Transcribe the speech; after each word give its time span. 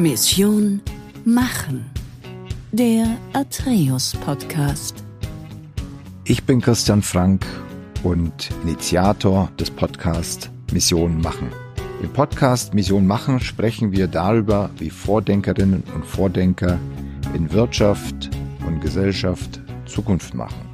Mission 0.00 0.80
Machen. 1.26 1.84
Der 2.72 3.18
Atreus 3.34 4.16
Podcast. 4.24 5.04
Ich 6.24 6.42
bin 6.44 6.62
Christian 6.62 7.02
Frank 7.02 7.44
und 8.02 8.48
Initiator 8.62 9.50
des 9.60 9.70
Podcasts 9.70 10.48
Mission 10.72 11.20
Machen. 11.20 11.50
Im 12.02 12.10
Podcast 12.14 12.72
Mission 12.72 13.06
Machen 13.06 13.40
sprechen 13.40 13.92
wir 13.92 14.06
darüber, 14.06 14.70
wie 14.78 14.88
Vordenkerinnen 14.88 15.82
und 15.94 16.06
Vordenker 16.06 16.78
in 17.34 17.52
Wirtschaft 17.52 18.30
und 18.66 18.80
Gesellschaft 18.80 19.60
Zukunft 19.84 20.32
machen. 20.32 20.69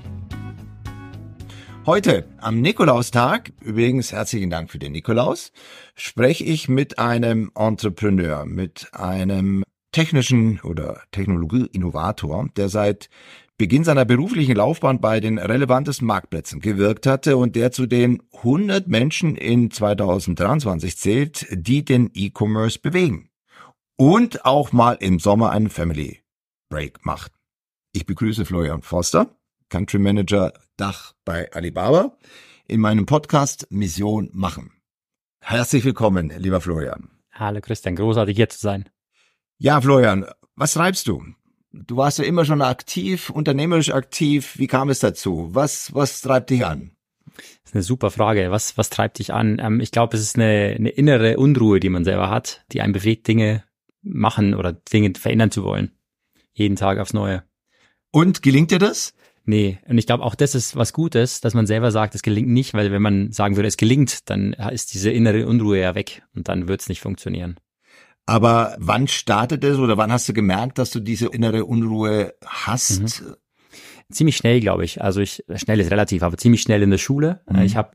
Heute, 1.87 2.27
am 2.39 2.63
Nikolaustag, 2.63 3.53
übrigens 3.61 4.11
herzlichen 4.11 4.51
Dank 4.51 4.73
für 4.73 4.81
den 4.81 4.91
Nikolaus, 4.91 5.53
spreche 5.95 6.43
ich 6.43 6.69
mit 6.69 6.99
einem 6.99 7.53
Entrepreneur, 7.55 8.45
mit 8.45 8.89
einem 8.93 9.63
technischen 9.93 10.59
oder 10.63 11.03
Technologie-Innovator, 11.13 12.49
der 12.57 12.71
seit 12.71 13.09
Beginn 13.57 13.85
seiner 13.85 14.05
beruflichen 14.05 14.57
Laufbahn 14.57 15.01
bei 15.01 15.21
den 15.21 15.39
relevantesten 15.39 16.09
Marktplätzen 16.09 16.59
gewirkt 16.59 17.07
hatte 17.07 17.37
und 17.37 17.55
der 17.55 17.71
zu 17.71 17.87
den 17.87 18.21
100 18.39 18.89
Menschen 18.89 19.37
in 19.37 19.71
2023 19.71 20.99
zählt, 20.99 21.47
die 21.53 21.85
den 21.85 22.11
E-Commerce 22.13 22.81
bewegen. 22.81 23.31
Und 23.97 24.45
auch 24.45 24.73
mal 24.73 24.95
im 24.99 25.21
Sommer 25.21 25.51
einen 25.51 25.71
Family 25.71 26.25
Break 26.69 27.07
macht. 27.07 27.31
Ich 27.93 28.07
begrüße 28.07 28.45
Florian 28.45 28.83
Foster. 28.83 29.31
Country 29.69 29.99
Manager 29.99 30.53
Dach 30.77 31.15
bei 31.25 31.51
Alibaba, 31.53 32.19
in 32.69 32.81
meinem 32.81 33.07
Podcast 33.07 33.67
Mission 33.71 34.29
machen. 34.35 34.73
Herzlich 35.41 35.85
willkommen, 35.85 36.31
lieber 36.37 36.61
Florian. 36.61 37.09
Hallo 37.33 37.63
Christian, 37.63 37.97
großartig 37.97 38.37
hier 38.37 38.51
zu 38.51 38.59
sein. 38.59 38.89
Ja, 39.57 39.81
Florian, 39.81 40.27
was 40.55 40.75
treibst 40.75 41.09
du? 41.09 41.25
Du 41.73 41.97
warst 41.97 42.19
ja 42.19 42.25
immer 42.25 42.45
schon 42.45 42.61
aktiv, 42.61 43.31
unternehmerisch 43.31 43.91
aktiv. 43.91 44.59
Wie 44.59 44.67
kam 44.67 44.91
es 44.91 44.99
dazu? 44.99 45.49
Was, 45.53 45.95
was 45.95 46.21
treibt 46.21 46.51
dich 46.51 46.67
an? 46.67 46.91
Das 47.37 47.71
ist 47.71 47.75
eine 47.75 47.83
super 47.83 48.11
Frage. 48.11 48.51
Was, 48.51 48.77
was 48.77 48.91
treibt 48.91 49.19
dich 49.19 49.33
an? 49.33 49.59
Ähm, 49.59 49.81
ich 49.81 49.93
glaube, 49.93 50.17
es 50.17 50.23
ist 50.23 50.37
eine, 50.37 50.75
eine 50.77 50.91
innere 50.91 51.39
Unruhe, 51.39 51.81
die 51.81 51.89
man 51.89 52.05
selber 52.05 52.29
hat, 52.29 52.65
die 52.73 52.83
einen 52.83 52.93
bewegt, 52.93 53.29
Dinge 53.29 53.65
machen 54.03 54.55
oder 54.55 54.75
Dinge 54.75 55.13
verändern 55.19 55.51
zu 55.51 55.65
wollen. 55.65 55.93
Jeden 56.53 56.77
Tag 56.77 56.99
aufs 56.99 57.15
Neue. 57.15 57.45
Und 58.11 58.43
gelingt 58.43 58.71
dir 58.71 58.79
das? 58.79 59.15
Nee, 59.49 59.79
und 59.87 59.97
ich 59.97 60.07
glaube 60.07 60.25
auch 60.25 60.35
das 60.35 60.57
ist 60.57 60.75
was 60.75 60.93
Gutes, 60.93 61.41
dass 61.41 61.55
man 61.55 61.67
selber 61.67 61.93
sagt, 61.93 62.17
es 62.17 62.23
gelingt 62.23 62.49
nicht, 62.49 62.75
weil 62.75 62.91
wenn 62.91 63.01
man 63.01 63.31
sagen 63.31 63.55
würde, 63.55 63.69
es 63.69 63.77
gelingt, 63.77 64.29
dann 64.29 64.53
ist 64.53 64.93
diese 64.93 65.11
innere 65.11 65.47
Unruhe 65.47 65.81
ja 65.81 65.95
weg 65.95 66.23
und 66.35 66.49
dann 66.49 66.67
wird 66.67 66.81
es 66.81 66.89
nicht 66.89 67.01
funktionieren. 67.01 67.57
Aber 68.27 68.77
wann 68.81 69.07
startet 69.07 69.63
es 69.63 69.79
oder 69.79 69.97
wann 69.97 70.11
hast 70.11 70.29
du 70.29 70.33
gemerkt, 70.33 70.79
dass 70.79 70.91
du 70.91 70.99
diese 70.99 71.29
innere 71.29 71.65
Unruhe 71.65 72.35
hast? 72.45 73.23
Mhm. 73.23 73.37
Ziemlich 74.11 74.37
schnell, 74.37 74.61
glaube 74.61 74.85
ich. 74.85 75.01
Also 75.01 75.21
ich 75.21 75.45
schnell 75.55 75.79
ist 75.79 75.93
relativ, 75.93 76.25
aber 76.25 76.37
ziemlich 76.37 76.63
schnell 76.63 76.83
in 76.83 76.91
der 76.91 76.99
Schule. 76.99 77.41
Mhm. 77.49 77.63
Ich 77.63 77.77
habe 77.77 77.93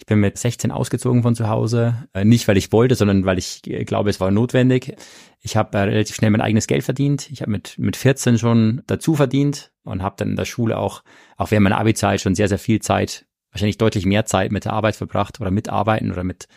ich 0.00 0.06
bin 0.06 0.18
mit 0.18 0.38
16 0.38 0.72
ausgezogen 0.72 1.22
von 1.22 1.34
zu 1.34 1.50
Hause, 1.50 2.08
äh, 2.14 2.24
nicht 2.24 2.48
weil 2.48 2.56
ich 2.56 2.72
wollte, 2.72 2.94
sondern 2.94 3.26
weil 3.26 3.36
ich 3.36 3.66
äh, 3.66 3.84
glaube, 3.84 4.08
es 4.08 4.18
war 4.18 4.30
notwendig. 4.30 4.96
Ich 5.40 5.58
habe 5.58 5.76
äh, 5.76 5.82
relativ 5.82 6.16
schnell 6.16 6.30
mein 6.30 6.40
eigenes 6.40 6.66
Geld 6.66 6.84
verdient. 6.84 7.30
Ich 7.30 7.42
habe 7.42 7.50
mit 7.50 7.78
mit 7.78 7.96
14 7.96 8.38
schon 8.38 8.82
dazu 8.86 9.14
verdient 9.14 9.72
und 9.84 10.02
habe 10.02 10.16
dann 10.16 10.30
in 10.30 10.36
der 10.36 10.46
Schule 10.46 10.78
auch 10.78 11.02
auch 11.36 11.50
während 11.50 11.64
meiner 11.64 11.78
Abi-Zeit 11.78 12.22
schon 12.22 12.34
sehr 12.34 12.48
sehr 12.48 12.58
viel 12.58 12.80
Zeit, 12.80 13.26
wahrscheinlich 13.52 13.76
deutlich 13.76 14.06
mehr 14.06 14.24
Zeit 14.24 14.52
mit 14.52 14.64
der 14.64 14.72
Arbeit 14.72 14.96
verbracht 14.96 15.38
oder 15.38 15.50
mit 15.50 15.68
Arbeiten 15.68 16.10
oder 16.10 16.24
mit 16.24 16.48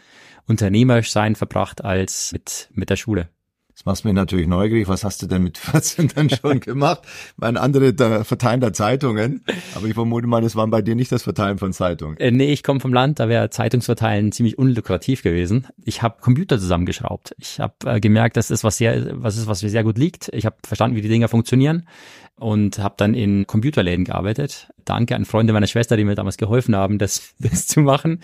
unternehmerisch 0.48 1.12
sein 1.12 1.36
verbracht 1.36 1.84
als 1.84 2.32
mit 2.32 2.70
mit 2.72 2.90
der 2.90 2.96
Schule. 2.96 3.28
Das 3.76 3.86
machst 3.86 4.06
mich 4.06 4.14
natürlich 4.14 4.48
neugierig. 4.48 4.88
Was 4.88 5.04
hast 5.04 5.22
du 5.22 5.28
denn 5.28 5.44
mit 5.44 5.58
14 5.60 6.10
dann 6.16 6.30
schon 6.30 6.60
gemacht? 6.60 7.02
Meine 7.38 7.60
andere 7.60 7.94
da 7.94 8.24
verteilen 8.24 8.62
da 8.62 8.72
Zeitungen, 8.74 9.44
aber 9.76 9.88
ich 9.88 9.94
vermute 9.94 10.28
mal, 10.28 10.42
das 10.42 10.56
war 10.56 10.68
bei 10.68 10.82
dir 10.82 10.96
nicht 10.96 11.12
das 11.12 11.24
Verteilen 11.24 11.58
von 11.58 11.74
Zeitungen. 11.74 12.18
Äh, 12.18 12.32
nee, 12.32 12.52
ich 12.52 12.64
komme 12.64 12.80
vom 12.80 12.94
Land, 12.94 13.20
da 13.20 13.30
wäre 13.30 13.50
Zeitungsverteilen 13.50 14.32
ziemlich 14.32 14.58
unlukrativ 14.58 15.24
gewesen. 15.24 15.68
Ich 15.84 16.02
habe 16.02 16.22
Computer 16.22 16.60
zusammengeschraubt. 16.60 17.36
Ich 17.38 17.60
habe 17.60 17.74
äh, 17.86 18.00
gemerkt, 18.00 18.38
dass 18.38 18.50
das 18.50 18.64
was 18.64 18.78
sehr, 18.78 19.22
was 19.22 19.38
ist, 19.38 19.48
was 19.48 19.64
mir 19.64 19.70
sehr 19.70 19.84
gut 19.84 19.98
liegt. 19.98 20.30
Ich 20.34 20.46
habe 20.46 20.56
verstanden, 20.64 20.96
wie 20.96 21.02
die 21.02 21.10
Dinger 21.10 21.28
funktionieren 21.28 21.88
und 22.36 22.80
habe 22.80 22.96
dann 22.98 23.14
in 23.14 23.48
Computerläden 23.48 24.06
gearbeitet. 24.06 24.68
Danke 24.86 25.16
an 25.16 25.26
Freunde 25.26 25.54
meiner 25.54 25.68
Schwester, 25.68 25.98
die 25.98 26.04
mir 26.04 26.16
damals 26.16 26.38
geholfen 26.38 26.76
haben, 26.76 26.98
das, 26.98 27.34
das 27.40 27.68
zu 27.68 27.82
machen. 27.82 28.22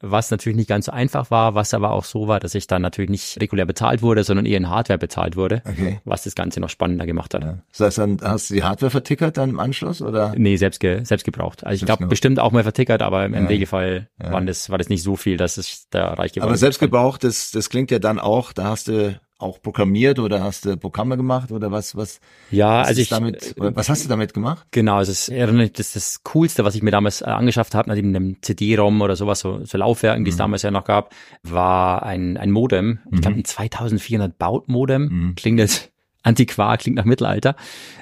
Was 0.00 0.30
natürlich 0.30 0.56
nicht 0.56 0.68
ganz 0.68 0.86
so 0.86 0.92
einfach 0.92 1.30
war, 1.30 1.54
was 1.54 1.74
aber 1.74 1.90
auch 1.90 2.04
so 2.04 2.26
war, 2.26 2.40
dass 2.40 2.54
ich 2.54 2.66
dann 2.66 2.80
natürlich 2.80 3.10
nicht 3.10 3.40
regulär 3.40 3.66
bezahlt 3.66 4.00
wurde, 4.00 4.24
sondern 4.24 4.46
eher 4.46 4.56
in 4.56 4.70
Hardware 4.70 4.98
bezahlt 4.98 5.36
wurde, 5.36 5.62
okay. 5.66 6.00
was 6.04 6.24
das 6.24 6.34
Ganze 6.34 6.60
noch 6.60 6.70
spannender 6.70 7.04
gemacht 7.04 7.34
hat. 7.34 7.42
Ja. 7.44 7.58
Das 7.70 7.80
heißt, 7.80 7.98
dann 7.98 8.18
hast 8.22 8.50
du 8.50 8.54
die 8.54 8.62
Hardware 8.62 8.90
vertickert 8.90 9.36
dann 9.36 9.50
im 9.50 9.60
Anschluss 9.60 10.00
oder? 10.00 10.32
Nee, 10.36 10.56
selbst, 10.56 10.80
ge, 10.80 11.04
selbst 11.04 11.24
gebraucht. 11.24 11.66
Also 11.66 11.82
ich 11.82 11.86
glaube 11.86 12.06
bestimmt 12.06 12.40
auch 12.40 12.52
mal 12.52 12.62
vertickert, 12.62 13.02
aber 13.02 13.26
im 13.26 13.34
ja. 13.34 13.40
Regelfall 13.40 14.08
ja. 14.22 14.32
war, 14.32 14.40
das, 14.40 14.70
war 14.70 14.78
das 14.78 14.88
nicht 14.88 15.02
so 15.02 15.16
viel, 15.16 15.36
dass 15.36 15.58
ich 15.58 15.82
da 15.90 16.14
reich 16.14 16.32
geworden 16.32 16.48
Aber 16.48 16.56
selbst 16.56 16.78
gebraucht, 16.78 17.24
das, 17.24 17.50
das 17.50 17.68
klingt 17.68 17.90
ja 17.90 17.98
dann 17.98 18.18
auch, 18.18 18.52
da 18.52 18.64
hast 18.64 18.88
du 18.88 19.20
auch 19.40 19.60
programmiert 19.62 20.18
oder 20.18 20.42
hast 20.42 20.64
du 20.64 20.76
Programme 20.76 21.16
gemacht 21.16 21.50
oder 21.52 21.70
was 21.70 21.96
was 21.96 22.20
ja 22.50 22.80
was 22.80 22.88
also 22.88 23.00
ich 23.00 23.08
damit 23.08 23.54
was 23.56 23.88
hast 23.88 24.04
du 24.04 24.08
damit 24.08 24.34
gemacht 24.34 24.66
genau 24.70 25.00
es 25.00 25.08
ist 25.08 25.28
eher 25.28 25.46
das, 25.46 25.92
das 25.92 26.22
coolste 26.24 26.64
was 26.64 26.74
ich 26.74 26.82
mir 26.82 26.90
damals 26.90 27.22
äh, 27.22 27.26
angeschafft 27.26 27.74
habe 27.74 27.92
neben 27.94 28.14
einem 28.14 28.36
CD-ROM 28.42 29.00
oder 29.00 29.16
sowas 29.16 29.40
so, 29.40 29.64
so 29.64 29.78
Laufwerken 29.78 30.24
die 30.24 30.30
es 30.30 30.36
mhm. 30.36 30.40
damals 30.40 30.62
ja 30.62 30.70
noch 30.70 30.84
gab 30.84 31.14
war 31.42 32.02
ein 32.02 32.36
ein 32.36 32.50
Modem 32.50 33.00
ich 33.06 33.12
mhm. 33.12 33.20
glaube 33.20 33.36
ein 33.38 33.44
2400 33.44 34.38
Baut 34.38 34.68
Modem 34.68 35.08
mhm. 35.08 35.34
klingt 35.34 35.58
jetzt 35.58 35.90
antiquar 36.22 36.76
klingt 36.76 36.96
nach 36.96 37.06
Mittelalter 37.06 37.56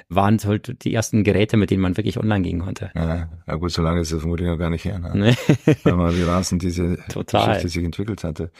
waren 0.09 0.39
halt 0.43 0.83
die 0.83 0.93
ersten 0.93 1.23
Geräte 1.23 1.55
mit 1.55 1.71
denen 1.71 1.81
man 1.81 1.95
wirklich 1.95 2.17
online 2.17 2.41
gehen 2.41 2.59
konnte 2.59 2.91
ja, 2.93 3.29
ja 3.47 3.55
gut 3.55 3.71
so 3.71 3.81
lange 3.81 4.01
ist 4.01 4.11
das 4.11 4.19
vermutlich 4.19 4.49
noch 4.49 4.57
gar 4.57 4.69
nicht 4.69 4.83
her 4.83 4.99
ne? 4.99 5.11
nee. 5.65 5.75
weil 5.83 5.95
man 5.95 6.15
wie 6.17 6.23
rasend 6.23 6.61
diese 6.61 6.97
Total. 7.09 7.47
Geschichte 7.47 7.69
sich 7.69 7.83
entwickelt 7.83 8.23
hatte 8.25 8.51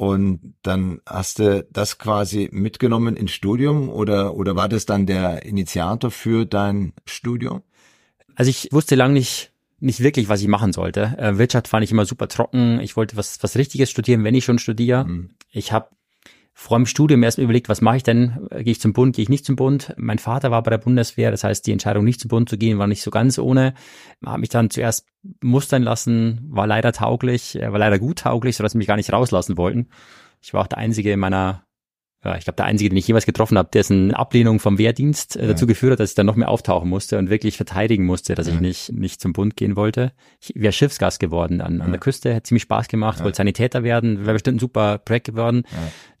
und 0.00 0.54
dann 0.62 1.02
hast 1.04 1.40
du 1.40 1.62
das 1.70 1.98
quasi 1.98 2.48
mitgenommen 2.52 3.16
ins 3.16 3.32
Studium 3.32 3.90
oder, 3.90 4.34
oder 4.34 4.56
war 4.56 4.66
das 4.66 4.86
dann 4.86 5.04
der 5.04 5.44
Initiator 5.44 6.10
für 6.10 6.46
dein 6.46 6.94
Studium? 7.04 7.60
Also 8.34 8.48
ich 8.48 8.70
wusste 8.72 8.94
lange 8.94 9.12
nicht, 9.12 9.52
nicht 9.78 10.00
wirklich, 10.00 10.30
was 10.30 10.40
ich 10.40 10.48
machen 10.48 10.72
sollte. 10.72 11.18
Äh, 11.18 11.36
Wirtschaft 11.36 11.68
fand 11.68 11.84
ich 11.84 11.92
immer 11.92 12.06
super 12.06 12.28
trocken. 12.28 12.80
Ich 12.80 12.96
wollte 12.96 13.18
was, 13.18 13.42
was 13.42 13.56
Richtiges 13.56 13.90
studieren, 13.90 14.24
wenn 14.24 14.34
ich 14.34 14.46
schon 14.46 14.58
studiere. 14.58 15.04
Mhm. 15.04 15.32
Ich 15.52 15.70
habe 15.70 15.90
vor 16.60 16.76
dem 16.76 16.84
Studium 16.84 17.22
erst 17.22 17.38
überlegt, 17.38 17.70
was 17.70 17.80
mache 17.80 17.96
ich 17.96 18.02
denn? 18.02 18.46
Gehe 18.50 18.72
ich 18.72 18.82
zum 18.82 18.92
Bund, 18.92 19.16
gehe 19.16 19.22
ich 19.22 19.30
nicht 19.30 19.46
zum 19.46 19.56
Bund? 19.56 19.94
Mein 19.96 20.18
Vater 20.18 20.50
war 20.50 20.62
bei 20.62 20.68
der 20.68 20.76
Bundeswehr, 20.76 21.30
das 21.30 21.42
heißt, 21.42 21.66
die 21.66 21.72
Entscheidung 21.72 22.04
nicht 22.04 22.20
zum 22.20 22.28
Bund 22.28 22.50
zu 22.50 22.58
gehen, 22.58 22.78
war 22.78 22.86
nicht 22.86 23.02
so 23.02 23.10
ganz 23.10 23.38
ohne. 23.38 23.72
Habe 24.22 24.40
mich 24.40 24.50
dann 24.50 24.68
zuerst 24.68 25.06
mustern 25.40 25.82
lassen, 25.82 26.42
war 26.50 26.66
leider 26.66 26.92
tauglich, 26.92 27.58
war 27.58 27.78
leider 27.78 27.98
gut 27.98 28.18
tauglich, 28.18 28.58
sodass 28.58 28.72
sie 28.72 28.78
mich 28.78 28.86
gar 28.86 28.96
nicht 28.96 29.10
rauslassen 29.10 29.56
wollten. 29.56 29.88
Ich 30.42 30.52
war 30.52 30.60
auch 30.60 30.66
der 30.66 30.76
Einzige 30.76 31.12
in 31.12 31.18
meiner 31.18 31.64
ja, 32.22 32.36
ich 32.36 32.44
glaube, 32.44 32.56
der 32.56 32.66
Einzige, 32.66 32.90
den 32.90 32.98
ich 32.98 33.08
jemals 33.08 33.24
getroffen 33.24 33.56
habe, 33.56 33.70
dessen 33.72 34.12
Ablehnung 34.12 34.60
vom 34.60 34.76
Wehrdienst 34.76 35.36
äh, 35.36 35.46
dazu 35.46 35.66
geführt 35.66 35.92
hat, 35.92 36.00
dass 36.00 36.10
ich 36.10 36.14
dann 36.14 36.26
noch 36.26 36.36
mehr 36.36 36.50
auftauchen 36.50 36.88
musste 36.88 37.16
und 37.16 37.30
wirklich 37.30 37.56
verteidigen 37.56 38.04
musste, 38.04 38.34
dass 38.34 38.46
ja. 38.46 38.54
ich 38.54 38.60
nicht, 38.60 38.92
nicht 38.92 39.20
zum 39.22 39.32
Bund 39.32 39.56
gehen 39.56 39.74
wollte. 39.74 40.12
Ich 40.38 40.52
wäre 40.54 40.72
Schiffsgast 40.72 41.18
geworden 41.18 41.62
an, 41.62 41.80
an 41.80 41.90
der 41.90 42.00
Küste, 42.00 42.34
hätte 42.34 42.42
ziemlich 42.44 42.64
Spaß 42.64 42.88
gemacht, 42.88 43.24
wollte 43.24 43.36
Sanitäter 43.36 43.84
werden, 43.84 44.26
wäre 44.26 44.34
bestimmt 44.34 44.56
ein 44.56 44.60
super 44.60 44.98
Projekt 44.98 45.28
geworden. 45.28 45.64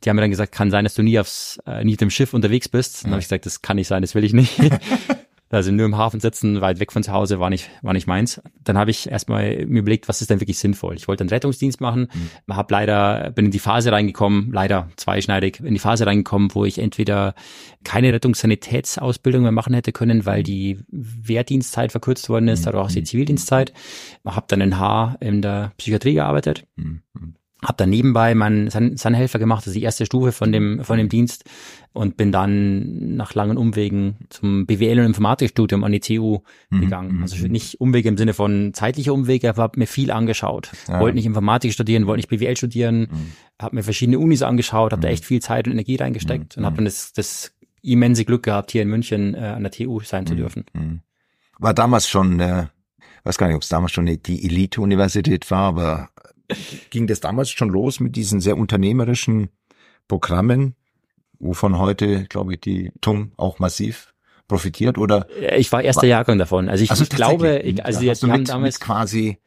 Die 0.02 0.08
haben 0.08 0.16
mir 0.16 0.22
dann 0.22 0.30
gesagt, 0.30 0.52
kann 0.52 0.70
sein, 0.70 0.84
dass 0.84 0.94
du 0.94 1.02
nie 1.02 1.18
aufs, 1.18 1.60
äh, 1.66 1.84
nie 1.84 1.92
auf 1.92 1.98
dem 1.98 2.10
Schiff 2.10 2.32
unterwegs 2.32 2.70
bist. 2.70 3.04
Dann 3.04 3.10
habe 3.10 3.20
ich 3.20 3.26
gesagt, 3.26 3.44
das 3.44 3.60
kann 3.60 3.76
nicht 3.76 3.88
sein, 3.88 4.00
das 4.00 4.14
will 4.14 4.24
ich 4.24 4.32
nicht. 4.32 4.58
Also 5.52 5.72
nur 5.72 5.84
im 5.84 5.96
Hafen 5.96 6.20
sitzen, 6.20 6.60
weit 6.60 6.78
weg 6.78 6.92
von 6.92 7.02
zu 7.02 7.10
Hause, 7.10 7.40
war 7.40 7.50
nicht, 7.50 7.68
war 7.82 7.92
nicht 7.92 8.06
meins. 8.06 8.40
Dann 8.62 8.78
habe 8.78 8.92
ich 8.92 9.10
erstmal 9.10 9.66
mir 9.66 9.80
überlegt, 9.80 10.08
was 10.08 10.20
ist 10.20 10.30
denn 10.30 10.40
wirklich 10.40 10.60
sinnvoll. 10.60 10.94
Ich 10.94 11.08
wollte 11.08 11.22
einen 11.22 11.30
Rettungsdienst 11.30 11.80
machen, 11.80 12.08
mhm. 12.46 12.54
habe 12.54 12.72
leider, 12.72 13.32
bin 13.32 13.46
in 13.46 13.50
die 13.50 13.58
Phase 13.58 13.90
reingekommen, 13.90 14.52
leider 14.52 14.88
zweischneidig, 14.96 15.58
in 15.58 15.74
die 15.74 15.80
Phase 15.80 16.06
reingekommen, 16.06 16.54
wo 16.54 16.64
ich 16.64 16.78
entweder 16.78 17.34
keine 17.82 18.12
Rettungssanitätsausbildung 18.12 19.42
mehr 19.42 19.50
machen 19.50 19.74
hätte 19.74 19.90
können, 19.90 20.24
weil 20.24 20.44
die 20.44 20.78
Wehrdienstzeit 20.88 21.90
verkürzt 21.90 22.28
worden 22.28 22.46
ist, 22.46 22.60
mhm. 22.60 22.64
dadurch 22.66 22.84
auch 22.84 22.92
die 22.92 23.02
Zivildienstzeit. 23.02 23.72
Habe 24.24 24.46
dann 24.48 24.60
in 24.60 24.78
Haar 24.78 25.16
in 25.20 25.42
der 25.42 25.72
Psychiatrie 25.76 26.14
gearbeitet. 26.14 26.64
Mhm 26.76 27.02
habe 27.64 27.74
dann 27.76 27.90
nebenbei 27.90 28.34
meinen 28.34 28.70
Sanhelfer 28.70 29.38
gemacht, 29.38 29.62
das 29.62 29.68
ist 29.68 29.76
die 29.76 29.82
erste 29.82 30.06
Stufe 30.06 30.32
von 30.32 30.50
dem 30.50 30.82
von 30.82 30.96
dem 30.96 31.08
Dienst 31.08 31.44
und 31.92 32.16
bin 32.16 32.32
dann 32.32 33.16
nach 33.16 33.34
langen 33.34 33.56
Umwegen 33.56 34.16
zum 34.30 34.66
BWL 34.66 35.00
und 35.00 35.06
Informatikstudium 35.06 35.84
an 35.84 35.92
die 35.92 36.00
TU 36.00 36.38
mhm, 36.70 36.80
gegangen. 36.80 37.16
Mhm, 37.16 37.22
also 37.22 37.44
mhm. 37.44 37.52
nicht 37.52 37.80
Umwege 37.80 38.08
im 38.08 38.16
Sinne 38.16 38.32
von 38.32 38.72
zeitlicher 38.72 39.12
Umwege, 39.12 39.48
aber 39.48 39.62
habe 39.62 39.78
mir 39.78 39.86
viel 39.86 40.10
angeschaut. 40.10 40.70
Ja. 40.88 41.00
Wollte 41.00 41.16
nicht 41.16 41.26
Informatik 41.26 41.72
studieren, 41.72 42.06
wollte 42.06 42.18
nicht 42.18 42.28
BWL 42.28 42.56
studieren, 42.56 43.00
mhm. 43.00 43.32
habe 43.60 43.76
mir 43.76 43.82
verschiedene 43.82 44.18
Unis 44.18 44.42
angeschaut, 44.42 44.92
habe 44.92 45.02
da 45.02 45.08
echt 45.08 45.24
viel 45.24 45.42
Zeit 45.42 45.66
und 45.66 45.72
Energie 45.72 45.96
reingesteckt 45.96 46.56
und 46.56 46.64
habe 46.64 46.76
dann 46.76 46.84
das, 46.86 47.12
das 47.12 47.52
immense 47.82 48.24
Glück 48.24 48.44
gehabt, 48.44 48.70
hier 48.70 48.82
in 48.82 48.88
München 48.88 49.34
äh, 49.34 49.38
an 49.38 49.62
der 49.62 49.72
TU 49.72 50.00
sein 50.00 50.26
zu 50.26 50.34
dürfen. 50.34 50.64
War 51.58 51.74
damals 51.74 52.08
schon, 52.08 52.40
äh, 52.40 52.66
weiß 53.24 53.36
gar 53.36 53.48
nicht, 53.48 53.56
ob 53.56 53.62
es 53.62 53.68
damals 53.68 53.92
schon 53.92 54.06
die 54.06 54.44
Elite-Universität 54.44 55.50
war, 55.50 55.68
aber 55.68 56.10
ging 56.90 57.06
das 57.06 57.20
damals 57.20 57.50
schon 57.50 57.68
los 57.68 58.00
mit 58.00 58.16
diesen 58.16 58.40
sehr 58.40 58.56
unternehmerischen 58.56 59.50
Programmen? 60.08 60.74
wovon 61.40 61.78
heute, 61.78 62.24
glaube 62.26 62.54
ich, 62.54 62.60
die 62.60 62.92
TUM 63.00 63.32
auch 63.36 63.58
massiv 63.58 64.14
profitiert 64.46 64.98
oder? 64.98 65.26
Ich 65.56 65.72
war 65.72 65.82
erster 65.82 66.06
Jahrgang 66.06 66.38
davon. 66.38 66.68
Also 66.68 66.84
ich, 66.84 66.90
Also 66.90 67.02
ich 67.02 67.10
glaube, 67.10 67.58
ich, 67.58 67.84
also 67.84 68.00
die, 68.00 68.10
haben 68.10 68.40
mit, 68.40 68.48
damals 68.48 68.78
mit 68.78 68.86
quasi 68.86 69.38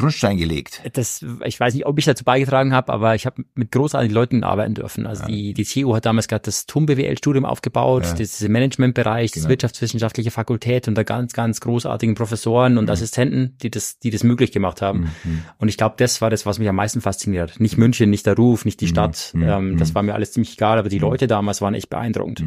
Grundstein 0.00 0.36
gelegt. 0.36 0.80
das, 0.94 1.24
ich 1.44 1.60
weiß 1.60 1.74
nicht, 1.74 1.86
ob 1.86 1.98
ich 1.98 2.04
dazu 2.04 2.24
beigetragen 2.24 2.72
habe, 2.72 2.92
aber 2.92 3.14
ich 3.14 3.26
habe 3.26 3.44
mit 3.54 3.70
großartigen 3.70 4.14
Leuten 4.14 4.42
arbeiten 4.44 4.74
dürfen. 4.74 5.06
Also 5.06 5.26
die, 5.26 5.54
die 5.54 5.64
TU 5.64 5.94
hat 5.94 6.06
damals 6.06 6.26
gerade 6.28 6.42
das 6.42 6.66
TUM 6.66 6.86
BWL-Studium 6.86 7.44
aufgebaut, 7.44 8.04
Ja. 8.04 8.14
das 8.14 8.40
Managementbereich, 8.48 9.30
das 9.30 9.42
Genau. 9.42 9.50
wirtschaftswissenschaftliche 9.50 10.30
Fakultät 10.30 10.88
unter 10.88 11.04
ganz, 11.04 11.32
ganz 11.32 11.60
großartigen 11.60 12.14
Professoren 12.14 12.72
Mhm. 12.72 12.78
und 12.78 12.90
Assistenten, 12.90 13.56
die 13.62 13.70
das, 13.70 13.98
die 13.98 14.10
das 14.10 14.24
möglich 14.24 14.52
gemacht 14.52 14.82
haben. 14.82 15.10
Und 15.58 15.68
ich 15.68 15.76
glaube, 15.76 15.94
das 15.98 16.20
war 16.20 16.30
das, 16.30 16.46
was 16.46 16.58
mich 16.58 16.68
am 16.68 16.76
meisten 16.76 17.00
fasziniert. 17.00 17.60
Nicht 17.60 17.78
München, 17.78 18.10
nicht 18.10 18.26
der 18.26 18.36
Ruf, 18.36 18.64
nicht 18.64 18.80
die 18.80 18.88
Stadt. 18.88 19.30
Mhm. 19.34 19.42
Ähm, 19.42 19.76
das 19.78 19.90
Mhm. 19.90 19.94
war 19.94 20.02
mir 20.02 20.14
alles 20.14 20.32
ziemlich 20.32 20.54
egal, 20.54 20.78
aber 20.78 20.88
die 20.88 20.98
Leute 20.98 21.26
damals 21.26 21.60
waren 21.60 21.74
echt 21.74 21.90
beeindruckend. 21.90 22.42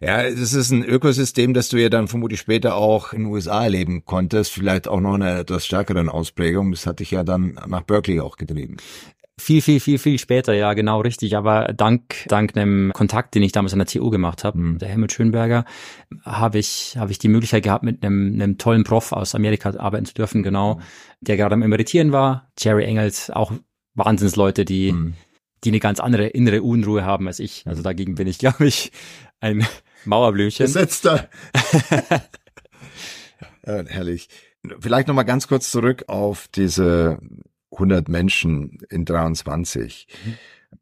Mhm. 0.00 0.06
Ja, 0.06 0.22
es 0.22 0.52
ist 0.52 0.70
ein 0.70 0.84
Ökosystem, 0.84 1.54
das 1.54 1.68
du 1.68 1.76
ja 1.76 1.88
dann 1.88 2.08
vermutlich 2.08 2.40
später 2.40 2.76
auch 2.76 3.12
in 3.12 3.24
den 3.24 3.32
USA 3.32 3.64
erleben 3.64 4.04
konntest, 4.04 4.52
vielleicht 4.52 4.88
auch 4.88 5.00
noch 5.00 5.14
in 5.14 5.22
einer 5.22 5.40
etwas 5.40 5.66
stärkeren 5.66 6.08
Ausprägung. 6.08 6.70
Das 6.72 6.86
hat 6.86 7.00
dich 7.00 7.10
ja 7.10 7.22
dann 7.24 7.58
nach 7.66 7.82
Berkeley 7.82 8.20
auch 8.20 8.36
getrieben. 8.36 8.76
Viel, 9.38 9.60
viel, 9.60 9.80
viel, 9.80 9.98
viel 9.98 10.18
später, 10.18 10.54
ja, 10.54 10.72
genau 10.72 11.00
richtig. 11.02 11.36
Aber 11.36 11.74
dank, 11.76 12.14
dank 12.28 12.56
einem 12.56 12.90
Kontakt, 12.94 13.34
den 13.34 13.42
ich 13.42 13.52
damals 13.52 13.74
an 13.74 13.80
der 13.80 13.86
TU 13.86 14.08
gemacht 14.08 14.44
habe, 14.44 14.58
Mhm. 14.58 14.78
der 14.78 14.88
Helmut 14.88 15.12
Schönberger, 15.12 15.66
habe 16.24 16.58
ich, 16.58 16.96
habe 16.98 17.12
ich 17.12 17.18
die 17.18 17.28
Möglichkeit 17.28 17.62
gehabt, 17.62 17.84
mit 17.84 18.02
einem, 18.02 18.32
einem 18.32 18.56
tollen 18.56 18.82
Prof 18.84 19.12
aus 19.12 19.34
Amerika 19.34 19.76
arbeiten 19.78 20.06
zu 20.06 20.14
dürfen, 20.14 20.42
genau, 20.42 20.80
der 21.20 21.36
gerade 21.36 21.54
am 21.54 21.60
Emeritieren 21.62 22.12
war. 22.12 22.50
Jerry 22.58 22.84
Engels, 22.84 23.30
auch 23.30 23.52
Wahnsinnsleute, 23.94 24.64
die, 24.64 24.92
Mhm. 24.92 25.14
die 25.64 25.68
eine 25.70 25.80
ganz 25.80 26.00
andere 26.00 26.28
innere 26.28 26.62
Unruhe 26.62 27.04
haben 27.04 27.26
als 27.26 27.38
ich. 27.38 27.64
Also 27.66 27.82
dagegen 27.82 28.14
bin 28.14 28.26
ich, 28.28 28.38
glaube 28.38 28.66
ich, 28.66 28.90
ein 29.40 29.66
Mauerblümchen. 30.04 30.66
Gesetzter. 30.66 31.28
ja, 33.66 33.84
herrlich. 33.86 34.28
Vielleicht 34.80 35.08
noch 35.08 35.14
mal 35.14 35.22
ganz 35.22 35.48
kurz 35.48 35.70
zurück 35.70 36.04
auf 36.08 36.48
diese 36.48 37.18
100 37.72 38.08
Menschen 38.08 38.78
in 38.88 39.04
23. 39.04 40.08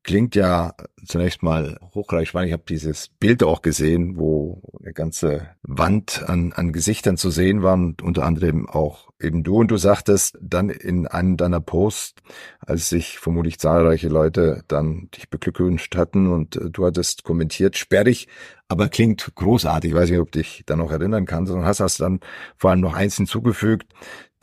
Klingt 0.03 0.35
ja 0.35 0.75
zunächst 1.07 1.43
mal 1.43 1.79
hochreich 1.95 2.29
spannend. 2.29 2.49
Ich 2.49 2.53
habe 2.53 2.65
dieses 2.69 3.09
Bild 3.09 3.43
auch 3.43 3.63
gesehen, 3.63 4.17
wo 4.17 4.63
eine 4.83 4.93
ganze 4.93 5.49
Wand 5.63 6.25
an, 6.27 6.53
an 6.53 6.73
Gesichtern 6.73 7.17
zu 7.17 7.31
sehen 7.31 7.63
war 7.63 7.75
und 7.75 8.03
unter 8.03 8.25
anderem 8.25 8.69
auch 8.69 9.11
eben 9.21 9.43
du. 9.43 9.57
Und 9.57 9.71
du 9.71 9.77
sagtest 9.77 10.39
dann 10.41 10.71
in 10.71 11.07
einem 11.07 11.37
deiner 11.37 11.61
Posts, 11.61 12.15
als 12.61 12.89
sich 12.89 13.19
vermutlich 13.19 13.59
zahlreiche 13.59 14.09
Leute 14.09 14.63
dann 14.69 15.09
dich 15.15 15.31
beglückwünscht 15.31 15.97
hatten 15.97 16.31
und 16.31 16.57
äh, 16.57 16.71
du 16.71 16.87
hattest 16.87 17.25
kommentiert, 17.25 17.77
sperrig, 17.77 18.29
aber 18.69 18.89
klingt 18.89 19.35
großartig. 19.35 19.91
Ich 19.91 19.97
weiß 19.97 20.11
nicht, 20.11 20.21
ob 20.21 20.33
dich 20.33 20.63
da 20.67 20.77
noch 20.77 20.91
erinnern 20.91 21.27
kannst. 21.27 21.53
Und 21.53 21.65
hast 21.65 21.81
das 21.81 21.97
dann 21.97 22.21
vor 22.57 22.71
allem 22.71 22.81
noch 22.81 22.95
eins 22.95 23.17
hinzugefügt, 23.17 23.93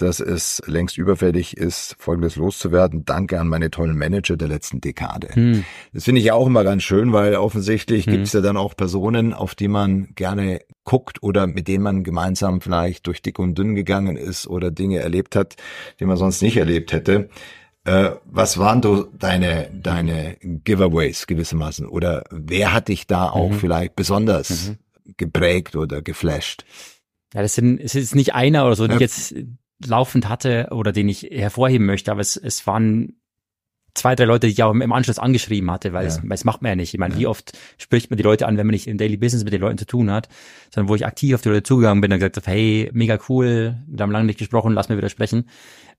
dass 0.02 0.20
es 0.20 0.62
längst 0.66 0.98
überfällig 0.98 1.56
ist, 1.58 1.96
Folgendes 2.00 2.36
loszuwerden. 2.36 3.06
Danke 3.06 3.40
an 3.40 3.48
meine 3.48 3.70
tollen 3.72 3.98
Manager 3.98 4.38
der 4.38 4.48
letzten 4.48 4.82
Dekade. 4.82 5.30
Hm. 5.34 5.64
Das 5.94 6.04
finde 6.06 6.20
ich 6.20 6.26
ja 6.26 6.34
auch 6.34 6.48
immer 6.48 6.64
ganz 6.64 6.84
schön, 6.84 7.14
weil 7.14 7.36
offensichtlich 7.36 8.08
Mhm. 8.08 8.12
gibt 8.12 8.28
es 8.28 8.34
ja 8.34 8.42
dann 8.42 8.58
auch 8.58 8.76
Personen, 8.76 9.34
auf 9.34 9.56
die 9.56 9.68
man 9.68 10.10
gerne 10.16 10.62
guckt 10.84 11.22
oder 11.24 11.48
mit 11.48 11.68
denen 11.68 11.84
man 11.84 12.04
gemeinsam 12.04 12.62
vielleicht 12.62 13.08
durch 13.08 13.22
dick 13.22 13.40
und 13.40 13.58
dünn 13.58 13.76
gegangen 13.76 14.18
ist 14.18 14.48
oder 14.48 14.72
Dinge 14.72 15.00
erlebt 15.00 15.36
hat, 15.36 15.56
die 16.00 16.06
man 16.06 16.18
sonst 16.18 16.42
nicht 16.42 16.58
erlebt 16.58 16.92
hätte. 16.92 17.30
Äh, 17.84 18.12
was 18.26 18.58
waren 18.60 18.82
du 18.82 19.06
deine, 19.18 19.72
deine 19.74 20.38
Giveaways 20.42 21.26
gewissermaßen? 21.28 21.88
Oder 21.88 22.24
wer 22.30 22.74
hat 22.74 22.90
dich 22.90 23.08
da 23.08 23.30
auch 23.30 23.50
Mhm. 23.50 23.56
vielleicht 23.56 23.96
besonders 23.96 24.74
geprägt 25.18 25.76
oder 25.76 26.02
geflasht? 26.02 26.64
Ja, 27.34 27.42
das 27.42 27.56
sind, 27.56 27.80
es 27.80 27.96
ist 27.96 28.14
nicht 28.14 28.36
einer 28.36 28.66
oder 28.66 28.76
so, 28.76 28.86
Ja. 28.86 28.98
jetzt 29.00 29.34
laufend 29.86 30.28
hatte 30.30 30.68
oder 30.72 30.92
den 30.92 31.10
ich 31.10 31.24
hervorheben 31.32 31.86
möchte, 31.86 32.12
aber 32.12 32.22
es, 32.22 32.36
es 32.38 32.66
waren 32.68 33.18
zwei, 33.94 34.16
drei 34.16 34.24
Leute, 34.24 34.48
die 34.48 34.54
ich 34.54 34.64
auch 34.64 34.72
im 34.74 34.92
Anschluss 34.94 35.20
angeschrieben 35.20 35.70
hatte, 35.70 35.92
weil, 35.92 36.04
Ja. 36.04 36.08
es, 36.10 36.22
weil 36.24 36.32
es 36.32 36.46
macht 36.46 36.62
man 36.62 36.70
ja 36.70 36.76
nicht. 36.78 36.94
Ich 36.94 37.00
meine, 37.00 37.14
Ja. 37.16 37.20
wie 37.20 37.28
oft 37.28 37.58
spricht 37.78 38.10
man 38.10 38.16
die 38.18 38.24
Leute 38.24 38.48
an, 38.48 38.56
wenn 38.58 38.66
man 38.66 38.72
nicht 38.72 38.88
im 38.88 38.98
Daily 38.98 39.18
Business 39.18 39.44
mit 39.44 39.52
den 39.52 39.60
Leuten 39.62 39.78
zu 39.78 39.86
tun 39.86 40.10
hat, 40.12 40.30
sondern 40.74 40.88
wo 40.90 40.96
ich 40.96 41.06
aktiv 41.06 41.36
auf 41.36 41.42
die 41.42 41.50
Leute 41.50 41.64
zugegangen 41.64 42.00
bin 42.00 42.12
und 42.14 42.20
gesagt 42.20 42.38
habe, 42.38 42.50
hey, 42.50 42.90
mega 42.94 43.20
cool, 43.28 43.76
wir 43.88 44.02
haben 44.04 44.12
lange 44.12 44.26
nicht 44.28 44.40
gesprochen, 44.40 44.74
lass 44.74 44.88
mir 44.88 44.98
wieder 44.98 45.10
sprechen. 45.10 45.50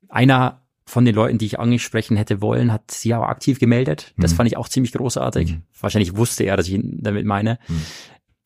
Einer 0.08 0.62
von 0.84 1.04
den 1.04 1.14
Leuten, 1.14 1.38
die 1.38 1.46
ich 1.46 1.60
angesprochen 1.60 2.16
hätte 2.16 2.40
wollen, 2.40 2.72
hat 2.72 2.90
sich 2.90 3.14
aber 3.14 3.28
aktiv 3.28 3.58
gemeldet. 3.60 4.14
Das 4.16 4.32
Mhm. 4.32 4.36
fand 4.36 4.46
ich 4.48 4.56
auch 4.56 4.68
ziemlich 4.68 4.92
großartig. 4.92 5.52
Mhm. 5.52 5.62
Wahrscheinlich 5.80 6.16
wusste 6.16 6.44
er, 6.44 6.56
dass 6.56 6.66
ich 6.68 6.74
ihn 6.74 6.98
damit 7.02 7.24
meine. 7.24 7.58
Mhm. 7.68 7.82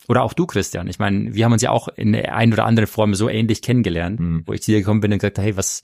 Oder 0.09 0.23
auch 0.23 0.33
du, 0.33 0.47
Christian. 0.47 0.89
Ich 0.89 0.99
meine, 0.99 1.35
wir 1.35 1.45
haben 1.45 1.53
uns 1.53 1.63
ja 1.63 1.71
auch 1.71 1.89
in 1.89 2.15
ein 2.15 2.53
oder 2.53 2.65
anderen 2.65 2.87
Form 2.87 3.15
so 3.15 3.29
ähnlich 3.29 3.63
kennengelernt, 3.63 4.21
Mhm. 4.21 4.43
wo 4.47 4.53
ich 4.53 4.63
zu 4.63 4.71
dir 4.71 4.79
gekommen 4.81 5.01
bin 5.01 5.13
und 5.13 5.19
gesagt 5.19 5.39
habe, 5.39 5.47
hey, 5.47 5.57
was, 5.57 5.83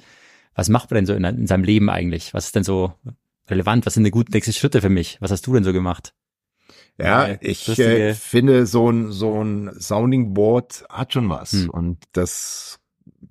was 0.55 0.69
macht 0.69 0.91
man 0.91 0.97
denn 0.97 1.07
so 1.07 1.15
in, 1.15 1.25
in 1.25 1.47
seinem 1.47 1.65
Leben 1.65 1.91
eigentlich? 1.91 2.33
Was 2.35 2.47
ist 2.47 2.55
denn 2.57 2.65
so 2.65 2.93
relevant? 3.49 3.87
Was 3.87 3.95
sind 3.95 4.05
denn 4.05 4.13
gute 4.13 4.33
nächste 4.33 4.53
Schritte 4.53 4.81
für 4.81 4.89
mich? 4.89 5.19
Was 5.21 5.31
hast 5.31 5.47
du 5.47 5.55
denn 5.55 5.65
so 5.65 5.73
gemacht? 5.73 6.15
Ja, 6.99 7.29
Ja, 7.29 7.37
ich 7.41 7.79
äh, 7.79 8.15
finde, 8.15 8.67
so 8.67 8.91
ein, 8.91 9.11
so 9.13 9.43
ein 9.43 9.71
Sounding 9.81 10.35
Board 10.35 10.85
hat 10.89 11.13
schon 11.15 11.29
was. 11.29 11.53
Hm. 11.53 11.71
Und 11.71 11.99
das, 12.13 12.79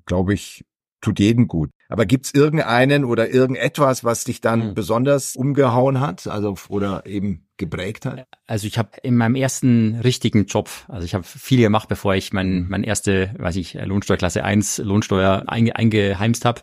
glaube 0.06 0.34
ich, 0.34 0.66
tut 1.02 1.20
jedem 1.20 1.48
gut. 1.48 1.72
Aber 1.90 2.06
gibt's 2.06 2.34
irgendeinen 2.34 3.04
oder 3.04 3.30
irgendetwas, 3.30 4.04
was 4.04 4.24
dich 4.24 4.40
dann 4.40 4.62
Hm. 4.70 4.74
besonders 4.76 5.36
umgehauen 5.36 6.00
hat? 6.00 6.28
Also, 6.28 6.56
oder 6.70 7.06
eben 7.06 7.48
geprägt 7.58 8.06
hat? 8.06 8.26
Also 8.48 8.66
ich 8.68 8.78
habe 8.78 8.90
in 9.04 9.18
meinem 9.18 9.36
ersten 9.36 10.00
richtigen 10.04 10.46
Job, 10.46 10.70
also 10.88 11.06
ich 11.06 11.14
habe 11.14 11.24
viel 11.24 11.60
gemacht, 11.62 11.90
bevor 11.90 12.16
ich 12.16 12.34
mein, 12.34 12.68
meine 12.70 12.88
erste, 12.88 13.34
weiß 13.38 13.56
ich, 13.58 13.74
Lohnsteuerklasse 13.74 14.44
1 14.44 14.80
Lohnsteuer 14.80 15.44
einge, 15.48 15.76
eingeheimst 15.76 16.46
habe, 16.46 16.62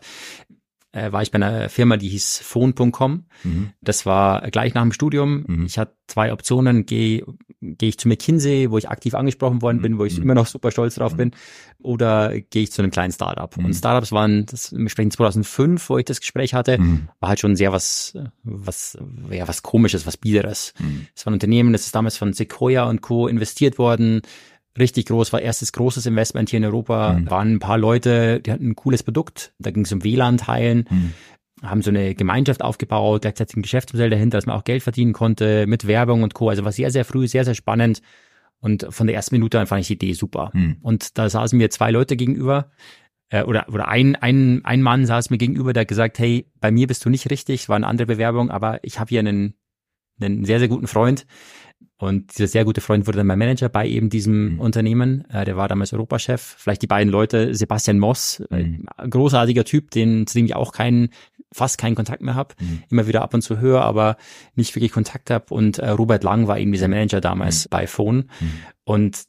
äh, 0.91 1.11
war 1.11 1.21
ich 1.21 1.31
bei 1.31 1.35
einer 1.35 1.69
Firma, 1.69 1.97
die 1.97 2.09
hieß 2.09 2.39
Phone.com. 2.39 3.25
Mhm. 3.43 3.69
Das 3.81 4.05
war 4.05 4.41
gleich 4.49 4.73
nach 4.73 4.81
dem 4.81 4.91
Studium. 4.91 5.43
Mhm. 5.47 5.65
Ich 5.65 5.77
hatte 5.77 5.95
zwei 6.07 6.33
Optionen. 6.33 6.85
Gehe 6.85 7.23
gehe 7.61 7.89
ich 7.89 7.99
zu 7.99 8.07
McKinsey, 8.07 8.71
wo 8.71 8.77
ich 8.77 8.87
aktiv 8.89 9.13
angesprochen 9.15 9.61
worden 9.61 9.81
bin, 9.81 9.99
wo 9.99 10.05
ich 10.05 10.15
Mhm. 10.15 10.23
immer 10.23 10.33
noch 10.35 10.47
super 10.47 10.71
stolz 10.71 10.95
drauf 10.95 11.11
Mhm. 11.13 11.17
bin, 11.17 11.31
oder 11.81 12.39
gehe 12.39 12.63
ich 12.63 12.71
zu 12.71 12.81
einem 12.81 12.89
kleinen 12.91 13.11
Startup. 13.11 13.55
Mhm. 13.57 13.65
Und 13.65 13.73
Startups 13.73 14.13
waren, 14.13 14.45
das 14.45 14.71
wir 14.71 14.87
sprechen 14.89 15.11
2005, 15.11 15.89
wo 15.89 15.97
ich 15.97 16.05
das 16.05 16.21
Gespräch 16.21 16.53
hatte, 16.53 16.77
Mhm. 16.79 17.09
war 17.19 17.29
halt 17.29 17.39
schon 17.41 17.57
sehr 17.57 17.73
was, 17.73 18.13
was, 18.43 18.97
ja, 19.29 19.45
was 19.47 19.61
komisches, 19.61 20.07
was 20.07 20.15
biederes. 20.15 20.73
Mhm. 20.79 21.07
Es 21.13 21.25
war 21.25 21.31
ein 21.31 21.35
Unternehmen, 21.35 21.73
das 21.73 21.85
ist 21.85 21.93
damals 21.95 22.15
von 22.17 22.31
Sequoia 22.31 22.83
und 22.85 23.01
Co. 23.01 23.27
investiert 23.27 23.77
worden. 23.77 24.21
Richtig 24.77 25.07
groß, 25.07 25.33
war 25.33 25.41
erstes 25.41 25.71
großes 25.73 26.05
Investment 26.05 26.49
hier 26.49 26.57
in 26.57 26.65
Europa. 26.65 27.13
Mhm. 27.13 27.29
Waren 27.29 27.53
ein 27.53 27.59
paar 27.59 27.77
Leute, 27.77 28.39
die 28.39 28.51
hatten 28.51 28.69
ein 28.69 28.75
cooles 28.75 29.03
Produkt. 29.03 29.53
Da 29.59 29.71
ging 29.71 29.83
es 29.83 29.91
um 29.91 30.03
WLAN-Teilen 30.03 30.85
Mhm. 30.89 31.13
haben 31.61 31.81
so 31.81 31.89
eine 31.89 32.15
Gemeinschaft 32.15 32.61
aufgebaut, 32.61 33.23
gleichzeitig 33.23 33.57
ein 33.57 33.61
Geschäftsmodell 33.63 34.09
dahinter, 34.09 34.37
dass 34.37 34.45
man 34.45 34.55
auch 34.55 34.63
Geld 34.63 34.81
verdienen 34.83 35.11
konnte 35.11 35.67
mit 35.67 35.87
Werbung 35.87 36.23
und 36.23 36.33
Co. 36.33 36.49
Also 36.49 36.63
war 36.63 36.71
sehr, 36.71 36.91
sehr 36.91 37.03
früh, 37.03 37.27
sehr, 37.27 37.43
sehr 37.43 37.55
spannend. 37.55 38.01
Und 38.61 38.87
von 38.89 39.07
der 39.07 39.15
ersten 39.15 39.35
Minute 39.35 39.59
an 39.59 39.67
fand 39.67 39.81
ich 39.81 39.87
die 39.87 39.93
Idee 39.93 40.13
super. 40.13 40.51
Mhm. 40.53 40.77
Und 40.81 41.17
da 41.17 41.29
saßen 41.29 41.57
mir 41.57 41.69
zwei 41.69 41.91
Leute 41.91 42.15
gegenüber, 42.15 42.71
äh, 43.29 43.43
oder, 43.43 43.67
oder 43.69 43.87
ein, 43.87 44.15
ein, 44.15 44.63
ein 44.63 44.81
Mann 44.81 45.05
saß 45.05 45.29
mir 45.29 45.37
gegenüber, 45.37 45.73
der 45.73 45.81
hat 45.81 45.87
gesagt, 45.87 46.19
hey, 46.19 46.45
bei 46.59 46.71
mir 46.71 46.87
bist 46.87 47.03
du 47.05 47.09
nicht 47.09 47.29
richtig, 47.29 47.69
war 47.69 47.75
eine 47.75 47.87
andere 47.87 48.07
Bewerbung, 48.07 48.49
aber 48.49 48.79
ich 48.83 48.99
habe 48.99 49.09
hier 49.09 49.19
einen, 49.19 49.53
einen 50.21 50.45
sehr, 50.45 50.59
sehr 50.59 50.67
guten 50.67 50.87
Freund. 50.87 51.25
Und 51.99 52.37
dieser 52.37 52.47
sehr 52.47 52.63
gute 52.65 52.79
Freund 52.81 53.05
wurde 53.07 53.17
dann 53.17 53.27
mein 53.27 53.37
Manager 53.37 53.67
bei 53.69 53.85
eben 53.87 54.09
diesem 54.09 54.53
Mhm. 54.53 54.59
Unternehmen. 54.61 55.25
Äh, 55.29 55.43
der 55.45 55.57
war 55.57 55.67
damals 55.67 55.91
Europachef. 55.93 56.55
Vielleicht 56.57 56.81
die 56.81 56.87
beiden 56.87 57.11
Leute, 57.11 57.53
Sebastian 57.53 57.99
Moss, 57.99 58.41
äh, 58.51 58.63
Mhm. 58.63 58.85
großartiger 59.09 59.65
Typ, 59.65 59.91
den, 59.91 60.25
zu 60.25 60.37
dem 60.37 60.45
ich 60.45 60.55
auch 60.55 60.71
keinen, 60.71 61.09
fast 61.51 61.77
keinen 61.77 61.95
Kontakt 61.95 62.21
mehr 62.21 62.35
habe. 62.35 62.55
Mhm. 62.59 62.83
Immer 62.89 63.07
wieder 63.07 63.21
ab 63.21 63.33
und 63.33 63.41
zu 63.41 63.59
höre, 63.59 63.81
aber 63.81 64.15
nicht 64.55 64.73
wirklich 64.75 64.93
Kontakt 64.93 65.29
habe. 65.29 65.53
Und 65.53 65.79
äh, 65.79 65.89
Robert 65.89 66.23
Lang 66.23 66.47
war 66.47 66.57
eben 66.57 66.71
dieser 66.71 66.87
Manager 66.87 67.19
damals 67.19 67.67
bei 67.67 67.85
Phone. 67.85 68.29
Mhm. 68.39 68.51
Und 68.85 69.23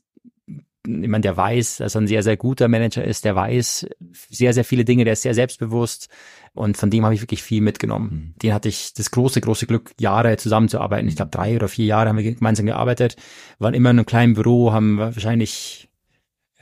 jemand, 0.86 1.24
der 1.24 1.36
weiß, 1.36 1.78
dass 1.78 1.94
er 1.94 2.00
ein 2.00 2.06
sehr, 2.06 2.22
sehr 2.22 2.36
guter 2.36 2.68
Manager 2.68 3.04
ist, 3.04 3.24
der 3.24 3.36
weiß 3.36 3.86
sehr, 4.30 4.52
sehr 4.52 4.64
viele 4.64 4.84
Dinge, 4.84 5.04
der 5.04 5.12
ist 5.12 5.22
sehr 5.22 5.34
selbstbewusst 5.34 6.08
und 6.52 6.76
von 6.76 6.90
dem 6.90 7.04
habe 7.04 7.14
ich 7.14 7.20
wirklich 7.20 7.42
viel 7.42 7.60
mitgenommen. 7.60 8.10
Mhm. 8.10 8.38
Den 8.42 8.54
hatte 8.54 8.68
ich 8.68 8.94
das 8.94 9.10
große, 9.10 9.40
große 9.40 9.66
Glück, 9.66 9.92
Jahre 10.00 10.36
zusammenzuarbeiten. 10.36 11.08
Ich 11.08 11.16
glaube, 11.16 11.30
drei 11.30 11.56
oder 11.56 11.68
vier 11.68 11.86
Jahre 11.86 12.08
haben 12.08 12.18
wir 12.18 12.34
gemeinsam 12.34 12.66
gearbeitet, 12.66 13.16
waren 13.58 13.74
immer 13.74 13.90
in 13.90 13.98
einem 13.98 14.06
kleinen 14.06 14.34
Büro, 14.34 14.72
haben 14.72 14.98
wahrscheinlich 14.98 15.90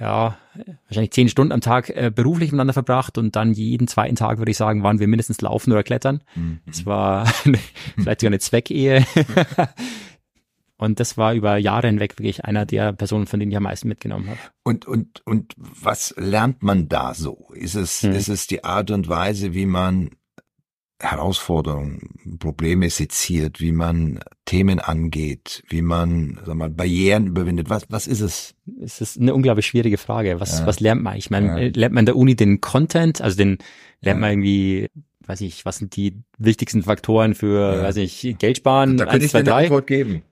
ja, 0.00 0.38
wahrscheinlich 0.87 1.10
zehn 1.10 1.28
Stunden 1.28 1.52
am 1.52 1.60
Tag 1.60 1.90
äh, 1.90 2.12
beruflich 2.14 2.52
miteinander 2.52 2.72
verbracht 2.72 3.18
und 3.18 3.34
dann 3.34 3.52
jeden 3.52 3.88
zweiten 3.88 4.14
Tag, 4.14 4.38
würde 4.38 4.50
ich 4.52 4.56
sagen, 4.56 4.84
waren 4.84 5.00
wir 5.00 5.08
mindestens 5.08 5.40
laufen 5.40 5.72
oder 5.72 5.82
klettern. 5.82 6.22
Mhm. 6.37 6.60
Es 6.70 6.87
war 6.87 7.26
vielleicht 7.96 8.20
sogar 8.20 8.30
eine 8.30 8.38
Zweckehe. 8.38 9.04
Und 10.78 11.00
das 11.00 11.18
war 11.18 11.35
über 11.35 11.56
Jahre 11.56 11.88
hinweg 11.88 12.18
wirklich 12.18 12.44
einer 12.44 12.64
der 12.64 12.92
Personen, 12.92 13.26
von 13.26 13.40
denen 13.40 13.50
ich 13.50 13.56
am 13.56 13.64
meisten 13.64 13.88
mitgenommen 13.88 14.28
habe. 14.28 14.38
Und, 14.62 14.87
und, 14.87 15.26
und 15.26 15.54
was 15.58 16.14
lernt 16.16 16.62
man 16.62 16.88
da 16.88 17.14
so? 17.14 17.49
Ist 17.52 17.75
es, 17.75 18.02
Hm. 18.02 18.12
ist 18.12 18.28
es 18.28 18.47
die 18.47 18.62
Art 18.62 18.92
und 18.92 19.08
Weise, 19.08 19.54
wie 19.54 19.66
man 19.66 20.11
Herausforderungen, 21.00 22.38
Probleme 22.40 22.90
seziert, 22.90 23.61
wie 23.61 23.70
man 23.70 24.20
Themen 24.44 24.80
angeht, 24.80 25.62
wie 25.68 25.82
man 25.82 26.40
sag 26.44 26.56
mal, 26.56 26.70
Barrieren 26.70 27.28
überwindet. 27.28 27.70
Was, 27.70 27.85
was 27.88 28.08
ist 28.08 28.20
es? 28.20 28.54
Es 28.80 29.00
ist 29.00 29.20
eine 29.20 29.32
unglaublich 29.35 29.66
schwierige 29.66 29.97
Frage. 29.97 30.40
Was, 30.40 30.61
ja. 30.61 30.66
was 30.66 30.80
lernt 30.80 31.02
man? 31.02 31.16
Ich 31.16 31.30
meine, 31.30 31.66
ja. 31.66 31.70
lernt 31.75 31.94
man 31.94 32.02
in 32.02 32.06
der 32.06 32.16
Uni 32.16 32.35
den 32.35 32.61
Content, 32.61 33.20
also 33.20 33.37
den 33.37 33.58
lernt 34.00 34.18
ja. 34.18 34.20
man 34.20 34.30
irgendwie, 34.30 34.88
weiß 35.26 35.40
ich, 35.42 35.64
was 35.64 35.78
sind 35.78 35.94
die 35.94 36.16
wichtigsten 36.37 36.82
Faktoren 36.82 37.35
für, 37.35 37.82
weiß 37.82 37.97
ich, 37.99 38.37
Geld 38.38 38.56
sparen? 38.56 38.97
Da 38.97 39.06
könnte 39.06 39.26
ich 39.26 39.32
dir 39.32 39.38
eine 39.38 39.54
Antwort 39.54 39.87
geben. 39.87 40.23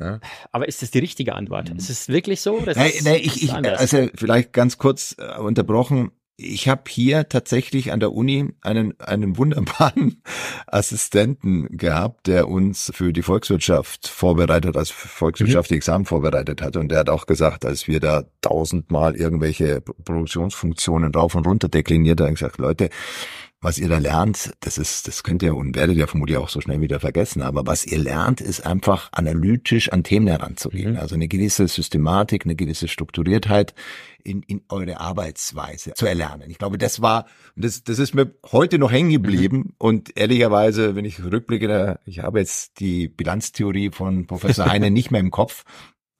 Ja. 0.00 0.20
Aber 0.50 0.68
ist 0.68 0.82
das 0.82 0.90
die 0.90 1.00
richtige 1.00 1.34
Antwort? 1.34 1.70
Ist 1.70 1.90
es 1.90 2.08
wirklich 2.08 2.40
so? 2.40 2.60
Das 2.60 2.76
nee, 2.76 2.92
nee, 3.02 3.16
ich, 3.16 3.42
ich, 3.42 3.52
also 3.52 4.08
vielleicht 4.14 4.52
ganz 4.52 4.78
kurz 4.78 5.14
äh, 5.18 5.38
unterbrochen 5.38 6.12
ich 6.42 6.68
habe 6.68 6.82
hier 6.88 7.28
tatsächlich 7.28 7.92
an 7.92 8.00
der 8.00 8.12
Uni 8.12 8.48
einen, 8.62 8.98
einen 9.00 9.36
wunderbaren 9.36 10.22
Assistenten 10.66 11.76
gehabt, 11.76 12.26
der 12.26 12.48
uns 12.48 12.90
für 12.94 13.12
die 13.12 13.22
Volkswirtschaft 13.22 14.08
vorbereitet, 14.08 14.76
als 14.76 14.90
volkswirtschaftliche 14.90 15.76
mhm. 15.76 15.78
Examen 15.78 16.04
vorbereitet 16.04 16.62
hat. 16.62 16.76
Und 16.76 16.88
der 16.88 17.00
hat 17.00 17.10
auch 17.10 17.26
gesagt, 17.26 17.64
als 17.64 17.86
wir 17.86 18.00
da 18.00 18.24
tausendmal 18.40 19.14
irgendwelche 19.14 19.80
Produktionsfunktionen 19.80 21.14
rauf 21.14 21.34
und 21.34 21.46
runter 21.46 21.68
dekliniert 21.68 22.20
haben, 22.20 22.34
gesagt, 22.34 22.58
Leute, 22.58 22.90
was 23.62 23.78
ihr 23.78 23.88
da 23.88 23.98
lernt, 23.98 24.52
das 24.60 24.76
ist, 24.76 25.06
das 25.06 25.22
könnt 25.22 25.42
ihr 25.42 25.54
und 25.54 25.76
werdet 25.76 25.96
ihr 25.96 26.08
vermutlich 26.08 26.36
auch 26.36 26.48
so 26.48 26.60
schnell 26.60 26.80
wieder 26.80 26.98
vergessen. 26.98 27.42
Aber 27.42 27.64
was 27.64 27.86
ihr 27.86 27.98
lernt, 27.98 28.40
ist 28.40 28.66
einfach 28.66 29.08
analytisch 29.12 29.92
an 29.92 30.02
Themen 30.02 30.26
heranzugehen. 30.26 30.94
Mhm. 30.94 30.98
Also 30.98 31.14
eine 31.14 31.28
gewisse 31.28 31.68
Systematik, 31.68 32.44
eine 32.44 32.56
gewisse 32.56 32.88
Strukturiertheit 32.88 33.72
in, 34.24 34.42
in 34.42 34.62
eure 34.68 34.98
Arbeitsweise 34.98 35.94
zu 35.94 36.06
erlernen. 36.06 36.50
Ich 36.50 36.58
glaube, 36.58 36.76
das 36.76 37.02
war, 37.02 37.26
das, 37.54 37.84
das 37.84 38.00
ist 38.00 38.14
mir 38.14 38.34
heute 38.50 38.80
noch 38.80 38.90
hängen 38.90 39.10
geblieben. 39.10 39.56
Mhm. 39.56 39.74
Und 39.78 40.16
ehrlicherweise, 40.16 40.96
wenn 40.96 41.04
ich 41.04 41.22
rückblicke, 41.22 42.00
ich 42.04 42.18
habe 42.18 42.40
jetzt 42.40 42.80
die 42.80 43.06
Bilanztheorie 43.06 43.92
von 43.92 44.26
Professor 44.26 44.66
Heine 44.66 44.90
nicht 44.90 45.12
mehr 45.12 45.20
im 45.20 45.30
Kopf, 45.30 45.64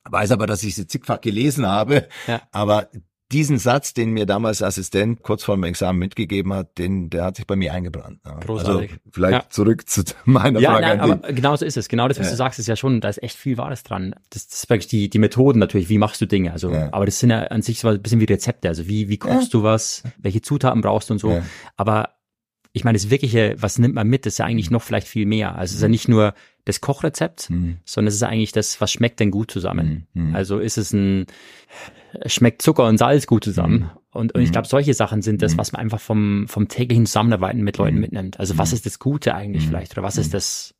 weiß 0.09 0.31
aber, 0.31 0.47
dass 0.47 0.63
ich 0.63 0.77
sie 0.77 0.87
zigfach 0.87 1.21
gelesen 1.21 1.67
habe. 1.67 2.09
Ja. 2.29 2.43
Aber 2.53 2.89
diesen 3.33 3.59
Satz, 3.59 3.95
den 3.95 4.11
mir 4.11 4.27
damals 4.27 4.59
der 4.59 4.69
Assistent 4.69 5.23
kurz 5.23 5.45
vor 5.45 5.57
dem 5.57 5.65
Examen 5.65 5.99
mitgegeben 5.99 6.53
hat, 6.53 6.79
den, 6.79 7.11
der 7.11 7.25
hat 7.25 7.37
sich 7.37 7.47
bei 7.47 7.57
mir 7.57 7.73
eingebrannt. 7.73 8.21
Ja. 8.25 8.39
Großartig. 8.41 8.91
Also 8.91 9.03
vielleicht 9.11 9.45
ja. 9.45 9.51
zurück 9.51 9.89
zu 9.89 10.05
meiner 10.25 10.61
ja, 10.61 10.73
Frage. 10.73 10.87
Nein, 10.87 11.01
aber 11.01 11.33
genau 11.33 11.57
so 11.57 11.65
ist 11.65 11.77
es. 11.77 11.89
Genau 11.89 12.09
das, 12.09 12.19
was 12.19 12.27
ja. 12.27 12.33
du 12.33 12.37
sagst, 12.37 12.59
ist 12.59 12.69
ja 12.69 12.77
schon, 12.77 13.01
da 13.01 13.09
ist 13.09 13.23
echt 13.23 13.37
viel 13.37 13.57
Wahres 13.57 13.83
dran. 13.83 14.15
Das, 14.31 14.47
das 14.47 14.63
ist 14.63 14.71
wirklich 14.71 14.89
die, 14.89 15.09
die 15.09 15.19
Methoden 15.19 15.59
natürlich, 15.59 15.89
wie 15.89 15.99
machst 15.99 16.21
du 16.21 16.27
Dinge. 16.27 16.53
Also, 16.53 16.73
aber 16.73 17.07
das 17.07 17.19
sind 17.19 17.31
ja 17.31 17.43
an 17.45 17.63
sich 17.63 17.81
so 17.81 17.89
ein 17.89 18.03
bisschen 18.03 18.21
wie 18.21 18.27
Rezepte. 18.27 18.69
Also 18.69 18.87
wie, 18.87 19.09
wie 19.09 19.19
kochst 19.19 19.55
du 19.55 19.63
was, 19.63 20.03
welche 20.19 20.43
Zutaten 20.43 20.81
brauchst 20.81 21.11
du 21.11 21.15
und 21.15 21.19
so. 21.19 21.43
Aber 21.77 22.11
ich 22.73 22.85
meine, 22.85 22.97
das 22.97 23.11
Wirkliche, 23.11 23.57
was 23.59 23.79
nimmt 23.79 23.95
man 23.95 24.09
mit, 24.09 24.25
ist 24.25 24.39
ja 24.39 24.47
eigentlich 24.47 24.71
noch 24.71 24.83
vielleicht 24.83 25.07
viel 25.07 25.27
mehr. 25.27 25.57
Also 25.57 25.73
es 25.73 25.77
ist 25.77 25.83
ja 25.83 25.89
nicht 25.89 26.09
nur 26.09 26.35
das 26.65 26.81
Kochrezept, 26.81 27.51
mhm. 27.51 27.79
sondern 27.85 28.09
es 28.09 28.15
ist 28.15 28.23
eigentlich 28.23 28.53
das, 28.53 28.81
was 28.81 28.93
schmeckt 28.93 29.21
denn 29.21 29.31
gut 29.31 29.51
zusammen. 29.51 30.07
Mhm. 30.15 30.35
Also 30.35 30.59
ist 30.59 30.79
es 30.79 30.93
ein, 30.93 31.27
schmeckt 32.27 32.63
Zucker 32.63 32.87
und 32.87 32.99
Salz 32.99 33.27
gut 33.27 33.45
zusammen. 33.45 33.81
Mhm. 33.81 33.91
Und, 34.13 34.35
und 34.35 34.43
ich 34.43 34.49
mhm. 34.49 34.53
glaube, 34.53 34.69
solche 34.69 34.95
Sachen 34.95 35.23
sind 35.23 35.43
das, 35.43 35.55
mhm. 35.55 35.59
was 35.59 35.73
man 35.73 35.81
einfach 35.81 36.01
vom, 36.01 36.47
vom 36.49 36.69
täglichen 36.69 37.07
Zusammenarbeiten 37.07 37.63
mit 37.63 37.79
Leuten 37.79 37.97
mhm. 37.97 38.03
mitnimmt. 38.03 38.39
Also 38.39 38.59
was 38.59 38.73
ist 38.73 38.87
das 38.87 38.99
Gute 38.99 39.35
eigentlich 39.35 39.67
vielleicht? 39.67 39.93
Oder 39.93 40.03
was 40.03 40.19
ist 40.19 40.35
das 40.35 40.75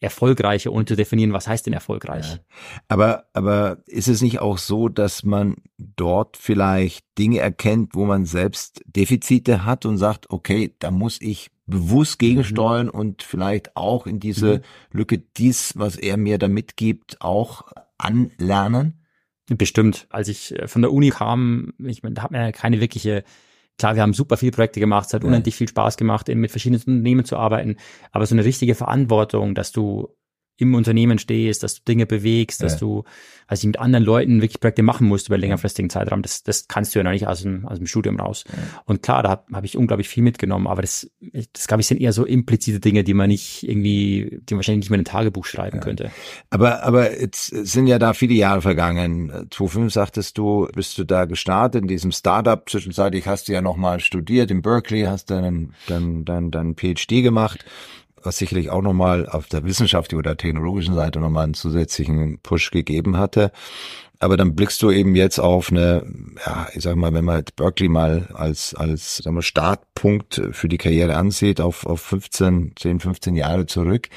Erfolgreiche, 0.00 0.72
ohne 0.72 0.84
zu 0.84 0.94
definieren, 0.94 1.32
was 1.32 1.48
heißt 1.48 1.66
denn 1.66 1.72
erfolgreich? 1.72 2.34
Ja. 2.34 2.38
Aber, 2.86 3.24
aber 3.32 3.78
ist 3.86 4.06
es 4.06 4.22
nicht 4.22 4.38
auch 4.38 4.58
so, 4.58 4.88
dass 4.88 5.24
man 5.24 5.56
dort 5.76 6.36
vielleicht 6.36 7.04
Dinge 7.18 7.40
erkennt, 7.40 7.94
wo 7.94 8.04
man 8.04 8.24
selbst 8.24 8.82
Defizite 8.86 9.64
hat 9.64 9.86
und 9.86 9.96
sagt, 9.96 10.30
okay, 10.30 10.74
da 10.78 10.92
muss 10.92 11.20
ich 11.20 11.50
bewusst 11.68 12.18
gegensteuern 12.18 12.86
mhm. 12.86 12.92
und 12.92 13.22
vielleicht 13.22 13.76
auch 13.76 14.06
in 14.06 14.18
diese 14.20 14.58
mhm. 14.58 14.62
Lücke 14.98 15.18
dies, 15.18 15.74
was 15.76 15.96
er 15.96 16.16
mir 16.16 16.38
da 16.38 16.48
mitgibt, 16.48 17.20
auch 17.20 17.70
anlernen? 17.98 19.04
Bestimmt. 19.48 20.06
Als 20.10 20.28
ich 20.28 20.58
äh, 20.58 20.68
von 20.68 20.82
der 20.82 20.92
Uni 20.92 21.10
kam, 21.10 21.72
ich 21.78 22.02
meine, 22.02 22.14
da 22.14 22.22
hat 22.22 22.30
man 22.30 22.40
ja 22.40 22.52
keine 22.52 22.80
wirkliche 22.80 23.24
Klar, 23.78 23.94
wir 23.94 24.02
haben 24.02 24.12
super 24.12 24.36
viele 24.36 24.50
Projekte 24.50 24.80
gemacht, 24.80 25.06
es 25.06 25.14
hat 25.14 25.22
ja. 25.22 25.28
unendlich 25.28 25.54
viel 25.54 25.68
Spaß 25.68 25.96
gemacht, 25.96 26.28
eben 26.28 26.40
mit 26.40 26.50
verschiedenen 26.50 26.82
Unternehmen 26.84 27.24
zu 27.24 27.36
arbeiten, 27.36 27.76
aber 28.10 28.26
so 28.26 28.34
eine 28.34 28.44
richtige 28.44 28.74
Verantwortung, 28.74 29.54
dass 29.54 29.70
du 29.70 30.08
im 30.58 30.74
Unternehmen 30.74 31.18
stehst, 31.18 31.62
dass 31.62 31.76
du 31.76 31.82
Dinge 31.86 32.04
bewegst, 32.04 32.62
dass 32.62 32.76
du 32.78 33.04
also 33.46 33.66
mit 33.66 33.78
anderen 33.78 34.04
Leuten 34.04 34.42
wirklich 34.42 34.60
Projekte 34.60 34.82
machen 34.82 35.06
musst 35.06 35.28
über 35.28 35.38
längerfristigen 35.38 35.88
Zeitraum, 35.88 36.20
das, 36.20 36.42
das 36.42 36.68
kannst 36.68 36.94
du 36.94 36.98
ja 36.98 37.04
noch 37.04 37.12
nicht 37.12 37.26
aus 37.26 37.42
dem, 37.42 37.64
aus 37.66 37.78
dem 37.78 37.86
Studium 37.86 38.20
raus. 38.20 38.44
Ja. 38.48 38.82
Und 38.84 39.02
klar, 39.02 39.22
da 39.22 39.30
habe 39.30 39.44
hab 39.52 39.64
ich 39.64 39.76
unglaublich 39.76 40.08
viel 40.08 40.22
mitgenommen, 40.22 40.66
aber 40.66 40.82
das, 40.82 41.10
das 41.52 41.66
glaube 41.66 41.80
ich, 41.80 41.86
sind 41.86 42.00
eher 42.00 42.12
so 42.12 42.26
implizite 42.26 42.78
Dinge, 42.78 43.04
die 43.04 43.14
man 43.14 43.28
nicht 43.28 43.66
irgendwie, 43.66 44.40
die 44.42 44.54
man 44.54 44.58
wahrscheinlich 44.58 44.84
nicht 44.84 44.90
mehr 44.90 44.98
in 44.98 45.02
ein 45.02 45.10
Tagebuch 45.10 45.46
schreiben 45.46 45.78
ja. 45.78 45.82
könnte. 45.82 46.10
Aber, 46.50 46.82
aber 46.82 47.18
jetzt 47.18 47.46
sind 47.46 47.86
ja 47.86 47.98
da 47.98 48.12
viele 48.12 48.34
Jahre 48.34 48.60
vergangen. 48.60 49.28
2005 49.50 49.92
sagtest 49.92 50.36
du, 50.36 50.68
bist 50.74 50.98
du 50.98 51.04
da 51.04 51.24
gestartet 51.24 51.82
in 51.82 51.88
diesem 51.88 52.12
Startup. 52.12 52.68
Zwischenzeitlich 52.68 53.26
hast 53.26 53.48
du 53.48 53.52
ja 53.52 53.62
nochmal 53.62 54.00
studiert 54.00 54.50
in 54.50 54.60
Berkeley, 54.60 55.04
hast 55.04 55.30
deinen, 55.30 55.74
deinen, 55.86 56.24
deinen, 56.24 56.50
deinen 56.50 56.74
PhD 56.74 57.22
gemacht 57.22 57.64
was 58.28 58.36
sicherlich 58.36 58.68
auch 58.70 58.82
nochmal 58.82 59.26
auf 59.26 59.48
der 59.48 59.64
wissenschaftlichen 59.64 60.18
oder 60.18 60.36
technologischen 60.36 60.94
Seite 60.94 61.18
nochmal 61.18 61.44
einen 61.44 61.54
zusätzlichen 61.54 62.38
Push 62.42 62.70
gegeben 62.70 63.16
hatte. 63.16 63.52
Aber 64.20 64.36
dann 64.36 64.54
blickst 64.54 64.82
du 64.82 64.90
eben 64.90 65.14
jetzt 65.14 65.38
auf 65.38 65.70
eine, 65.70 66.04
ja, 66.44 66.68
ich 66.74 66.82
sag 66.82 66.96
mal, 66.96 67.14
wenn 67.14 67.24
man 67.24 67.38
jetzt 67.38 67.56
Berkeley 67.56 67.88
mal 67.88 68.28
als, 68.34 68.74
als 68.74 69.18
sagen 69.18 69.36
wir, 69.36 69.42
Startpunkt 69.42 70.42
für 70.52 70.68
die 70.68 70.76
Karriere 70.76 71.16
ansieht, 71.16 71.60
auf, 71.60 71.86
auf 71.86 72.02
15, 72.02 72.74
10, 72.76 73.00
15 73.00 73.34
Jahre 73.34 73.66
zurück. 73.66 74.08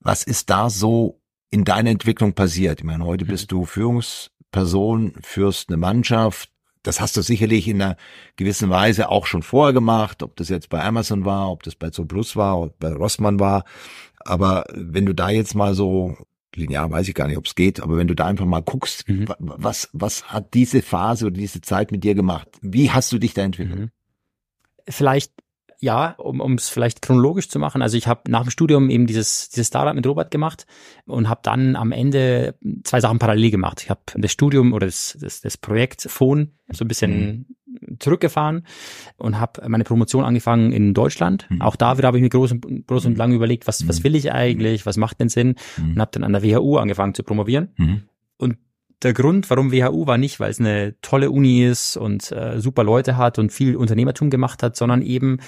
Was 0.00 0.24
ist 0.24 0.50
da 0.50 0.68
so 0.68 1.20
in 1.50 1.64
deiner 1.64 1.90
Entwicklung 1.90 2.32
passiert? 2.32 2.80
Ich 2.80 2.84
meine, 2.84 3.04
heute 3.04 3.26
mhm. 3.26 3.28
bist 3.28 3.52
du 3.52 3.64
Führungsperson, 3.64 5.12
führst 5.22 5.68
eine 5.68 5.76
Mannschaft, 5.76 6.50
das 6.86 7.00
hast 7.00 7.16
du 7.16 7.22
sicherlich 7.22 7.68
in 7.68 7.82
einer 7.82 7.96
gewissen 8.36 8.70
Weise 8.70 9.08
auch 9.08 9.26
schon 9.26 9.42
vorher 9.42 9.72
gemacht, 9.72 10.22
ob 10.22 10.36
das 10.36 10.48
jetzt 10.48 10.68
bei 10.68 10.82
Amazon 10.82 11.24
war, 11.24 11.50
ob 11.50 11.62
das 11.62 11.74
bei 11.74 11.90
Zooplus 11.90 12.36
war, 12.36 12.60
ob 12.60 12.78
bei 12.78 12.92
Rossmann 12.92 13.40
war. 13.40 13.64
Aber 14.18 14.64
wenn 14.72 15.06
du 15.06 15.14
da 15.14 15.30
jetzt 15.30 15.54
mal 15.54 15.74
so 15.74 16.16
linear 16.54 16.90
weiß 16.90 17.08
ich 17.08 17.14
gar 17.14 17.28
nicht, 17.28 17.36
ob 17.36 17.46
es 17.46 17.54
geht, 17.54 17.80
aber 17.80 17.96
wenn 17.96 18.08
du 18.08 18.14
da 18.14 18.26
einfach 18.26 18.46
mal 18.46 18.62
guckst, 18.62 19.08
mhm. 19.08 19.26
was, 19.38 19.90
was 19.92 20.24
hat 20.32 20.54
diese 20.54 20.82
Phase 20.82 21.26
oder 21.26 21.36
diese 21.36 21.60
Zeit 21.60 21.92
mit 21.92 22.02
dir 22.02 22.14
gemacht? 22.14 22.48
Wie 22.62 22.90
hast 22.90 23.12
du 23.12 23.18
dich 23.18 23.34
da 23.34 23.42
entwickelt? 23.42 23.78
Mhm. 23.78 23.90
Vielleicht 24.88 25.32
ja, 25.78 26.12
um 26.18 26.54
es 26.54 26.68
vielleicht 26.68 27.02
chronologisch 27.02 27.48
zu 27.48 27.58
machen. 27.58 27.82
Also 27.82 27.96
ich 27.96 28.06
habe 28.06 28.30
nach 28.30 28.42
dem 28.42 28.50
Studium 28.50 28.88
eben 28.88 29.06
dieses, 29.06 29.50
dieses 29.50 29.68
Startup 29.68 29.94
mit 29.94 30.06
Robert 30.06 30.30
gemacht 30.30 30.66
und 31.06 31.28
habe 31.28 31.40
dann 31.42 31.76
am 31.76 31.92
Ende 31.92 32.54
zwei 32.84 33.00
Sachen 33.00 33.18
parallel 33.18 33.50
gemacht. 33.50 33.82
Ich 33.82 33.90
habe 33.90 34.00
das 34.14 34.32
Studium 34.32 34.72
oder 34.72 34.86
das, 34.86 35.16
das, 35.20 35.40
das 35.42 35.56
Projekt 35.56 36.02
Phone 36.02 36.52
so 36.70 36.84
ein 36.84 36.88
bisschen 36.88 37.46
mhm. 37.80 37.98
zurückgefahren 37.98 38.66
und 39.18 39.38
habe 39.38 39.68
meine 39.68 39.84
Promotion 39.84 40.24
angefangen 40.24 40.72
in 40.72 40.94
Deutschland. 40.94 41.46
Mhm. 41.50 41.60
Auch 41.60 41.76
da 41.76 41.98
wieder 41.98 42.08
habe 42.08 42.18
ich 42.18 42.22
mir 42.22 42.30
groß 42.30 42.52
und, 42.52 42.86
groß 42.86 43.06
und 43.06 43.12
mhm. 43.12 43.18
lang 43.18 43.32
überlegt, 43.32 43.66
was, 43.66 43.86
was 43.86 44.00
mhm. 44.00 44.04
will 44.04 44.16
ich 44.16 44.32
eigentlich, 44.32 44.86
was 44.86 44.96
macht 44.96 45.20
denn 45.20 45.28
Sinn 45.28 45.56
mhm. 45.76 45.92
und 45.92 46.00
habe 46.00 46.10
dann 46.12 46.24
an 46.24 46.32
der 46.32 46.42
WHU 46.42 46.78
angefangen 46.78 47.14
zu 47.14 47.22
promovieren. 47.22 47.74
Und 48.38 48.56
der 49.02 49.12
Grund, 49.12 49.50
warum 49.50 49.72
WHU 49.72 50.06
war 50.06 50.18
nicht, 50.18 50.40
weil 50.40 50.50
es 50.50 50.60
eine 50.60 50.94
tolle 51.02 51.30
Uni 51.30 51.64
ist 51.64 51.96
und 51.96 52.32
äh, 52.32 52.60
super 52.60 52.82
Leute 52.82 53.16
hat 53.16 53.38
und 53.38 53.52
viel 53.52 53.76
Unternehmertum 53.76 54.30
gemacht 54.30 54.62
hat, 54.62 54.76
sondern 54.76 55.02
eben, 55.02 55.38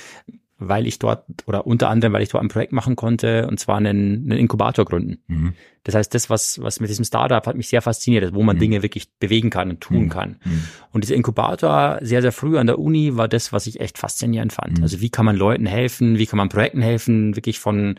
weil 0.58 0.86
ich 0.86 0.98
dort 0.98 1.24
oder 1.46 1.66
unter 1.66 1.88
anderem, 1.88 2.12
weil 2.12 2.22
ich 2.22 2.28
dort 2.28 2.42
ein 2.42 2.48
Projekt 2.48 2.72
machen 2.72 2.96
konnte 2.96 3.46
und 3.46 3.58
zwar 3.58 3.76
einen, 3.76 4.30
einen 4.30 4.38
Inkubator 4.38 4.84
gründen. 4.84 5.22
Mhm. 5.28 5.54
Das 5.84 5.94
heißt, 5.94 6.12
das, 6.14 6.28
was, 6.28 6.60
was 6.60 6.80
mit 6.80 6.90
diesem 6.90 7.04
Startup 7.04 7.46
hat 7.46 7.56
mich 7.56 7.68
sehr 7.68 7.80
fasziniert, 7.80 8.34
wo 8.34 8.42
man 8.42 8.56
mhm. 8.56 8.60
Dinge 8.60 8.82
wirklich 8.82 9.08
bewegen 9.18 9.50
kann 9.50 9.70
und 9.70 9.80
tun 9.80 10.04
mhm. 10.04 10.08
kann. 10.08 10.36
Mhm. 10.44 10.64
Und 10.92 11.04
dieser 11.04 11.14
Inkubator 11.14 11.98
sehr, 12.02 12.20
sehr 12.20 12.32
früh 12.32 12.58
an 12.58 12.66
der 12.66 12.78
Uni 12.78 13.16
war 13.16 13.28
das, 13.28 13.52
was 13.52 13.66
ich 13.66 13.80
echt 13.80 13.98
faszinierend 13.98 14.52
fand. 14.52 14.78
Mhm. 14.78 14.82
Also 14.82 15.00
wie 15.00 15.10
kann 15.10 15.24
man 15.24 15.36
Leuten 15.36 15.64
helfen, 15.64 16.18
wie 16.18 16.26
kann 16.26 16.38
man 16.38 16.48
Projekten 16.48 16.82
helfen, 16.82 17.36
wirklich 17.36 17.60
von, 17.60 17.94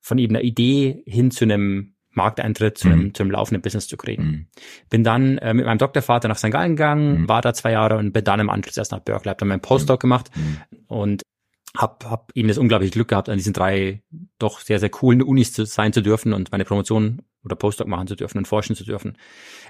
von 0.00 0.16
eben 0.18 0.36
einer 0.36 0.44
Idee 0.44 1.02
hin 1.06 1.30
zu 1.30 1.44
einem 1.44 1.95
Markteintritt 2.16 2.78
zu 2.78 2.88
einem, 2.88 3.04
mhm. 3.04 3.14
zu 3.14 3.22
einem 3.22 3.32
laufenden 3.32 3.62
Business 3.62 3.86
zu 3.86 3.96
kriegen. 3.96 4.24
Mhm. 4.24 4.46
Bin 4.90 5.04
dann 5.04 5.38
äh, 5.38 5.54
mit 5.54 5.66
meinem 5.66 5.78
Doktorvater 5.78 6.28
nach 6.28 6.38
St. 6.38 6.50
Gallen 6.50 6.76
gegangen, 6.76 7.22
mhm. 7.22 7.28
war 7.28 7.42
da 7.42 7.54
zwei 7.54 7.72
Jahre 7.72 7.96
und 7.98 8.12
bin 8.12 8.24
dann 8.24 8.40
im 8.40 8.50
Anschluss 8.50 8.76
erst 8.76 8.92
nach 8.92 9.00
Berkeley, 9.00 9.30
habe 9.30 9.38
dann 9.38 9.48
meinen 9.48 9.60
Postdoc 9.60 10.00
mhm. 10.00 10.02
gemacht 10.02 10.30
mhm. 10.34 10.58
und 10.88 11.22
hab, 11.76 12.04
hab 12.06 12.32
eben 12.34 12.48
das 12.48 12.58
unglaubliche 12.58 12.92
Glück 12.92 13.08
gehabt, 13.08 13.28
an 13.28 13.36
diesen 13.36 13.52
drei 13.52 14.02
doch 14.38 14.60
sehr, 14.60 14.78
sehr 14.78 14.88
coolen 14.88 15.22
Unis 15.22 15.52
zu 15.52 15.66
sein 15.66 15.92
zu 15.92 16.00
dürfen 16.00 16.32
und 16.32 16.50
meine 16.52 16.64
Promotion 16.64 17.22
oder 17.46 17.56
Postdoc 17.56 17.88
machen 17.88 18.06
zu 18.06 18.16
dürfen 18.16 18.38
und 18.38 18.46
forschen 18.46 18.76
zu 18.76 18.84
dürfen. 18.84 19.16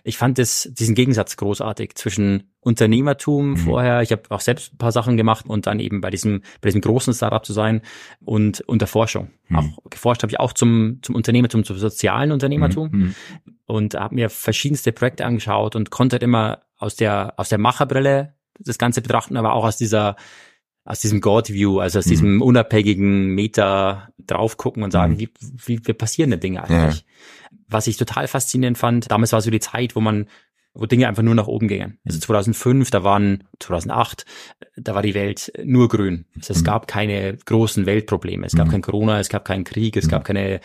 Ich 0.03 0.19
fand 0.19 0.39
das, 0.39 0.69
diesen 0.73 0.95
Gegensatz 0.95 1.37
großartig 1.37 1.95
zwischen 1.95 2.51
Unternehmertum 2.61 3.51
mhm. 3.51 3.57
vorher, 3.59 4.03
ich 4.03 4.11
habe 4.11 4.23
auch 4.31 4.41
selbst 4.41 4.75
ein 4.75 4.79
paar 4.79 4.91
Sachen 4.91 5.17
gemacht 5.17 5.47
und 5.47 5.69
dann 5.69 5.79
eben 5.79 6.01
bei 6.01 6.11
diesem, 6.11 6.41
bei 6.61 6.69
diesem 6.69 6.81
großen 6.81 7.15
Startup 7.15 7.45
zu 7.45 7.53
sein 7.53 7.83
und 8.25 8.63
unter 8.63 8.89
Forschung. 8.89 9.31
Mhm. 9.49 9.57
Auch 9.57 9.91
geforscht 9.91 10.23
habe 10.23 10.33
ich 10.33 10.41
auch 10.41 10.53
zum, 10.53 10.99
zum 11.03 11.15
Unternehmertum, 11.15 11.63
zum 11.63 11.77
sozialen 11.77 12.33
Unternehmertum 12.33 12.89
mhm. 12.91 13.15
und 13.67 13.95
habe 13.95 14.17
mir 14.17 14.31
verschiedenste 14.31 14.91
Projekte 14.91 15.25
angeschaut 15.25 15.77
und 15.77 15.91
konnte 15.91 16.15
halt 16.15 16.25
immer 16.25 16.63
aus 16.79 16.97
der, 16.97 17.35
aus 17.37 17.49
der 17.51 17.59
Macherbrille 17.59 18.35
das 18.59 18.79
Ganze 18.79 19.03
betrachten, 19.03 19.37
aber 19.37 19.53
auch 19.53 19.65
aus 19.65 19.77
dieser 19.77 20.17
aus 20.87 21.01
diesem 21.01 21.21
God 21.21 21.51
View, 21.51 21.81
also 21.81 21.99
aus 21.99 22.07
mhm. 22.07 22.11
diesem 22.11 22.43
unabhängigen 22.43 23.35
Meter 23.35 24.09
drauf 24.19 24.57
gucken 24.57 24.83
und 24.83 24.93
sagen, 24.93 25.15
mhm. 25.15 25.19
wie, 25.19 25.29
wie, 25.67 25.81
wie 25.85 25.93
passieren 25.93 26.31
denn 26.31 26.41
Dinge 26.41 26.63
eigentlich? 26.63 27.01
Ja. 27.01 27.07
Was 27.69 27.89
ich 27.89 27.97
total 27.97 28.29
faszinierend 28.29 28.79
fand, 28.79 29.11
damals 29.11 29.33
war 29.33 29.41
so 29.41 29.51
die 29.51 29.61
Zeit, 29.61 29.97
wo 29.97 30.01
man 30.01 30.27
wo 30.79 30.85
Dinge 30.85 31.09
einfach 31.09 31.23
nur 31.23 31.35
nach 31.35 31.47
oben 31.47 31.69
gingen. 31.69 31.99
Also 32.05 32.21
2005, 32.21 32.91
da 32.91 33.03
waren 33.03 33.45
2008, 33.61 34.27
da 34.77 34.95
war 34.95 35.01
die 35.01 35.15
Welt 35.15 35.51
nur 35.65 35.89
grün. 35.89 36.27
Also 36.37 36.53
es 36.53 36.61
mhm. 36.61 36.65
gab 36.65 36.87
keine 36.87 37.37
großen 37.37 37.87
Weltprobleme. 37.87 38.47
Es 38.47 38.55
gab 38.55 38.67
mhm. 38.67 38.73
kein 38.73 38.83
Corona, 38.83 39.19
es 39.19 39.31
gab 39.31 39.47
keinen 39.47 39.65
Krieg, 39.65 39.97
es 39.97 40.05
mhm. 40.05 40.11
gab 40.11 40.25
keine 40.25 40.61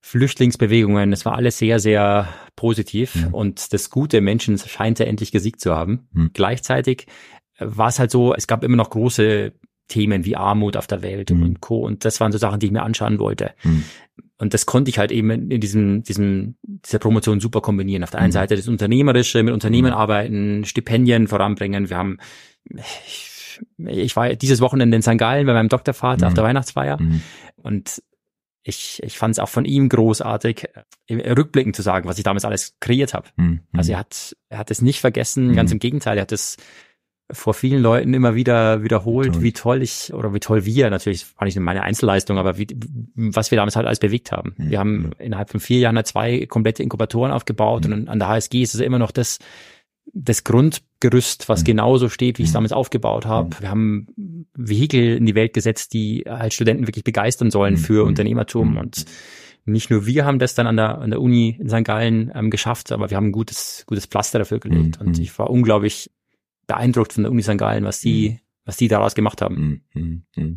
Flüchtlingsbewegungen. 0.00 1.12
Es 1.12 1.24
war 1.24 1.34
alles 1.34 1.58
sehr, 1.58 1.78
sehr 1.78 2.28
positiv 2.56 3.28
und 3.32 3.72
das 3.72 3.90
gute 3.90 4.20
Menschen 4.20 4.58
scheint 4.58 4.98
ja 4.98 5.06
endlich 5.06 5.30
gesiegt 5.30 5.60
zu 5.60 5.74
haben. 5.74 6.08
Mhm. 6.12 6.30
Gleichzeitig 6.32 7.06
war 7.58 7.88
es 7.88 7.98
halt 7.98 8.10
so, 8.10 8.34
es 8.34 8.46
gab 8.46 8.64
immer 8.64 8.76
noch 8.76 8.90
große 8.90 9.52
Themen 9.88 10.24
wie 10.24 10.36
Armut 10.36 10.76
auf 10.76 10.86
der 10.86 11.02
Welt 11.02 11.30
mhm. 11.30 11.42
und 11.42 11.60
Co. 11.60 11.84
Und 11.84 12.04
das 12.04 12.20
waren 12.20 12.32
so 12.32 12.38
Sachen, 12.38 12.58
die 12.58 12.66
ich 12.66 12.72
mir 12.72 12.82
anschauen 12.82 13.18
wollte. 13.18 13.52
Mhm. 13.62 13.84
Und 14.38 14.54
das 14.54 14.66
konnte 14.66 14.88
ich 14.88 14.98
halt 14.98 15.12
eben 15.12 15.30
in 15.30 15.60
diesem, 15.60 16.02
diesem, 16.02 16.56
dieser 16.62 16.98
Promotion 16.98 17.40
super 17.40 17.60
kombinieren. 17.60 18.02
Auf 18.02 18.10
der 18.10 18.20
einen 18.20 18.30
mhm. 18.30 18.34
Seite 18.34 18.56
das 18.56 18.68
Unternehmerische, 18.68 19.42
mit 19.42 19.54
Unternehmen 19.54 19.90
mhm. 19.90 19.96
arbeiten, 19.96 20.64
Stipendien 20.64 21.28
voranbringen. 21.28 21.90
Wir 21.90 21.96
haben, 21.96 22.18
ich, 22.64 23.60
ich 23.78 24.16
war 24.16 24.34
dieses 24.34 24.60
Wochenende 24.60 24.96
in 24.96 25.02
St. 25.02 25.18
Gallen 25.18 25.46
bei 25.46 25.52
meinem 25.52 25.68
Doktorvater 25.68 26.26
auf 26.26 26.32
mhm. 26.32 26.36
der 26.36 26.44
Weihnachtsfeier. 26.44 27.00
Mhm. 27.00 27.20
Und 27.56 28.02
ich, 28.62 29.02
ich 29.02 29.18
fand 29.18 29.32
es 29.32 29.38
auch 29.38 29.50
von 29.50 29.66
ihm 29.66 29.90
großartig, 29.90 30.68
im 31.06 31.20
rückblickend 31.20 31.76
zu 31.76 31.82
sagen, 31.82 32.08
was 32.08 32.16
ich 32.16 32.24
damals 32.24 32.46
alles 32.46 32.76
kreiert 32.80 33.12
habe. 33.12 33.28
Also 33.74 33.92
er 33.92 33.98
hat, 33.98 34.34
er 34.48 34.58
hat 34.58 34.70
es 34.70 34.80
nicht 34.80 35.00
vergessen, 35.00 35.54
ganz 35.54 35.70
im 35.70 35.78
Gegenteil, 35.78 36.16
er 36.16 36.22
hat 36.22 36.32
es 36.32 36.56
vor 37.34 37.54
vielen 37.54 37.82
Leuten 37.82 38.14
immer 38.14 38.34
wieder 38.34 38.82
wiederholt, 38.82 39.34
toll. 39.34 39.42
wie 39.42 39.52
toll 39.52 39.82
ich 39.82 40.12
oder 40.14 40.32
wie 40.32 40.40
toll 40.40 40.64
wir, 40.64 40.88
natürlich 40.90 41.26
war 41.36 41.44
nicht 41.44 41.58
meine 41.58 41.82
Einzelleistung, 41.82 42.38
aber 42.38 42.56
wie, 42.58 42.66
was 43.14 43.50
wir 43.50 43.56
damals 43.56 43.76
halt 43.76 43.86
alles 43.86 43.98
bewegt 43.98 44.32
haben. 44.32 44.54
Mhm. 44.56 44.70
Wir 44.70 44.78
haben 44.78 45.10
innerhalb 45.18 45.50
von 45.50 45.60
vier 45.60 45.78
Jahren 45.78 46.02
zwei 46.04 46.46
komplette 46.46 46.82
Inkubatoren 46.82 47.32
aufgebaut 47.32 47.86
mhm. 47.86 47.92
und 47.92 48.08
an 48.08 48.18
der 48.18 48.28
HSG 48.28 48.62
ist 48.62 48.74
es 48.74 48.80
immer 48.80 48.98
noch 48.98 49.10
das, 49.10 49.38
das 50.12 50.44
Grundgerüst, 50.44 51.48
was 51.48 51.60
mhm. 51.60 51.64
genauso 51.64 52.08
steht, 52.08 52.38
wie 52.38 52.42
ich 52.42 52.48
es 52.48 52.52
mhm. 52.52 52.58
damals 52.58 52.72
aufgebaut 52.72 53.26
habe. 53.26 53.48
Mhm. 53.48 53.60
Wir 53.60 53.70
haben 53.70 54.06
Vehikel 54.54 55.16
in 55.16 55.26
die 55.26 55.34
Welt 55.34 55.52
gesetzt, 55.52 55.92
die 55.92 56.24
halt 56.26 56.54
Studenten 56.54 56.86
wirklich 56.86 57.04
begeistern 57.04 57.50
sollen 57.50 57.76
für 57.76 58.04
Unternehmertum 58.04 58.76
und 58.76 59.04
nicht 59.66 59.90
nur 59.90 60.06
wir 60.06 60.24
haben 60.24 60.38
das 60.38 60.54
dann 60.54 60.66
an 60.66 60.76
der, 60.76 60.98
an 60.98 61.10
der 61.10 61.20
Uni 61.20 61.56
in 61.58 61.68
St. 61.68 61.84
Gallen 61.84 62.30
ähm, 62.34 62.50
geschafft, 62.50 62.92
aber 62.92 63.10
wir 63.10 63.16
haben 63.16 63.28
ein 63.28 63.32
gutes, 63.32 63.84
gutes 63.86 64.06
Pflaster 64.06 64.38
dafür 64.38 64.60
gelegt. 64.60 65.00
Und 65.00 65.18
ich 65.18 65.38
war 65.38 65.48
unglaublich 65.48 66.10
beeindruckt 66.66 67.12
von 67.12 67.24
der 67.24 67.32
Uni 67.32 67.42
St. 67.42 67.58
Gallen, 67.58 67.84
was 67.84 68.00
die, 68.00 68.30
mhm. 68.30 68.38
was 68.64 68.76
die 68.76 68.88
daraus 68.88 69.14
gemacht 69.14 69.42
haben. 69.42 69.82
Mhm. 69.94 70.22
Mhm. 70.34 70.56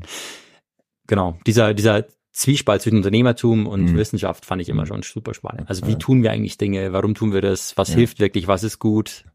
Genau, 1.08 1.38
dieser, 1.46 1.74
dieser 1.74 2.06
Zwiespalt 2.32 2.82
zwischen 2.82 2.98
Unternehmertum 2.98 3.66
und 3.66 3.94
mhm. 3.94 3.98
Wissenschaft 3.98 4.46
fand 4.46 4.62
ich 4.62 4.70
immer 4.70 4.86
schon 4.86 5.02
super 5.02 5.34
spannend. 5.34 5.70
Also 5.70 5.88
wie 5.88 5.96
tun 5.96 6.22
wir 6.22 6.32
eigentlich 6.32 6.58
Dinge? 6.58 6.94
Warum 6.94 7.16
tun 7.16 7.34
wir 7.34 7.42
das? 7.42 7.76
Was 7.78 7.90
ja. 7.90 7.96
hilft 7.96 8.20
wirklich? 8.20 8.48
Was 8.48 8.64
ist 8.64 8.78
gut? 8.78 9.26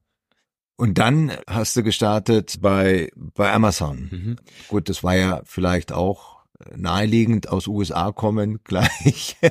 Und 0.77 0.99
dann 0.99 1.33
hast 1.49 1.77
du 1.77 1.83
gestartet 1.83 2.59
bei, 2.61 3.11
bei 3.17 3.53
Amazon. 3.53 4.09
Mhm. 4.11 4.37
Gut, 4.69 4.89
das 4.89 5.03
war 5.03 5.17
ja 5.17 5.43
vielleicht 5.45 5.93
auch 5.93 6.42
naheliegend 6.75 7.49
aus 7.49 7.67
USA 7.67 8.13
kommen, 8.13 8.61
gleich 8.65 9.37
ja. 9.43 9.51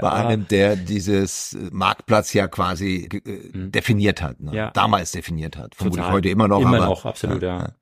bei 0.00 0.12
einem, 0.12 0.48
der 0.48 0.76
dieses 0.76 1.56
Marktplatz 1.70 2.32
ja 2.32 2.48
quasi 2.48 3.08
äh, 3.24 3.56
mhm. 3.56 3.72
definiert 3.72 4.22
hat, 4.22 4.40
ne? 4.40 4.54
ja. 4.54 4.70
damals 4.70 5.12
definiert 5.12 5.56
hat. 5.56 5.74
Vermutlich 5.74 6.10
heute 6.10 6.28
immer 6.28 6.48
noch. 6.48 6.60
Immer 6.60 6.78
aber, 6.78 6.86
noch, 6.86 7.04
absolut, 7.04 7.42
ja. 7.42 7.58
ja. 7.58 7.72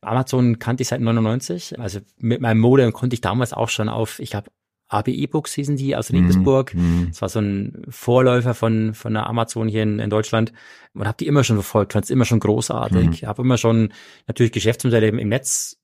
Amazon 0.00 0.58
kannte 0.58 0.82
ich 0.82 0.88
seit 0.88 1.00
99. 1.00 1.80
Also 1.80 2.00
mit 2.18 2.40
meinem 2.40 2.60
Modem 2.60 2.92
konnte 2.92 3.14
ich 3.14 3.20
damals 3.20 3.52
auch 3.52 3.68
schon 3.68 3.88
auf, 3.88 4.18
ich 4.18 4.34
habe 4.34 4.50
ABE-Books 4.88 5.54
hießen 5.54 5.76
die 5.76 5.96
aus 5.96 6.12
Regensburg. 6.12 6.74
Mhm. 6.74 7.06
Das 7.08 7.22
war 7.22 7.28
so 7.28 7.40
ein 7.40 7.82
Vorläufer 7.88 8.54
von, 8.54 8.94
von 8.94 9.14
der 9.14 9.26
Amazon 9.26 9.68
hier 9.68 9.82
in, 9.82 9.98
in 9.98 10.10
Deutschland. 10.10 10.52
Und 10.92 11.06
habe 11.06 11.16
die 11.18 11.26
immer 11.26 11.42
schon 11.42 11.56
verfolgt, 11.56 11.94
fand 11.94 12.04
es 12.04 12.10
immer 12.10 12.24
schon 12.24 12.40
großartig. 12.40 13.22
Mhm. 13.22 13.26
Habe 13.26 13.42
immer 13.42 13.58
schon 13.58 13.92
natürlich 14.26 14.52
Geschäftsmodelle 14.52 15.08
im, 15.08 15.18
im 15.18 15.28
Netz 15.28 15.78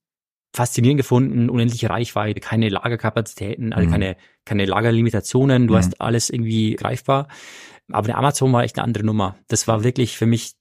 faszinierend 0.53 0.99
gefunden, 0.99 1.49
unendliche 1.49 1.91
Reichweite, 1.91 2.41
keine 2.41 2.69
Lagerkapazitäten, 2.69 3.73
also 3.73 3.87
mhm. 3.87 3.93
keine, 3.93 4.17
keine 4.45 4.65
Lagerlimitationen, 4.65 5.67
du 5.67 5.75
mhm. 5.75 5.79
hast 5.79 6.01
alles 6.01 6.31
irgendwie 6.31 6.75
greifbar. 6.75 7.29
Aber 7.93 8.07
der 8.07 8.19
Amazon 8.19 8.53
war 8.53 8.65
echt 8.65 8.77
eine 8.77 8.85
andere 8.85 9.05
Nummer. 9.05 9.37
Das 9.49 9.69
war 9.69 9.85
wirklich 9.85 10.17
für 10.17 10.27
mich 10.27 10.55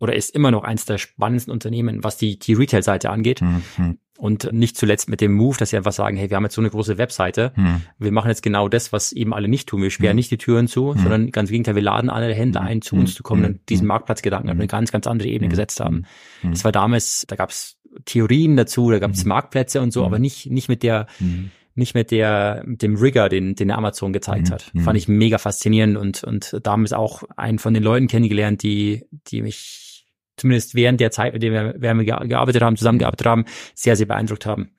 oder 0.00 0.16
ist 0.16 0.34
immer 0.34 0.50
noch 0.50 0.64
eins 0.64 0.86
der 0.86 0.98
spannendsten 0.98 1.52
Unternehmen, 1.52 2.02
was 2.02 2.16
die, 2.16 2.38
die 2.38 2.54
Retail-Seite 2.54 3.10
angeht. 3.10 3.42
Mhm. 3.42 3.98
Und 4.16 4.52
nicht 4.52 4.76
zuletzt 4.76 5.08
mit 5.08 5.22
dem 5.22 5.32
Move, 5.32 5.56
dass 5.56 5.70
sie 5.70 5.78
einfach 5.78 5.92
sagen, 5.92 6.16
hey, 6.16 6.28
wir 6.28 6.36
haben 6.36 6.44
jetzt 6.44 6.54
so 6.54 6.60
eine 6.60 6.68
große 6.68 6.98
Webseite. 6.98 7.52
Mhm. 7.56 7.82
Wir 7.98 8.12
machen 8.12 8.28
jetzt 8.28 8.42
genau 8.42 8.68
das, 8.68 8.92
was 8.92 9.12
eben 9.12 9.32
alle 9.32 9.48
nicht 9.48 9.68
tun. 9.68 9.82
Wir 9.82 9.90
sperren 9.90 10.14
mhm. 10.14 10.16
nicht 10.16 10.30
die 10.30 10.38
Türen 10.38 10.68
zu, 10.68 10.92
mhm. 10.94 10.98
sondern 10.98 11.30
ganz 11.30 11.50
im 11.50 11.52
Gegenteil, 11.52 11.74
wir 11.74 11.82
laden 11.82 12.10
alle 12.10 12.32
Händler 12.34 12.62
ein, 12.62 12.82
zu 12.82 12.96
uns 12.96 13.14
zu 13.14 13.22
kommen 13.22 13.44
und 13.44 13.68
diesen 13.68 13.86
Marktplatzgedanken 13.86 14.50
auf 14.50 14.56
eine 14.56 14.66
ganz, 14.66 14.90
ganz 14.92 15.06
andere 15.06 15.28
Ebene 15.28 15.48
gesetzt 15.48 15.80
haben. 15.80 16.04
Das 16.42 16.64
war 16.64 16.72
damals, 16.72 17.24
da 17.28 17.36
gab 17.36 17.50
es 17.50 17.79
Theorien 18.04 18.56
dazu, 18.56 18.90
da 18.90 18.98
gab 18.98 19.12
es 19.12 19.24
mhm. 19.24 19.30
Marktplätze 19.30 19.80
und 19.80 19.92
so, 19.92 20.00
mhm. 20.00 20.06
aber 20.06 20.18
nicht, 20.18 20.50
nicht 20.50 20.68
mit 20.68 20.82
der, 20.82 21.06
mhm. 21.18 21.50
nicht 21.74 21.94
mit 21.94 22.10
der, 22.10 22.62
mit 22.66 22.82
dem 22.82 22.96
Rigger, 22.96 23.28
den, 23.28 23.54
den 23.54 23.70
Amazon 23.70 24.12
gezeigt 24.12 24.48
mhm. 24.48 24.52
hat. 24.52 24.70
Mhm. 24.74 24.80
Fand 24.80 24.98
ich 24.98 25.08
mega 25.08 25.38
faszinierend 25.38 25.96
und, 25.96 26.24
und 26.24 26.58
damals 26.62 26.92
auch 26.92 27.22
einen 27.36 27.58
von 27.58 27.74
den 27.74 27.82
Leuten 27.82 28.06
kennengelernt, 28.06 28.62
die, 28.62 29.06
die 29.28 29.42
mich 29.42 30.06
zumindest 30.36 30.74
während 30.74 31.00
der 31.00 31.10
Zeit, 31.10 31.34
mit 31.34 31.42
der 31.42 31.80
wir, 31.80 31.96
wir 31.98 32.04
gearbeitet 32.04 32.62
haben, 32.62 32.76
zusammengearbeitet 32.76 33.26
haben, 33.26 33.44
sehr, 33.74 33.96
sehr 33.96 34.06
beeindruckt 34.06 34.46
haben. 34.46 34.70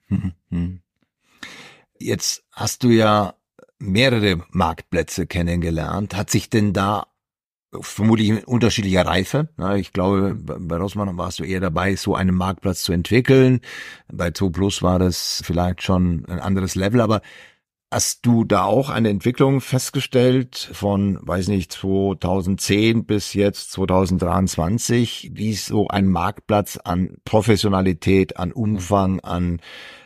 Mhm. 0.50 0.80
Jetzt 1.98 2.44
hast 2.50 2.82
du 2.82 2.88
ja 2.88 3.34
mehrere 3.78 4.42
Marktplätze 4.50 5.26
kennengelernt. 5.26 6.16
Hat 6.16 6.30
sich 6.30 6.50
denn 6.50 6.72
da 6.72 7.06
vermutlich 7.80 8.46
unterschiedlicher 8.46 9.06
Reife. 9.06 9.48
ich 9.76 9.92
glaube, 9.92 10.34
bei 10.34 10.76
Rossmann 10.76 11.16
warst 11.16 11.38
du 11.38 11.44
eher 11.44 11.60
dabei, 11.60 11.96
so 11.96 12.14
einen 12.14 12.34
Marktplatz 12.34 12.82
zu 12.82 12.92
entwickeln. 12.92 13.60
Bei 14.12 14.30
2 14.30 14.50
Plus 14.50 14.82
war 14.82 14.98
das 14.98 15.42
vielleicht 15.44 15.82
schon 15.82 16.24
ein 16.28 16.38
anderes 16.38 16.74
Level, 16.74 17.00
aber 17.00 17.22
hast 17.90 18.24
du 18.24 18.44
da 18.44 18.64
auch 18.64 18.88
eine 18.88 19.10
Entwicklung 19.10 19.60
festgestellt 19.60 20.70
von, 20.72 21.18
weiß 21.22 21.48
nicht, 21.48 21.72
2010 21.72 23.04
bis 23.04 23.34
jetzt 23.34 23.72
2023, 23.72 25.32
wie 25.34 25.52
so 25.54 25.88
ein 25.88 26.08
Marktplatz 26.08 26.78
an 26.78 27.16
Professionalität, 27.24 28.38
an 28.38 28.52
Umfang, 28.52 29.20
an 29.20 29.60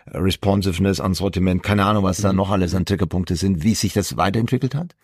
Responsiveness, 0.09 1.01
an 1.01 1.15
Sortiment, 1.15 1.63
keine 1.63 1.85
Ahnung, 1.85 2.05
was 2.05 2.19
da 2.19 2.33
mhm. 2.33 2.39
noch 2.39 2.51
alles 2.51 2.75
an 2.75 2.85
Triggerpunkte 2.85 3.37
sind, 3.37 3.63
wie 3.63 3.75
sich 3.75 3.93
das 3.93 4.17
weiterentwickelt 4.17 4.75
hat? 4.75 4.95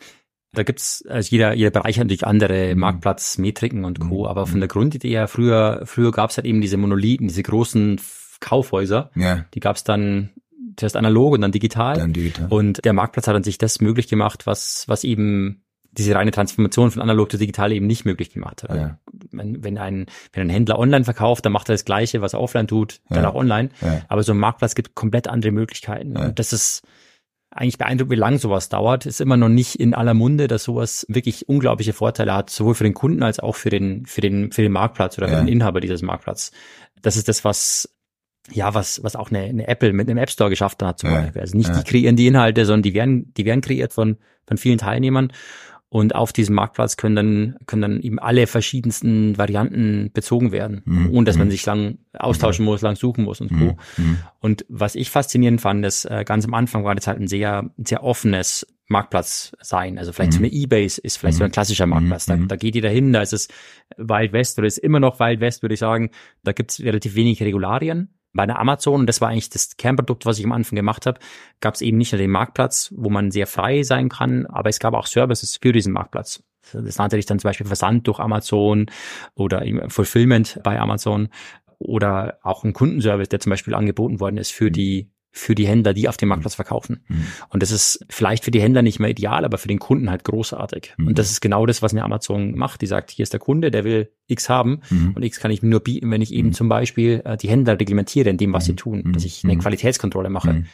Da 0.54 0.62
gibt's, 0.64 1.04
also 1.08 1.30
jeder, 1.30 1.54
jeder 1.54 1.70
Bereich 1.70 1.98
hat 1.98 2.04
natürlich 2.04 2.26
andere 2.26 2.74
mhm. 2.74 2.80
Marktplatzmetriken 2.80 3.84
und 3.84 4.00
Co. 4.00 4.20
Mhm. 4.20 4.26
Aber 4.26 4.46
von 4.46 4.60
der 4.60 4.68
Grundidee 4.68 5.10
her, 5.10 5.28
früher, 5.28 5.82
früher 5.84 6.12
gab's 6.12 6.36
halt 6.36 6.46
eben 6.46 6.60
diese 6.60 6.76
Monolithen, 6.76 7.28
diese 7.28 7.42
großen 7.42 8.00
Kaufhäuser. 8.40 9.10
Ja. 9.14 9.46
Die 9.54 9.60
gab's 9.60 9.84
dann 9.84 10.30
zuerst 10.76 10.96
analog 10.96 11.34
und 11.34 11.40
dann 11.40 11.52
digital. 11.52 11.96
Dann 11.96 12.12
digital. 12.12 12.48
Und 12.50 12.84
der 12.84 12.92
Marktplatz 12.92 13.28
hat 13.28 13.36
an 13.36 13.44
sich 13.44 13.58
das 13.58 13.80
möglich 13.80 14.08
gemacht, 14.08 14.46
was, 14.46 14.84
was 14.88 15.04
eben 15.04 15.62
diese 15.92 16.14
reine 16.14 16.30
Transformation 16.30 16.90
von 16.90 17.02
analog 17.02 17.30
zu 17.30 17.36
digital 17.36 17.70
eben 17.72 17.86
nicht 17.86 18.04
möglich 18.04 18.32
gemacht 18.32 18.62
hat. 18.62 18.70
Also 18.70 18.82
ja. 18.82 18.98
wenn, 19.30 19.62
wenn, 19.62 19.78
ein, 19.78 20.06
wenn 20.32 20.42
ein 20.42 20.50
Händler 20.50 20.78
online 20.78 21.04
verkauft, 21.04 21.44
dann 21.44 21.52
macht 21.52 21.68
er 21.68 21.74
das 21.74 21.84
Gleiche, 21.84 22.22
was 22.22 22.32
er 22.32 22.40
offline 22.40 22.66
tut, 22.66 23.00
dann 23.10 23.24
ja. 23.24 23.30
auch 23.30 23.34
online. 23.34 23.68
Ja. 23.82 24.00
Aber 24.08 24.22
so 24.22 24.32
ein 24.32 24.38
Marktplatz 24.38 24.74
gibt 24.74 24.94
komplett 24.94 25.28
andere 25.28 25.52
Möglichkeiten. 25.52 26.16
Und 26.16 26.38
das 26.38 26.52
ist, 26.52 26.82
eigentlich 27.54 27.78
beeindruckt, 27.78 28.10
wie 28.10 28.16
lang 28.16 28.38
sowas 28.38 28.68
dauert. 28.68 29.06
Ist 29.06 29.20
immer 29.20 29.36
noch 29.36 29.48
nicht 29.48 29.76
in 29.76 29.94
aller 29.94 30.14
Munde, 30.14 30.48
dass 30.48 30.64
sowas 30.64 31.06
wirklich 31.08 31.48
unglaubliche 31.48 31.92
Vorteile 31.92 32.34
hat, 32.34 32.50
sowohl 32.50 32.74
für 32.74 32.84
den 32.84 32.94
Kunden 32.94 33.22
als 33.22 33.40
auch 33.40 33.56
für 33.56 33.70
den, 33.70 34.06
für 34.06 34.20
den, 34.20 34.52
für 34.52 34.62
den 34.62 34.72
Marktplatz 34.72 35.18
oder 35.18 35.28
für 35.28 35.36
den 35.36 35.48
Inhaber 35.48 35.80
dieses 35.80 36.02
Marktplatz. 36.02 36.52
Das 37.02 37.16
ist 37.16 37.28
das, 37.28 37.44
was, 37.44 37.94
ja, 38.50 38.74
was, 38.74 39.02
was 39.02 39.16
auch 39.16 39.30
eine, 39.30 39.40
eine 39.40 39.68
Apple 39.68 39.92
mit 39.92 40.08
einem 40.08 40.18
App 40.18 40.30
Store 40.30 40.50
geschafft 40.50 40.82
hat 40.82 40.98
zum 40.98 41.10
ja. 41.10 41.20
Beispiel. 41.20 41.40
Also 41.40 41.56
nicht 41.56 41.68
ja. 41.68 41.78
die 41.78 41.84
kreieren 41.84 42.16
die 42.16 42.26
Inhalte, 42.26 42.64
sondern 42.64 42.82
die 42.82 42.94
werden, 42.94 43.32
die 43.34 43.44
werden 43.44 43.60
kreiert 43.60 43.92
von, 43.92 44.16
von 44.46 44.56
vielen 44.56 44.78
Teilnehmern. 44.78 45.32
Und 45.92 46.14
auf 46.14 46.33
diesem 46.33 46.55
Marktplatz 46.55 46.96
können 46.96 47.14
dann, 47.14 47.57
können 47.66 47.83
dann 47.83 48.00
eben 48.00 48.18
alle 48.18 48.46
verschiedensten 48.46 49.37
Varianten 49.37 50.11
bezogen 50.14 50.50
werden, 50.50 50.81
mhm. 50.87 51.11
ohne 51.11 51.26
dass 51.26 51.37
man 51.37 51.48
mhm. 51.48 51.50
sich 51.50 51.66
lang 51.66 51.98
austauschen 52.14 52.64
muss, 52.64 52.81
lang 52.81 52.96
suchen 52.96 53.24
muss 53.24 53.42
und 53.42 53.50
so. 53.50 53.55
Mhm. 53.57 53.76
mhm. 53.98 54.18
Und 54.40 54.64
was 54.70 54.94
ich 54.94 55.11
faszinierend 55.11 55.61
fand, 55.61 55.85
ist, 55.85 56.07
äh, 56.07 56.24
ganz 56.24 56.46
am 56.46 56.55
Anfang 56.55 56.83
war 56.83 56.94
das 56.94 57.09
halt 57.09 57.20
ein 57.20 57.28
sehr, 57.28 57.70
sehr 57.76 58.02
offenes 58.02 58.66
Marktplatz 58.88 59.52
sein. 59.61 59.98
Also 59.98 60.14
vielleicht 60.14 60.33
mhm. 60.33 60.37
so 60.37 60.44
eine 60.44 60.52
Ebay 60.52 60.87
ist 60.87 61.18
vielleicht 61.18 61.37
so 61.37 61.44
ein 61.44 61.52
klassischer 61.52 61.87
Marktplatz. 61.87 62.24
Da, 62.24 62.37
da 62.37 62.57
geht 62.57 62.74
jeder 62.74 62.88
hin, 62.88 63.12
da 63.12 63.20
ist 63.20 63.35
es 63.35 63.48
Wild 63.98 64.33
West 64.33 64.59
oder 64.59 64.68
ist 64.68 64.78
immer 64.78 64.98
noch 64.98 65.20
Wild 65.20 65.40
West, 65.40 65.61
würde 65.61 65.74
ich 65.74 65.81
sagen. 65.81 66.09
Da 66.42 66.52
gibt 66.52 66.70
es 66.70 66.81
relativ 66.81 67.16
wenig 67.16 67.42
Regularien 67.42 68.14
bei 68.32 68.46
der 68.46 68.58
Amazon, 68.58 69.00
und 69.00 69.06
das 69.06 69.20
war 69.20 69.28
eigentlich 69.28 69.50
das 69.50 69.76
Kernprodukt, 69.76 70.26
was 70.26 70.38
ich 70.38 70.44
am 70.44 70.52
Anfang 70.52 70.76
gemacht 70.76 71.06
habe, 71.06 71.20
gab 71.60 71.74
es 71.74 71.82
eben 71.82 71.98
nicht 71.98 72.12
nur 72.12 72.18
den 72.18 72.30
Marktplatz, 72.30 72.92
wo 72.96 73.10
man 73.10 73.30
sehr 73.30 73.46
frei 73.46 73.82
sein 73.82 74.08
kann, 74.08 74.46
aber 74.46 74.70
es 74.70 74.78
gab 74.78 74.94
auch 74.94 75.06
Services 75.06 75.58
für 75.60 75.72
diesen 75.72 75.92
Marktplatz. 75.92 76.42
Das 76.72 76.96
nannte 76.96 77.16
sich 77.16 77.26
dann 77.26 77.38
zum 77.38 77.48
Beispiel 77.48 77.66
Versand 77.66 78.06
durch 78.06 78.20
Amazon 78.20 78.86
oder 79.34 79.64
Fulfillment 79.88 80.60
bei 80.62 80.78
Amazon 80.78 81.28
oder 81.78 82.38
auch 82.42 82.64
ein 82.64 82.72
Kundenservice, 82.72 83.28
der 83.28 83.40
zum 83.40 83.50
Beispiel 83.50 83.74
angeboten 83.74 84.20
worden 84.20 84.36
ist 84.36 84.52
für 84.52 84.70
die 84.70 85.10
für 85.34 85.54
die 85.54 85.66
Händler, 85.66 85.94
die 85.94 86.08
auf 86.08 86.18
dem 86.18 86.28
Marktplatz 86.28 86.54
verkaufen. 86.54 87.04
Mhm. 87.08 87.24
Und 87.48 87.62
das 87.62 87.70
ist 87.70 88.04
vielleicht 88.10 88.44
für 88.44 88.50
die 88.50 88.60
Händler 88.60 88.82
nicht 88.82 89.00
mehr 89.00 89.08
ideal, 89.08 89.46
aber 89.46 89.56
für 89.56 89.66
den 89.66 89.78
Kunden 89.78 90.10
halt 90.10 90.24
großartig. 90.24 90.92
Mhm. 90.98 91.08
Und 91.08 91.18
das 91.18 91.30
ist 91.30 91.40
genau 91.40 91.64
das, 91.64 91.80
was 91.80 91.94
mir 91.94 92.04
Amazon 92.04 92.54
macht. 92.54 92.82
Die 92.82 92.86
sagt, 92.86 93.10
hier 93.10 93.22
ist 93.22 93.32
der 93.32 93.40
Kunde, 93.40 93.70
der 93.70 93.82
will 93.82 94.10
X 94.26 94.50
haben 94.50 94.82
mhm. 94.90 95.12
und 95.14 95.22
X 95.22 95.40
kann 95.40 95.50
ich 95.50 95.62
mir 95.62 95.70
nur 95.70 95.80
bieten, 95.80 96.10
wenn 96.10 96.20
ich 96.20 96.32
eben 96.34 96.48
mhm. 96.48 96.52
zum 96.52 96.68
Beispiel 96.68 97.22
äh, 97.24 97.38
die 97.38 97.48
Händler 97.48 97.80
reglementiere 97.80 98.28
in 98.28 98.36
dem, 98.36 98.52
was 98.52 98.66
sie 98.66 98.72
mhm. 98.72 98.76
tun, 98.76 99.12
dass 99.12 99.24
ich 99.24 99.42
eine 99.42 99.54
mhm. 99.54 99.60
Qualitätskontrolle 99.60 100.28
mache. 100.28 100.64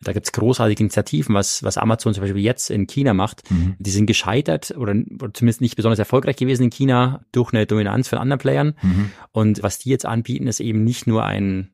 Da 0.00 0.12
gibt's 0.12 0.32
großartige 0.32 0.82
Initiativen, 0.82 1.34
was, 1.34 1.62
was 1.62 1.76
Amazon 1.76 2.14
zum 2.14 2.22
Beispiel 2.22 2.42
jetzt 2.42 2.70
in 2.70 2.86
China 2.86 3.12
macht. 3.12 3.42
Die 3.78 3.90
sind 3.90 4.06
gescheitert 4.06 4.74
oder, 4.76 4.94
oder 5.20 5.34
zumindest 5.34 5.60
nicht 5.60 5.76
besonders 5.76 5.98
erfolgreich 5.98 6.36
gewesen 6.36 6.64
in 6.64 6.70
China 6.70 7.24
durch 7.32 7.52
eine 7.52 7.66
Dominanz 7.66 8.08
von 8.08 8.18
anderen 8.18 8.38
Playern. 8.38 8.74
Und 9.32 9.62
was 9.62 9.78
die 9.78 9.90
jetzt 9.90 10.06
anbieten, 10.06 10.46
ist 10.46 10.60
eben 10.60 10.84
nicht 10.84 11.06
nur 11.06 11.24
ein 11.24 11.70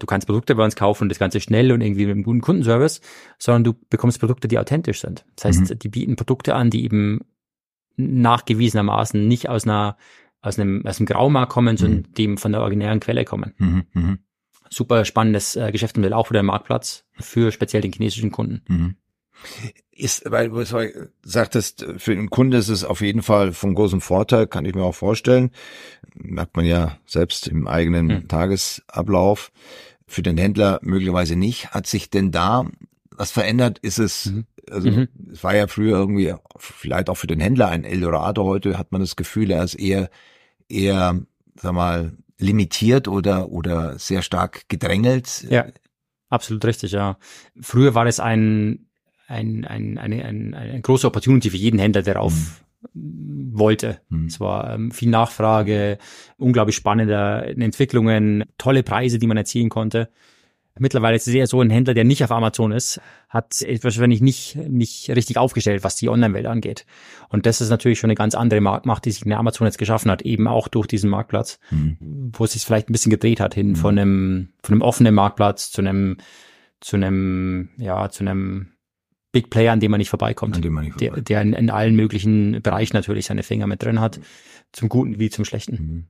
du 0.00 0.06
kannst 0.06 0.26
Produkte 0.26 0.56
bei 0.56 0.64
uns 0.64 0.74
kaufen 0.74 1.04
und 1.04 1.08
das 1.10 1.20
Ganze 1.20 1.40
schnell 1.40 1.70
und 1.70 1.80
irgendwie 1.80 2.06
mit 2.06 2.14
einem 2.14 2.24
guten 2.24 2.40
Kundenservice, 2.40 3.00
sondern 3.38 3.64
du 3.64 3.74
bekommst 3.88 4.18
Produkte, 4.18 4.48
die 4.48 4.58
authentisch 4.58 5.00
sind. 5.00 5.24
Das 5.36 5.44
heißt, 5.44 5.70
mhm. 5.70 5.78
die 5.78 5.88
bieten 5.88 6.16
Produkte 6.16 6.54
an, 6.54 6.70
die 6.70 6.84
eben 6.84 7.20
nachgewiesenermaßen 7.96 9.28
nicht 9.28 9.48
aus 9.48 9.64
einer 9.64 9.96
aus 10.42 10.58
einem, 10.58 10.86
aus 10.86 10.98
einem 10.98 11.06
Graumarkt 11.06 11.52
kommen, 11.52 11.76
sondern 11.76 12.00
mhm. 12.00 12.14
dem 12.14 12.38
von 12.38 12.52
der 12.52 12.62
originären 12.62 13.00
Quelle 13.00 13.24
kommen. 13.24 13.54
Mhm. 13.58 13.84
mhm. 13.92 14.18
Super 14.72 15.04
spannendes 15.04 15.56
äh, 15.56 15.72
Geschäftsmodell, 15.72 16.12
auch 16.12 16.30
wieder 16.30 16.40
ein 16.40 16.46
Marktplatz 16.46 17.04
für 17.18 17.50
speziell 17.50 17.82
den 17.82 17.92
chinesischen 17.92 18.30
Kunden. 18.30 18.62
Mhm. 18.68 18.96
Ist, 19.90 20.30
weil 20.30 20.48
du 20.48 20.64
sagtest, 21.22 21.84
für 21.96 22.14
den 22.14 22.30
Kunde 22.30 22.58
ist 22.58 22.68
es 22.68 22.84
auf 22.84 23.00
jeden 23.00 23.22
Fall 23.22 23.52
von 23.52 23.74
großem 23.74 24.00
Vorteil, 24.00 24.46
kann 24.46 24.64
ich 24.64 24.74
mir 24.74 24.84
auch 24.84 24.94
vorstellen. 24.94 25.50
Merkt 26.14 26.56
man 26.56 26.64
ja 26.64 26.98
selbst 27.04 27.48
im 27.48 27.66
eigenen. 27.66 28.28
Tagesablauf 28.28 29.50
für 30.10 30.22
den 30.22 30.36
Händler 30.36 30.80
möglicherweise 30.82 31.36
nicht. 31.36 31.70
Hat 31.70 31.86
sich 31.86 32.10
denn 32.10 32.32
da 32.32 32.66
was 33.10 33.30
verändert? 33.30 33.78
Ist 33.78 33.98
es, 33.98 34.26
mhm. 34.26 34.46
also 34.70 34.90
mhm. 34.90 35.08
es 35.32 35.44
war 35.44 35.54
ja 35.54 35.66
früher 35.66 35.96
irgendwie 35.96 36.34
vielleicht 36.58 37.08
auch 37.08 37.16
für 37.16 37.26
den 37.26 37.40
Händler 37.40 37.68
ein 37.68 37.84
Eldorado. 37.84 38.44
Heute 38.44 38.76
hat 38.76 38.92
man 38.92 39.00
das 39.00 39.16
Gefühl, 39.16 39.50
er 39.50 39.62
ist 39.62 39.74
eher, 39.74 40.10
eher, 40.68 41.20
sag 41.54 41.72
mal, 41.72 42.12
limitiert 42.38 43.06
oder, 43.06 43.50
oder 43.50 43.98
sehr 43.98 44.22
stark 44.22 44.68
gedrängelt. 44.68 45.46
Ja, 45.48 45.66
absolut 46.28 46.64
richtig, 46.64 46.92
ja. 46.92 47.18
Früher 47.60 47.94
war 47.94 48.06
es 48.06 48.18
ein, 48.18 48.86
ein, 49.28 49.64
ein, 49.64 49.98
eine, 49.98 50.24
ein, 50.24 50.54
eine 50.54 50.80
große 50.80 51.06
Opportunity 51.06 51.50
für 51.50 51.56
jeden 51.56 51.78
Händler, 51.78 52.02
der 52.02 52.20
auf 52.20 52.34
mhm. 52.34 52.46
Wollte. 53.52 54.00
Mhm. 54.08 54.26
Es 54.26 54.40
war 54.40 54.74
ähm, 54.74 54.90
viel 54.90 55.10
Nachfrage, 55.10 55.98
unglaublich 56.36 56.76
spannende 56.76 57.54
Entwicklungen, 57.58 58.44
tolle 58.58 58.82
Preise, 58.82 59.18
die 59.18 59.26
man 59.26 59.36
erzielen 59.36 59.68
konnte. 59.68 60.08
Mittlerweile 60.78 61.16
ist 61.16 61.28
es 61.28 61.34
eher 61.34 61.46
so 61.46 61.60
ein 61.60 61.68
Händler, 61.68 61.92
der 61.92 62.04
nicht 62.04 62.24
auf 62.24 62.30
Amazon 62.30 62.72
ist, 62.72 63.00
hat 63.28 63.62
wahrscheinlich 63.82 64.22
nicht, 64.22 64.56
nicht 64.56 65.10
richtig 65.10 65.36
aufgestellt, 65.36 65.84
was 65.84 65.96
die 65.96 66.08
Online-Welt 66.08 66.46
angeht. 66.46 66.86
Und 67.28 67.44
das 67.44 67.60
ist 67.60 67.68
natürlich 67.68 67.98
schon 67.98 68.08
eine 68.08 68.14
ganz 68.14 68.34
andere 68.34 68.62
Marktmacht, 68.62 69.04
die 69.04 69.10
sich 69.10 69.26
eine 69.26 69.36
Amazon 69.36 69.66
jetzt 69.66 69.78
geschaffen 69.78 70.10
hat, 70.10 70.22
eben 70.22 70.48
auch 70.48 70.68
durch 70.68 70.86
diesen 70.86 71.10
Marktplatz, 71.10 71.58
mhm. 71.70 72.30
wo 72.32 72.44
es 72.44 72.52
sich 72.52 72.64
vielleicht 72.64 72.88
ein 72.88 72.92
bisschen 72.92 73.10
gedreht 73.10 73.40
hat, 73.40 73.54
hin 73.54 73.70
mhm. 73.70 73.76
von 73.76 73.98
einem, 73.98 74.52
von 74.62 74.74
einem 74.74 74.82
offenen 74.82 75.14
Marktplatz 75.14 75.70
zu 75.70 75.82
einem, 75.82 76.16
zu 76.80 76.96
einem, 76.96 77.70
ja, 77.76 78.08
zu 78.08 78.24
einem 78.24 78.72
Big 79.32 79.50
Player, 79.50 79.72
an 79.72 79.80
dem 79.80 79.90
man 79.90 79.98
nicht 79.98 80.10
vorbeikommt. 80.10 80.56
An 80.56 80.62
dem 80.62 80.72
man 80.72 80.84
nicht 80.84 80.94
vorbeikommt. 80.94 81.28
Der, 81.28 81.42
der 81.42 81.42
in, 81.42 81.52
in, 81.52 81.70
allen 81.70 81.94
möglichen 81.94 82.60
Bereichen 82.62 82.96
natürlich 82.96 83.26
seine 83.26 83.42
Finger 83.42 83.66
mit 83.66 83.82
drin 83.82 84.00
hat. 84.00 84.20
Zum 84.72 84.88
Guten 84.88 85.18
wie 85.18 85.30
zum 85.30 85.44
Schlechten. 85.44 85.74
Mhm. 85.74 86.04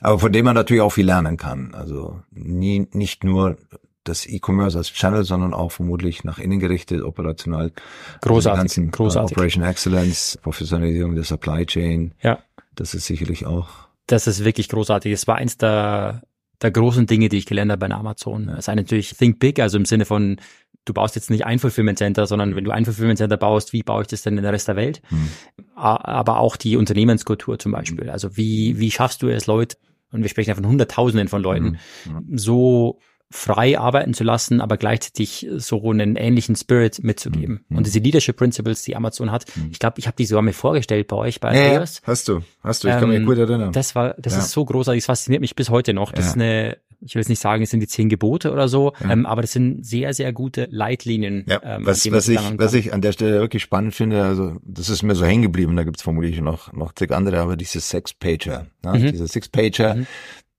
Aber 0.00 0.18
von 0.18 0.32
dem 0.32 0.44
man 0.44 0.54
natürlich 0.54 0.82
auch 0.82 0.90
viel 0.90 1.06
lernen 1.06 1.36
kann. 1.36 1.74
Also 1.74 2.20
nie, 2.30 2.88
nicht 2.92 3.24
nur 3.24 3.56
das 4.04 4.26
E-Commerce 4.26 4.76
als 4.76 4.92
Channel, 4.92 5.24
sondern 5.24 5.54
auch 5.54 5.72
vermutlich 5.72 6.24
nach 6.24 6.38
innen 6.38 6.60
gerichtet, 6.60 7.02
operational. 7.02 7.72
Großartig. 8.20 8.60
ganzen, 8.60 8.90
großartig. 8.90 9.36
Operation 9.36 9.64
Excellence, 9.64 10.38
Professionalisierung 10.42 11.14
der 11.14 11.24
Supply 11.24 11.64
Chain. 11.64 12.12
Ja. 12.22 12.38
Das 12.74 12.94
ist 12.94 13.06
sicherlich 13.06 13.46
auch. 13.46 13.68
Das 14.06 14.26
ist 14.26 14.44
wirklich 14.44 14.68
großartig. 14.68 15.12
Es 15.12 15.26
war 15.26 15.36
eins 15.36 15.56
der, 15.56 16.22
der 16.60 16.70
großen 16.70 17.06
Dinge, 17.06 17.30
die 17.30 17.38
ich 17.38 17.46
gelernt 17.46 17.72
habe 17.72 17.88
bei 17.88 17.94
Amazon. 17.94 18.50
Es 18.50 18.68
ist 18.68 18.74
natürlich 18.74 19.16
Think 19.16 19.38
Big, 19.38 19.58
also 19.58 19.78
im 19.78 19.86
Sinne 19.86 20.04
von 20.04 20.36
du 20.84 20.92
baust 20.92 21.14
jetzt 21.14 21.30
nicht 21.30 21.46
ein 21.46 21.58
Fulfillment 21.58 21.98
Center, 21.98 22.26
sondern 22.26 22.56
wenn 22.56 22.64
du 22.64 22.70
ein 22.70 22.84
Fulfillment 22.84 23.18
Center 23.18 23.36
baust, 23.36 23.72
wie 23.72 23.82
baue 23.82 24.02
ich 24.02 24.08
das 24.08 24.22
denn 24.22 24.36
in 24.36 24.42
der 24.42 24.52
Rest 24.52 24.68
der 24.68 24.76
Welt? 24.76 25.02
Mhm. 25.10 25.30
Aber 25.74 26.38
auch 26.38 26.56
die 26.56 26.76
Unternehmenskultur 26.76 27.58
zum 27.58 27.72
Beispiel. 27.72 28.10
Also 28.10 28.36
wie, 28.36 28.78
wie 28.78 28.90
schaffst 28.90 29.22
du 29.22 29.28
es, 29.28 29.46
Leute, 29.46 29.76
und 30.12 30.22
wir 30.22 30.28
sprechen 30.28 30.50
ja 30.50 30.54
von 30.54 30.66
Hunderttausenden 30.66 31.28
von 31.28 31.42
Leuten, 31.42 31.78
mhm. 32.04 32.38
so 32.38 32.98
frei 33.30 33.78
arbeiten 33.78 34.14
zu 34.14 34.22
lassen, 34.22 34.60
aber 34.60 34.76
gleichzeitig 34.76 35.48
so 35.56 35.90
einen 35.90 36.14
ähnlichen 36.14 36.54
Spirit 36.54 37.02
mitzugeben. 37.02 37.64
Mhm. 37.68 37.78
Und 37.78 37.86
diese 37.86 37.98
Leadership 37.98 38.36
Principles, 38.36 38.82
die 38.82 38.94
Amazon 38.94 39.32
hat, 39.32 39.44
mhm. 39.56 39.70
ich 39.72 39.80
glaube, 39.80 39.98
ich 39.98 40.06
habe 40.06 40.16
die 40.16 40.24
sogar 40.24 40.42
mir 40.42 40.52
vorgestellt 40.52 41.08
bei 41.08 41.16
euch 41.16 41.40
bei. 41.40 41.72
Ja, 41.72 41.80
hast 41.80 42.28
du, 42.28 42.42
hast 42.62 42.84
du, 42.84 42.88
ich 42.88 42.94
kann 42.94 43.08
mich 43.08 43.18
ähm, 43.18 43.26
gut 43.26 43.38
erinnern. 43.38 43.72
Das 43.72 43.96
war, 43.96 44.14
das 44.18 44.34
ja. 44.34 44.38
ist 44.38 44.52
so 44.52 44.64
großartig, 44.64 45.02
das 45.02 45.06
fasziniert 45.06 45.40
mich 45.40 45.56
bis 45.56 45.68
heute 45.68 45.94
noch. 45.94 46.12
Das 46.12 46.26
ja. 46.26 46.30
ist 46.30 46.36
eine 46.36 46.76
ich 47.04 47.14
will 47.14 47.20
jetzt 47.20 47.28
nicht 47.28 47.40
sagen, 47.40 47.62
es 47.62 47.70
sind 47.70 47.80
die 47.80 47.86
zehn 47.86 48.08
Gebote 48.08 48.52
oder 48.52 48.68
so, 48.68 48.92
ja. 49.00 49.10
ähm, 49.10 49.26
aber 49.26 49.42
das 49.42 49.52
sind 49.52 49.84
sehr, 49.84 50.14
sehr 50.14 50.32
gute 50.32 50.66
Leitlinien. 50.70 51.44
Ja, 51.48 51.60
ähm, 51.62 51.86
was, 51.86 52.10
was 52.10 52.28
ich, 52.28 52.40
was 52.56 52.74
ich 52.74 52.92
an 52.92 53.00
der 53.00 53.12
Stelle 53.12 53.40
wirklich 53.40 53.62
spannend 53.62 53.94
finde, 53.94 54.24
also 54.24 54.56
das 54.62 54.88
ist 54.88 55.02
mir 55.02 55.14
so 55.14 55.24
hängen 55.24 55.42
geblieben, 55.42 55.76
da 55.76 55.84
gibt's 55.84 56.02
vermutlich 56.02 56.40
noch, 56.40 56.72
noch 56.72 56.92
zig 56.92 57.12
andere, 57.12 57.40
aber 57.40 57.56
diese 57.56 57.80
Six-Pager, 57.80 58.66
ne? 58.82 58.98
mhm. 58.98 59.12
diese 59.12 59.28
Six-Pager, 59.28 59.96
mhm 59.96 60.06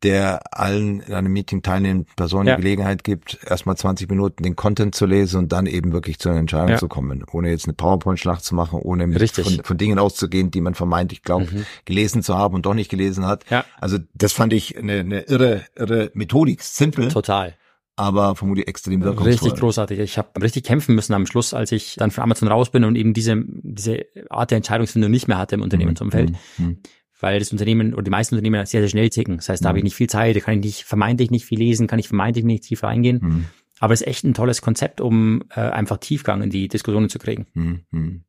der 0.04 0.42
allen 0.52 1.00
in 1.00 1.14
einem 1.14 1.34
Meeting 1.34 1.62
teilnehmenden 1.62 2.14
Personen 2.16 2.48
ja. 2.48 2.56
die 2.56 2.62
Gelegenheit 2.62 3.04
gibt, 3.04 3.40
erstmal 3.46 3.78
20 3.78 4.10
Minuten 4.10 4.44
den 4.44 4.56
Content 4.56 4.94
zu 4.94 5.06
lesen 5.06 5.40
und 5.40 5.52
dann 5.52 5.66
eben 5.66 5.94
wirklich 5.94 6.20
zu 6.20 6.30
einer 6.30 6.40
Entscheidung 6.40 6.70
ja. 6.70 6.78
zu 6.78 6.88
kommen, 6.88 7.24
ohne 7.32 7.50
jetzt 7.50 7.66
eine 7.66 7.74
PowerPoint-Schlacht 7.74 8.44
zu 8.44 8.56
machen, 8.56 8.80
ohne 8.80 9.08
von, 9.30 9.62
von, 9.64 9.78
Dingen 9.78 9.98
auszugehen, 9.98 10.52
die 10.52 10.62
man 10.62 10.76
vermeintlich 10.76 11.24
glaubt, 11.24 11.52
mhm. 11.52 11.66
gelesen 11.86 12.22
zu 12.24 12.38
haben 12.38 12.56
und 12.56 12.66
doch 12.66 12.74
nicht 12.74 12.90
gelesen 12.90 13.26
hat. 13.26 13.50
Ja. 13.50 13.66
Also 13.80 13.98
das 14.14 14.34
fand 14.34 14.54
ich 14.54 14.78
eine, 14.78 15.00
eine 15.00 15.22
irre, 15.22 15.66
irre 15.76 16.12
Methodik, 16.14 16.62
simpel. 16.62 17.08
Total 17.08 17.56
aber 17.96 18.36
vermutlich 18.36 18.68
extrem 18.68 19.02
wirkungsvoll. 19.02 19.32
Richtig 19.32 19.56
großartig. 19.56 20.00
Ich 20.00 20.18
habe 20.18 20.42
richtig 20.42 20.66
kämpfen 20.66 20.96
müssen 20.96 21.14
am 21.14 21.26
Schluss, 21.26 21.54
als 21.54 21.72
ich 21.72 21.96
dann 21.96 22.12
von 22.12 22.24
Amazon 22.24 22.50
raus 22.50 22.70
bin 22.70 22.84
und 22.84 22.96
eben 22.96 23.14
diese, 23.14 23.42
diese 23.46 24.06
Art 24.30 24.52
der 24.52 24.58
Entscheidungsfindung 24.58 25.10
nicht 25.10 25.28
mehr 25.28 25.38
hatte 25.38 25.56
im 25.56 25.62
Unternehmensumfeld. 25.62 26.34
Mhm. 26.58 26.80
Mhm 27.22 27.26
weil 27.26 27.40
das 27.40 27.52
Unternehmen 27.52 27.94
oder 27.94 28.04
die 28.04 28.12
meisten 28.12 28.36
Unternehmen 28.36 28.66
sehr, 28.66 28.82
sehr 28.82 28.90
schnell 28.90 29.10
ticken. 29.10 29.38
Das 29.38 29.50
heißt, 29.50 29.64
da 29.64 29.68
mhm. 29.68 29.70
habe 29.70 29.78
ich 29.80 29.84
nicht 29.84 29.96
viel 29.96 30.10
Zeit, 30.10 30.36
da 30.36 30.40
kann 30.40 30.56
ich 30.56 30.66
nicht, 30.66 30.84
vermeintlich 30.84 31.32
nicht 31.32 31.46
viel 31.46 31.60
lesen, 31.60 31.88
kann 31.88 32.00
ich 32.00 32.08
vermeintlich 32.08 32.46
nicht 32.46 32.64
tiefer 32.64 32.88
eingehen. 32.88 33.20
Mhm. 33.22 33.46
Aber 33.80 33.94
es 33.94 34.02
ist 34.02 34.08
echt 34.08 34.24
ein 34.24 34.34
tolles 34.34 34.62
Konzept, 34.62 35.02
um 35.02 35.44
äh, 35.50 35.60
einfach 35.60 35.98
Tiefgang 35.98 36.42
in 36.42 36.50
die 36.50 36.68
Diskussionen 36.68 37.10
zu 37.10 37.20
kriegen. 37.20 37.48
Mhm. 37.54 38.24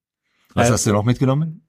Was 0.55 0.68
äh, 0.68 0.72
hast 0.72 0.87
du 0.87 0.92
noch 0.92 1.05
mitgenommen? 1.05 1.66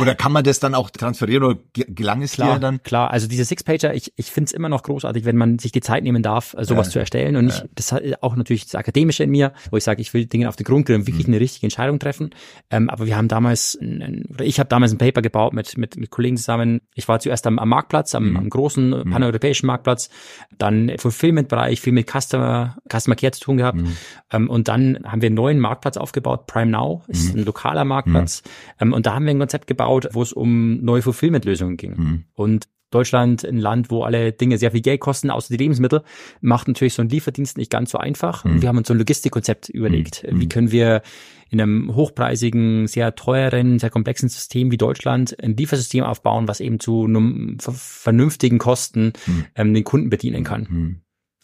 Oder 0.00 0.14
kann 0.14 0.32
man 0.32 0.44
das 0.44 0.60
dann 0.60 0.74
auch 0.74 0.88
transferieren 0.90 1.44
oder 1.44 1.58
gelang 1.74 2.22
es 2.22 2.32
klar, 2.32 2.54
dir 2.54 2.60
dann? 2.60 2.82
Klar, 2.82 3.10
also 3.10 3.28
diese 3.28 3.44
Six-Pager, 3.44 3.94
ich, 3.94 4.12
ich 4.16 4.30
finde 4.30 4.46
es 4.46 4.52
immer 4.52 4.70
noch 4.70 4.82
großartig, 4.82 5.26
wenn 5.26 5.36
man 5.36 5.58
sich 5.58 5.72
die 5.72 5.82
Zeit 5.82 6.02
nehmen 6.02 6.22
darf, 6.22 6.54
äh, 6.54 6.64
sowas 6.64 6.86
ja, 6.88 6.92
zu 6.92 6.98
erstellen. 7.00 7.36
Und 7.36 7.48
ja. 7.48 7.54
ich, 7.54 7.64
das 7.74 7.92
hat 7.92 8.02
auch 8.22 8.34
natürlich 8.34 8.64
das 8.64 8.74
Akademische 8.76 9.22
in 9.24 9.30
mir, 9.30 9.52
wo 9.70 9.76
ich 9.76 9.84
sage, 9.84 10.00
ich 10.00 10.14
will 10.14 10.24
Dinge 10.24 10.48
auf 10.48 10.56
den 10.56 10.64
Grund 10.64 10.86
gehen 10.86 10.96
und 10.96 11.06
wirklich 11.06 11.26
mhm. 11.26 11.34
eine 11.34 11.40
richtige 11.40 11.66
Entscheidung 11.66 11.98
treffen. 11.98 12.30
Ähm, 12.70 12.88
aber 12.88 13.06
wir 13.06 13.16
haben 13.16 13.28
damals, 13.28 13.78
ein, 13.80 14.24
oder 14.30 14.44
ich 14.46 14.58
habe 14.58 14.68
damals 14.68 14.92
ein 14.92 14.98
Paper 14.98 15.20
gebaut 15.20 15.52
mit, 15.52 15.76
mit, 15.76 15.96
mit 15.98 16.10
Kollegen 16.10 16.38
zusammen. 16.38 16.80
Ich 16.94 17.06
war 17.06 17.20
zuerst 17.20 17.46
am, 17.46 17.58
am 17.58 17.68
Marktplatz, 17.68 18.14
am, 18.14 18.30
mhm. 18.30 18.36
am 18.38 18.48
großen 18.48 18.88
mhm. 18.88 19.10
paneuropäischen 19.10 19.66
Marktplatz, 19.66 20.08
dann 20.56 20.92
Fulfillment-Bereich, 20.96 21.82
viel 21.82 21.92
mit 21.92 22.10
Customer, 22.10 22.76
Customer 22.90 23.16
Care 23.16 23.32
zu 23.32 23.40
tun 23.40 23.58
gehabt. 23.58 23.78
Mhm. 23.78 23.96
Ähm, 24.32 24.50
und 24.50 24.68
dann 24.68 25.00
haben 25.04 25.20
wir 25.20 25.26
einen 25.26 25.36
neuen 25.36 25.60
Marktplatz 25.60 25.98
aufgebaut, 25.98 26.46
Prime 26.46 26.70
Now, 26.70 27.02
ist 27.08 27.34
mhm. 27.34 27.40
ein 27.40 27.44
lokaler 27.44 27.84
Marktplatz. 27.84 28.42
Ähm, 28.80 28.94
und 28.94 29.04
da 29.04 29.14
haben 29.14 29.26
wir 29.26 29.30
ein 29.30 29.38
Konzept 29.38 29.66
gebaut, 29.74 30.08
wo 30.12 30.22
es 30.22 30.32
um 30.32 30.82
neue 30.82 31.02
Fulfillment-Lösungen 31.02 31.76
ging. 31.76 31.94
Mhm. 31.96 32.24
Und 32.34 32.68
Deutschland, 32.94 33.44
ein 33.44 33.58
Land, 33.58 33.90
wo 33.90 34.04
alle 34.04 34.32
Dinge 34.32 34.56
sehr 34.56 34.70
viel 34.70 34.80
Geld 34.80 35.00
kosten, 35.00 35.30
außer 35.30 35.52
die 35.52 35.62
Lebensmittel, 35.62 36.02
macht 36.40 36.68
natürlich 36.68 36.94
so 36.94 37.02
einen 37.02 37.10
Lieferdienst 37.10 37.58
nicht 37.58 37.70
ganz 37.70 37.90
so 37.90 37.98
einfach. 37.98 38.44
Mhm. 38.44 38.62
Wir 38.62 38.68
haben 38.68 38.78
uns 38.78 38.86
so 38.86 38.94
ein 38.94 38.98
Logistikkonzept 38.98 39.68
überlegt. 39.68 40.24
Mhm. 40.30 40.40
Wie 40.40 40.48
können 40.48 40.70
wir 40.70 41.02
in 41.50 41.60
einem 41.60 41.94
hochpreisigen, 41.94 42.86
sehr 42.86 43.14
teuren, 43.16 43.78
sehr 43.78 43.90
komplexen 43.90 44.28
System 44.28 44.70
wie 44.70 44.76
Deutschland 44.76 45.36
ein 45.42 45.56
Liefersystem 45.56 46.04
aufbauen, 46.04 46.46
was 46.48 46.60
eben 46.60 46.78
zu 46.78 47.04
einem 47.04 47.58
vernünftigen 47.58 48.58
Kosten 48.58 49.12
mhm. 49.26 49.44
ähm, 49.56 49.74
den 49.74 49.84
Kunden 49.84 50.08
bedienen 50.08 50.44
kann. 50.44 50.66
Mhm. 50.70 51.00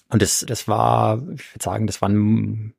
Und 0.09 0.23
das, 0.23 0.45
das 0.47 0.69
war, 0.69 1.19
ich 1.35 1.53
würde 1.53 1.62
sagen, 1.62 1.87
das 1.87 2.01
waren 2.01 2.75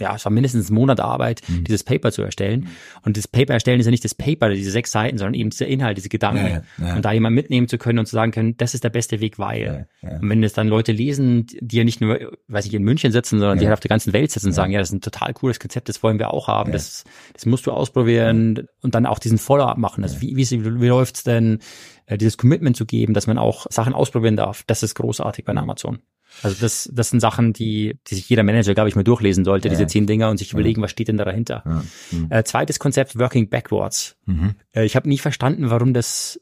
ja, 0.00 0.14
es 0.14 0.24
war 0.24 0.32
mindestens 0.32 0.70
ein 0.70 0.74
Monat 0.74 1.00
Arbeit, 1.00 1.42
Mhm. 1.48 1.64
dieses 1.64 1.82
Paper 1.84 2.12
zu 2.12 2.22
erstellen. 2.22 2.68
Und 3.02 3.16
das 3.16 3.26
Paper 3.26 3.54
erstellen 3.54 3.80
ist 3.80 3.86
ja 3.86 3.90
nicht 3.90 4.04
das 4.04 4.14
Paper, 4.14 4.50
diese 4.50 4.70
sechs 4.70 4.92
Seiten, 4.92 5.18
sondern 5.18 5.34
eben 5.34 5.50
dieser 5.50 5.66
Inhalt, 5.66 5.96
diese 5.96 6.08
Gedanken. 6.08 6.62
Ja, 6.78 6.86
ja. 6.86 6.96
Und 6.96 7.04
da 7.04 7.12
jemand 7.12 7.34
mitnehmen 7.34 7.68
zu 7.68 7.78
können 7.78 7.98
und 7.98 8.06
zu 8.06 8.14
sagen 8.14 8.30
können, 8.32 8.56
das 8.56 8.74
ist 8.74 8.84
der 8.84 8.90
beste 8.90 9.20
Weg, 9.20 9.38
weil. 9.38 9.88
Ja. 10.02 10.18
Und 10.18 10.28
wenn 10.28 10.42
es 10.42 10.52
dann 10.52 10.68
Leute 10.68 10.92
lesen, 10.92 11.46
die 11.60 11.78
ja 11.78 11.84
nicht 11.84 12.00
nur, 12.00 12.18
weiß 12.46 12.66
ich, 12.66 12.74
in 12.74 12.82
München 12.82 13.12
sitzen, 13.12 13.38
sondern 13.38 13.58
die 13.58 13.66
halt 13.66 13.74
auf 13.74 13.80
der 13.80 13.88
ganzen 13.88 14.12
Welt 14.12 14.30
sitzen 14.30 14.46
und 14.48 14.52
sagen, 14.52 14.72
ja, 14.72 14.78
das 14.78 14.90
ist 14.90 14.94
ein 14.94 15.00
total 15.00 15.34
cooles 15.34 15.58
Konzept, 15.58 15.88
das 15.88 16.02
wollen 16.02 16.18
wir 16.18 16.32
auch 16.32 16.48
haben, 16.48 16.72
das, 16.72 17.04
das 17.32 17.46
musst 17.46 17.66
du 17.66 17.72
ausprobieren 17.72 18.68
und 18.82 18.94
dann 18.94 19.06
auch 19.06 19.18
diesen 19.18 19.38
Follow-up 19.38 19.78
machen. 19.78 20.02
Also 20.04 20.20
wie, 20.20 20.36
wie, 20.36 20.48
wie 20.50 20.86
läuft's 20.86 21.24
denn, 21.24 21.58
äh, 22.06 22.16
dieses 22.16 22.38
Commitment 22.38 22.76
zu 22.76 22.86
geben, 22.86 23.14
dass 23.14 23.26
man 23.26 23.38
auch 23.38 23.66
Sachen 23.70 23.94
ausprobieren 23.94 24.36
darf, 24.36 24.62
das 24.66 24.82
ist 24.82 24.94
großartig 24.94 25.44
bei 25.44 25.54
Amazon. 25.54 25.98
Also 26.42 26.56
das, 26.60 26.88
das 26.92 27.10
sind 27.10 27.20
Sachen, 27.20 27.52
die, 27.52 27.98
die 28.06 28.14
sich 28.14 28.28
jeder 28.28 28.42
Manager, 28.42 28.74
glaube 28.74 28.88
ich, 28.88 28.94
mal 28.96 29.02
durchlesen 29.04 29.44
sollte, 29.44 29.68
diese 29.68 29.86
zehn 29.86 30.06
Dinger 30.06 30.30
und 30.30 30.36
sich 30.38 30.52
überlegen, 30.52 30.82
was 30.82 30.90
steht 30.90 31.08
denn 31.08 31.16
da 31.16 31.24
dahinter. 31.24 31.62
Ja. 31.66 31.82
Mhm. 32.12 32.26
Äh, 32.30 32.44
zweites 32.44 32.78
Konzept, 32.78 33.18
Working 33.18 33.48
Backwards. 33.48 34.16
Mhm. 34.26 34.54
Äh, 34.72 34.84
ich 34.84 34.94
habe 34.94 35.08
nie 35.08 35.18
verstanden, 35.18 35.70
warum 35.70 35.94
das, 35.94 36.40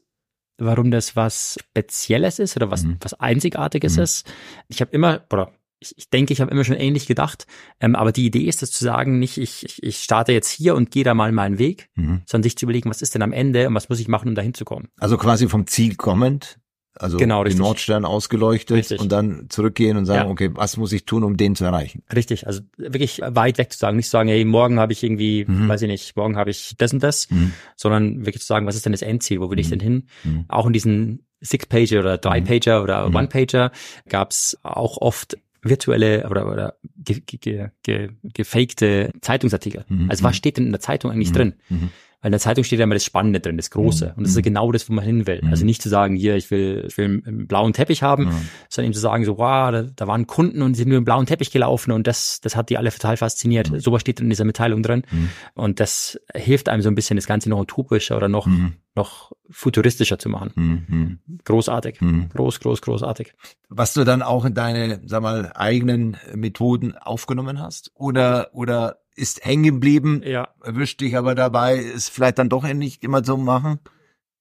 warum 0.57 0.91
das 0.91 1.15
was 1.15 1.57
Spezielles 1.61 2.39
ist 2.39 2.55
oder 2.57 2.69
was, 2.71 2.83
Mhm. 2.83 2.97
was 3.01 3.13
Einzigartiges 3.15 3.97
Mhm. 3.97 4.03
ist. 4.03 4.31
Ich 4.67 4.81
habe 4.81 4.91
immer, 4.91 5.23
oder 5.31 5.51
ich, 5.79 5.93
ich 5.97 6.09
denke, 6.09 6.33
ich 6.33 6.41
habe 6.41 6.49
immer 6.51 6.63
schon 6.63 6.75
ähnlich 6.75 7.05
gedacht, 7.05 7.45
ähm, 7.79 7.95
aber 7.95 8.11
die 8.11 8.25
Idee 8.25 8.45
ist 8.45 8.63
es 8.63 8.71
zu 8.71 8.83
sagen, 8.83 9.19
nicht 9.19 9.37
ich, 9.37 9.63
ich, 9.63 9.83
ich 9.83 9.97
starte 9.99 10.31
jetzt 10.31 10.49
hier 10.49 10.75
und 10.75 10.89
gehe 10.91 11.03
da 11.03 11.13
mal 11.13 11.31
meinen 11.31 11.59
Weg, 11.59 11.89
Mhm. 11.95 12.21
sondern 12.25 12.43
sich 12.43 12.57
zu 12.57 12.65
überlegen, 12.65 12.89
was 12.89 13.01
ist 13.01 13.13
denn 13.15 13.21
am 13.21 13.31
Ende 13.33 13.67
und 13.67 13.75
was 13.75 13.87
muss 13.89 13.99
ich 13.99 14.07
machen, 14.07 14.29
um 14.29 14.35
dahin 14.35 14.53
zu 14.55 14.65
kommen. 14.65 14.89
Also 14.99 15.17
quasi 15.17 15.47
vom 15.47 15.67
Ziel 15.67 15.95
kommend, 15.95 16.59
also 16.99 17.17
Genau, 17.17 17.43
den. 17.43 17.57
Nordstern 17.57 18.05
ausgeleuchtet 18.05 18.75
Richtig. 18.77 18.99
und 18.99 19.11
dann 19.11 19.45
zurückgehen 19.49 19.97
und 19.97 20.05
sagen, 20.05 20.25
Ja. 20.27 20.31
okay, 20.31 20.49
was 20.53 20.77
muss 20.77 20.91
ich 20.91 21.05
tun, 21.05 21.23
um 21.23 21.37
den 21.37 21.55
zu 21.55 21.63
erreichen? 21.65 22.03
Richtig, 22.13 22.47
also 22.47 22.61
wirklich 22.77 23.19
weit 23.23 23.57
weg 23.57 23.71
zu 23.71 23.79
sagen, 23.79 23.97
nicht 23.97 24.05
zu 24.07 24.11
sagen, 24.11 24.29
hey, 24.29 24.43
morgen 24.45 24.79
habe 24.79 24.93
ich 24.93 25.03
irgendwie, 25.03 25.45
Mhm. 25.47 25.67
weiß 25.67 25.81
ich 25.83 25.87
nicht, 25.87 26.15
morgen 26.15 26.35
habe 26.37 26.49
ich 26.49 26.75
das 26.77 26.93
und 26.93 27.01
das, 27.03 27.29
Mhm. 27.29 27.53
sondern 27.75 28.25
wirklich 28.25 28.41
zu 28.41 28.47
sagen, 28.47 28.65
was 28.67 28.75
ist 28.75 28.85
denn 28.85 28.91
das 28.93 29.01
Endziel, 29.01 29.39
wo 29.41 29.49
will 29.49 29.59
ich 29.59 29.67
Mhm. 29.67 29.71
denn 29.71 29.79
hin? 29.79 30.03
Mhm. 30.23 30.45
Auch 30.47 30.65
in 30.67 30.73
diesen 30.73 31.23
Six-Pager 31.41 31.99
oder 31.99 32.17
Drei-Pager 32.17 32.81
oder 32.83 33.07
Mhm. 33.09 33.15
One-Pager 33.15 33.71
gab's 34.09 34.57
auch 34.63 34.97
oft 34.97 35.37
virtuelle 35.61 36.27
oder, 36.29 36.51
oder 36.51 36.75
ge, 37.03 37.21
ge, 37.25 37.67
ge, 37.83 38.09
gefakte 38.23 39.11
Zeitungsartikel. 39.21 39.85
Mhm. 39.89 40.09
Also 40.09 40.23
was 40.23 40.35
steht 40.37 40.57
denn 40.57 40.65
in 40.67 40.71
der 40.71 40.79
Zeitung 40.81 41.11
eigentlich 41.11 41.29
Mhm. 41.31 41.35
drin? 41.35 41.53
Mhm. 41.69 41.89
In 42.27 42.31
der 42.31 42.39
Zeitung 42.39 42.63
steht 42.63 42.79
ja 42.79 42.83
immer 42.83 42.95
das 42.95 43.03
Spannende 43.05 43.39
drin, 43.39 43.57
das 43.57 43.71
Große. 43.71 44.05
Mhm. 44.05 44.11
Und 44.17 44.23
das 44.23 44.29
ist 44.31 44.35
ja 44.35 44.41
Mhm. 44.41 44.43
genau 44.45 44.71
das, 44.71 44.89
wo 44.89 44.93
man 44.93 45.03
hin 45.03 45.25
will. 45.27 45.41
Mhm. 45.43 45.49
Also 45.49 45.65
nicht 45.65 45.81
zu 45.81 45.89
sagen, 45.89 46.15
hier, 46.15 46.35
ich 46.35 46.51
will, 46.51 46.85
ich 46.87 46.97
will 46.97 47.23
einen 47.25 47.47
blauen 47.47 47.73
Teppich 47.73 48.03
haben, 48.03 48.25
Mhm. 48.25 48.31
sondern 48.69 48.85
eben 48.87 48.93
zu 48.93 48.99
sagen, 48.99 49.25
so, 49.25 49.37
wow, 49.37 49.71
da, 49.71 49.83
da 49.83 50.07
waren 50.07 50.27
Kunden 50.27 50.61
und 50.61 50.73
die 50.73 50.77
sind 50.79 50.89
nur 50.89 50.97
im 50.99 51.05
blauen 51.05 51.25
Teppich 51.25 51.51
gelaufen 51.51 51.91
und 51.91 52.05
das, 52.05 52.39
das 52.41 52.55
hat 52.55 52.69
die 52.69 52.77
alle 52.77 52.91
total 52.91 53.17
fasziniert. 53.17 53.71
Mhm. 53.71 53.79
Sowas 53.79 54.01
steht 54.01 54.19
in 54.19 54.29
dieser 54.29 54.45
Mitteilung 54.45 54.83
drin. 54.83 55.03
Mhm. 55.09 55.29
Und 55.55 55.79
das 55.79 56.19
hilft 56.35 56.69
einem 56.69 56.81
so 56.81 56.89
ein 56.89 56.95
bisschen, 56.95 57.15
das 57.17 57.25
Ganze 57.27 57.49
noch 57.49 57.59
utopischer 57.59 58.17
oder 58.17 58.27
noch, 58.29 58.45
Mhm. 58.45 58.73
noch 58.95 59.31
futuristischer 59.49 60.19
zu 60.19 60.27
machen. 60.29 60.51
Mhm. 60.55 61.19
Großartig. 61.45 62.01
Mhm. 62.01 62.29
Groß, 62.29 62.59
groß, 62.59 62.81
großartig. 62.81 63.33
Was 63.69 63.93
du 63.93 64.03
dann 64.03 64.21
auch 64.21 64.43
in 64.45 64.53
deine, 64.53 65.01
sag 65.05 65.21
mal, 65.21 65.51
eigenen 65.55 66.17
Methoden 66.35 66.97
aufgenommen 66.97 67.61
hast? 67.61 67.91
Oder, 67.95 68.49
oder 68.53 68.97
ist 69.17 69.43
hängen 69.45 69.63
geblieben, 69.63 70.21
Ja. 70.23 70.49
erwischt 70.63 71.01
dich 71.01 71.17
aber 71.17 71.35
dabei, 71.35 71.75
ist 71.77 72.09
vielleicht 72.09 72.37
dann 72.37 72.49
doch 72.49 72.63
nicht 72.71 73.03
immer 73.03 73.23
so 73.23 73.35
machen? 73.37 73.79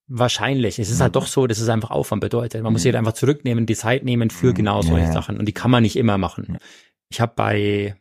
Wahrscheinlich. 0.08 0.78
Es 0.78 0.88
ist 0.90 1.00
halt 1.00 1.16
doch 1.16 1.26
so, 1.26 1.46
dass 1.48 1.58
es 1.58 1.68
einfach 1.68 1.90
Aufwand 1.90 2.20
bedeutet. 2.20 2.62
Man 2.62 2.72
muss 2.72 2.82
sich 2.82 2.90
halt 2.92 2.98
einfach 2.98 3.14
zurücknehmen, 3.14 3.66
die 3.66 3.74
Zeit 3.74 4.04
nehmen 4.04 4.30
für 4.30 4.48
Mhm. 4.50 4.54
genau 4.54 4.82
solche 4.82 5.06
Ja. 5.06 5.12
Sachen. 5.12 5.36
Und 5.38 5.46
die 5.46 5.52
kann 5.52 5.70
man 5.70 5.82
nicht 5.82 5.96
immer 5.96 6.16
machen. 6.16 6.58
Ich 7.08 7.20
habe 7.20 7.32
bei, 7.34 7.96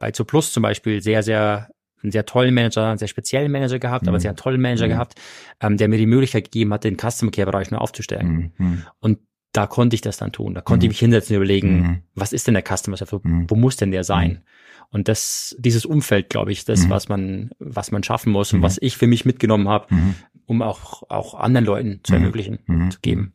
bei 0.00 0.10
Plus 0.10 0.52
zum 0.52 0.62
Beispiel 0.64 1.00
sehr, 1.02 1.22
sehr 1.22 1.68
einen 2.02 2.12
sehr 2.12 2.26
tollen 2.26 2.52
Manager, 2.54 2.88
einen 2.88 2.98
sehr 2.98 3.08
speziellen 3.08 3.50
Manager 3.50 3.78
gehabt, 3.78 4.06
aber 4.06 4.18
Mhm. 4.18 4.22
sehr 4.22 4.36
tollen 4.36 4.60
Manager 4.60 4.86
Mhm. 4.86 4.90
gehabt, 4.90 5.14
ähm, 5.60 5.76
der 5.76 5.88
mir 5.88 5.96
die 5.98 6.06
Möglichkeit 6.06 6.44
gegeben 6.44 6.72
hat, 6.72 6.84
den 6.84 6.96
Customer 6.98 7.30
Care 7.30 7.50
Bereich 7.50 7.70
nur 7.70 7.80
aufzustellen. 7.80 8.52
Mhm. 8.58 8.82
Und 9.00 9.18
da 9.52 9.66
konnte 9.66 9.94
ich 9.94 10.02
das 10.02 10.16
dann 10.18 10.30
tun. 10.32 10.52
Da 10.54 10.60
konnte 10.60 10.84
Mhm. 10.84 10.90
ich 10.90 10.96
mich 10.96 10.98
hinsetzen 11.00 11.34
und 11.34 11.42
überlegen, 11.42 11.80
Mhm. 11.80 12.02
was 12.14 12.32
ist 12.32 12.46
denn 12.46 12.54
der 12.54 12.62
Customer? 12.64 12.96
Mhm. 13.22 13.46
Wo 13.48 13.54
muss 13.56 13.76
denn 13.76 13.90
der 13.92 14.04
sein? 14.04 14.42
Und 14.90 15.08
das, 15.08 15.54
dieses 15.58 15.84
Umfeld, 15.84 16.30
glaube 16.30 16.52
ich, 16.52 16.64
das, 16.64 16.84
Mhm. 16.86 16.90
was 16.90 17.08
man, 17.08 17.50
was 17.58 17.90
man 17.90 18.02
schaffen 18.02 18.32
muss 18.32 18.52
und 18.52 18.60
Mhm. 18.60 18.64
was 18.64 18.78
ich 18.80 18.96
für 18.96 19.06
mich 19.06 19.24
mitgenommen 19.24 19.68
habe, 19.68 19.94
Mhm. 19.94 20.14
um 20.46 20.62
auch, 20.62 21.02
auch 21.10 21.34
anderen 21.34 21.66
Leuten 21.66 22.00
zu 22.04 22.12
Mhm. 22.12 22.18
ermöglichen, 22.18 22.58
Mhm. 22.66 22.90
zu 22.90 23.00
geben. 23.00 23.32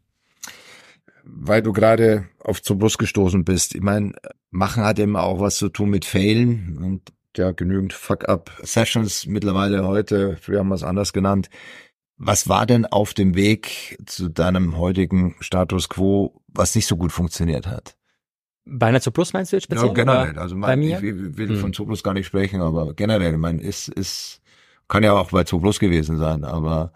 Weil 1.24 1.62
du 1.62 1.72
gerade 1.72 2.26
auf 2.40 2.62
zur 2.62 2.78
Brust 2.80 2.98
gestoßen 2.98 3.46
bist. 3.46 3.76
Ich 3.76 3.82
meine, 3.82 4.14
machen 4.50 4.84
hat 4.84 4.98
eben 5.00 5.16
auch 5.16 5.40
was 5.40 5.58
zu 5.58 5.70
tun 5.70 5.90
mit 5.90 6.06
Failen 6.06 6.78
und 6.78 7.14
ja 7.38 7.52
genügend 7.52 7.94
Fuck-up-Sessions 7.94 9.28
mittlerweile 9.28 9.86
heute. 9.88 10.38
Früher 10.42 10.60
haben 10.60 10.70
wir 10.70 10.76
es 10.76 10.84
anders 10.84 11.14
genannt. 11.14 11.50
Was 12.18 12.50
war 12.50 12.66
denn 12.66 12.86
auf 12.86 13.14
dem 13.14 13.36
Weg 13.36 13.98
zu 14.06 14.30
deinem 14.30 14.78
heutigen 14.78 15.36
Status 15.40 15.90
quo, 15.90 16.42
was 16.48 16.76
nicht 16.76 16.88
so 16.88 16.98
gut 16.98 17.12
funktioniert 17.12 17.68
hat? 17.68 17.96
Bei 18.66 18.88
einer 18.88 19.02
zu 19.02 19.12
Plus 19.12 19.34
meinst 19.34 19.52
du 19.52 19.58
jetzt 19.58 19.64
speziell? 19.66 19.88
ja, 19.88 19.94
generell. 19.94 20.38
Also 20.40 20.56
bei 20.56 20.60
mein, 20.76 20.80
mir? 20.80 20.98
ich 20.98 21.02
will, 21.02 21.38
will 21.38 21.50
Hm. 21.50 21.58
von 21.58 21.74
Zooplus 21.74 22.04
gar 22.04 22.14
nicht 22.14 22.28
sprechen, 22.28 22.62
aber 22.62 22.94
generell, 22.94 23.34
ich 23.34 23.40
meine, 23.40 23.62
ist, 23.62 23.88
ist, 23.90 24.42
kann 24.88 25.04
ja 25.04 25.14
auch 25.14 25.32
bei 25.32 25.44
Zooplus 25.44 25.80
gewesen 25.80 26.18
sein, 26.18 26.44
aber 26.44 26.94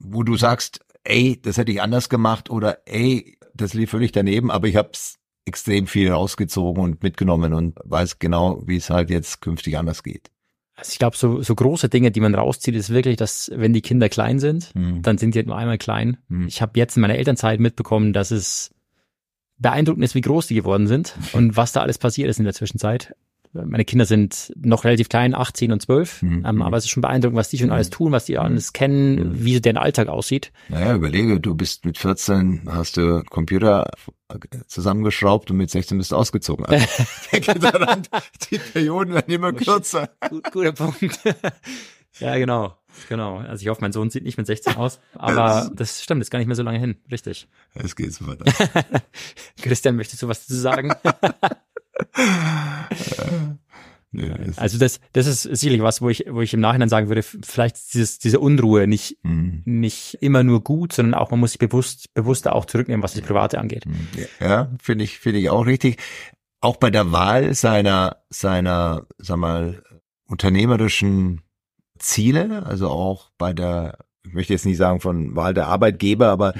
wo 0.00 0.22
du 0.22 0.36
sagst, 0.36 0.80
ey, 1.04 1.38
das 1.40 1.56
hätte 1.56 1.70
ich 1.72 1.80
anders 1.82 2.08
gemacht 2.08 2.50
oder 2.50 2.78
ey, 2.86 3.38
das 3.54 3.74
lief 3.74 3.90
völlig 3.90 4.10
daneben, 4.12 4.50
aber 4.50 4.66
ich 4.66 4.76
hab's 4.76 5.18
extrem 5.46 5.86
viel 5.86 6.10
rausgezogen 6.10 6.82
und 6.82 7.02
mitgenommen 7.02 7.52
und 7.52 7.78
weiß 7.84 8.18
genau, 8.18 8.62
wie 8.66 8.76
es 8.76 8.90
halt 8.90 9.10
jetzt 9.10 9.40
künftig 9.42 9.76
anders 9.78 10.02
geht. 10.02 10.30
Also 10.76 10.90
ich 10.90 10.98
glaube, 10.98 11.16
so, 11.16 11.40
so 11.42 11.54
große 11.54 11.88
Dinge, 11.88 12.10
die 12.10 12.20
man 12.20 12.34
rauszieht, 12.34 12.74
ist 12.74 12.90
wirklich, 12.90 13.16
dass 13.16 13.52
wenn 13.54 13.72
die 13.72 13.82
Kinder 13.82 14.08
klein 14.08 14.40
sind, 14.40 14.72
Hm. 14.74 15.02
dann 15.02 15.18
sind 15.18 15.34
die 15.34 15.38
halt 15.38 15.46
nur 15.46 15.56
einmal 15.56 15.78
klein. 15.78 16.16
Hm. 16.28 16.48
Ich 16.48 16.60
habe 16.62 16.72
jetzt 16.80 16.96
in 16.96 17.02
meiner 17.02 17.14
Elternzeit 17.14 17.60
mitbekommen, 17.60 18.12
dass 18.12 18.32
es 18.32 18.72
beeindruckend 19.64 20.04
ist, 20.04 20.14
wie 20.14 20.20
groß 20.20 20.46
die 20.46 20.54
geworden 20.54 20.86
sind 20.86 21.14
und 21.32 21.56
was 21.56 21.72
da 21.72 21.80
alles 21.80 21.98
passiert 21.98 22.28
ist 22.30 22.38
in 22.38 22.44
der 22.44 22.54
Zwischenzeit. 22.54 23.14
Meine 23.52 23.84
Kinder 23.84 24.04
sind 24.04 24.52
noch 24.56 24.82
relativ 24.82 25.08
klein, 25.08 25.32
18 25.32 25.70
und 25.70 25.80
12, 25.80 26.22
Mhm. 26.22 26.44
ähm, 26.44 26.60
aber 26.62 26.76
es 26.76 26.84
ist 26.86 26.90
schon 26.90 27.02
beeindruckend, 27.02 27.36
was 27.38 27.50
die 27.50 27.58
schon 27.58 27.70
alles 27.70 27.88
tun, 27.88 28.10
was 28.10 28.24
die 28.24 28.36
alles 28.36 28.72
kennen, 28.72 29.14
Mhm. 29.30 29.44
wie 29.44 29.60
deren 29.60 29.76
Alltag 29.76 30.08
aussieht. 30.08 30.50
Naja, 30.68 30.96
überlege, 30.96 31.38
du 31.38 31.54
bist 31.54 31.84
mit 31.84 31.96
14, 31.96 32.62
hast 32.66 32.96
du 32.96 33.22
Computer 33.30 33.88
zusammengeschraubt 34.66 35.50
und 35.52 35.58
mit 35.58 35.70
16 35.70 35.98
bist 35.98 36.10
du 36.12 36.16
ausgezogen. 36.16 36.66
Also, 36.66 36.86
daran, 37.60 38.02
die 38.50 38.58
Perioden 38.58 39.14
werden 39.14 39.32
immer 39.32 39.52
kürzer. 39.52 40.10
Gut, 40.28 40.44
guter 40.52 40.72
Punkt. 40.72 41.20
ja, 42.18 42.36
genau. 42.36 42.74
Genau. 43.08 43.38
Also 43.38 43.62
ich 43.62 43.68
hoffe, 43.68 43.80
mein 43.80 43.92
Sohn 43.92 44.10
sieht 44.10 44.24
nicht 44.24 44.38
mit 44.38 44.46
16 44.46 44.76
aus, 44.76 45.00
aber 45.14 45.70
das 45.74 46.02
stimmt, 46.02 46.22
ist 46.22 46.30
gar 46.30 46.38
nicht 46.38 46.46
mehr 46.48 46.56
so 46.56 46.62
lange 46.62 46.78
hin. 46.78 46.96
Richtig. 47.10 47.48
Es 47.74 47.96
geht 47.96 48.12
so 48.12 48.26
weiter. 48.26 48.44
Christian, 49.62 49.96
möchtest 49.96 50.22
du 50.22 50.28
was 50.28 50.46
dazu 50.46 50.54
sagen? 50.60 50.92
Nö, 54.16 54.32
es- 54.46 54.58
Also 54.58 54.78
das, 54.78 55.00
das 55.12 55.26
ist 55.26 55.42
sicherlich 55.42 55.82
was, 55.82 56.00
wo 56.00 56.08
ich, 56.08 56.24
wo 56.30 56.40
ich 56.40 56.54
im 56.54 56.60
Nachhinein 56.60 56.88
sagen 56.88 57.08
würde, 57.08 57.22
vielleicht 57.24 57.74
ist 57.76 57.94
dieses, 57.94 58.18
diese 58.20 58.38
Unruhe 58.38 58.86
nicht, 58.86 59.18
Hm, 59.24 59.62
nicht 59.64 60.18
immer 60.20 60.44
nur 60.44 60.62
gut, 60.62 60.92
sondern 60.92 61.14
auch 61.14 61.30
man 61.32 61.40
muss 61.40 61.50
sich 61.52 61.58
bewusst, 61.58 62.14
bewusster 62.14 62.54
auch 62.54 62.64
zurücknehmen, 62.64 63.02
was 63.02 63.14
das 63.14 63.22
Private 63.22 63.58
angeht. 63.58 63.84
hm. 63.86 64.08
Ja, 64.38 64.70
finde 64.80 65.04
ich, 65.04 65.18
finde 65.18 65.40
ich 65.40 65.50
auch 65.50 65.66
richtig. 65.66 65.98
Auch 66.60 66.76
bei 66.76 66.90
der 66.90 67.10
Wahl 67.10 67.54
seiner, 67.54 68.22
seiner, 68.30 69.06
sag 69.18 69.36
mal, 69.38 69.82
unternehmerischen 70.26 71.40
Ziele, 71.98 72.64
also 72.66 72.88
auch 72.88 73.30
bei 73.38 73.52
der, 73.52 73.98
ich 74.26 74.32
möchte 74.32 74.52
jetzt 74.52 74.66
nicht 74.66 74.76
sagen 74.76 75.00
von 75.00 75.36
Wahl 75.36 75.54
der 75.54 75.68
Arbeitgeber, 75.68 76.28
aber 76.28 76.54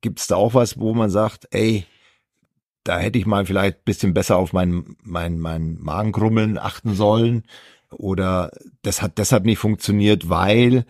gibt's 0.00 0.26
da 0.26 0.36
auch 0.36 0.54
was, 0.54 0.78
wo 0.78 0.94
man 0.94 1.10
sagt, 1.10 1.46
ey, 1.50 1.84
da 2.84 2.98
hätte 2.98 3.18
ich 3.18 3.26
mal 3.26 3.44
vielleicht 3.44 3.84
bisschen 3.84 4.14
besser 4.14 4.36
auf 4.36 4.52
mein, 4.52 4.96
mein, 5.02 5.38
mein 5.38 5.76
Magengrummeln 5.80 6.56
achten 6.58 6.94
sollen 6.94 7.44
oder 7.90 8.50
das 8.82 9.02
hat 9.02 9.18
deshalb 9.18 9.44
nicht 9.44 9.58
funktioniert, 9.58 10.28
weil, 10.30 10.86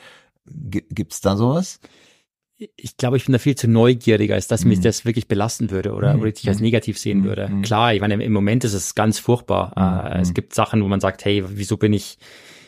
gibt's 0.46 1.20
da 1.20 1.37
sowas? 1.37 1.81
Ich 2.76 2.96
glaube, 2.98 3.16
ich 3.16 3.24
bin 3.24 3.33
da 3.33 3.38
viel 3.38 3.57
zu 3.57 3.68
neugierig, 3.68 4.33
als 4.33 4.46
dass 4.46 4.64
mich 4.66 4.79
Mhm. 4.81 4.83
das 4.83 5.05
wirklich 5.07 5.26
belasten 5.26 5.70
würde 5.70 5.94
oder, 5.94 6.14
Mhm. 6.14 6.26
ich 6.26 6.46
als 6.46 6.61
negativ 6.61 6.98
sehen 6.98 7.20
Mhm. 7.20 7.24
würde. 7.24 7.48
Mhm. 7.48 7.62
Klar, 7.62 7.94
ich 7.94 8.00
meine, 8.03 8.22
im 8.22 8.33
Moment 8.33 8.64
ist 8.64 8.74
es 8.74 8.94
ganz 8.94 9.18
furchtbar. 9.18 9.72
Äh, 10.12 10.16
Mhm. 10.16 10.20
Es 10.22 10.35
gibt 10.35 10.55
Sachen, 10.55 10.83
wo 10.85 10.88
man 10.88 11.00
sagt, 11.00 11.24
hey, 11.24 11.42
wieso 11.46 11.76
bin 11.79 11.94
ich, 11.94 12.18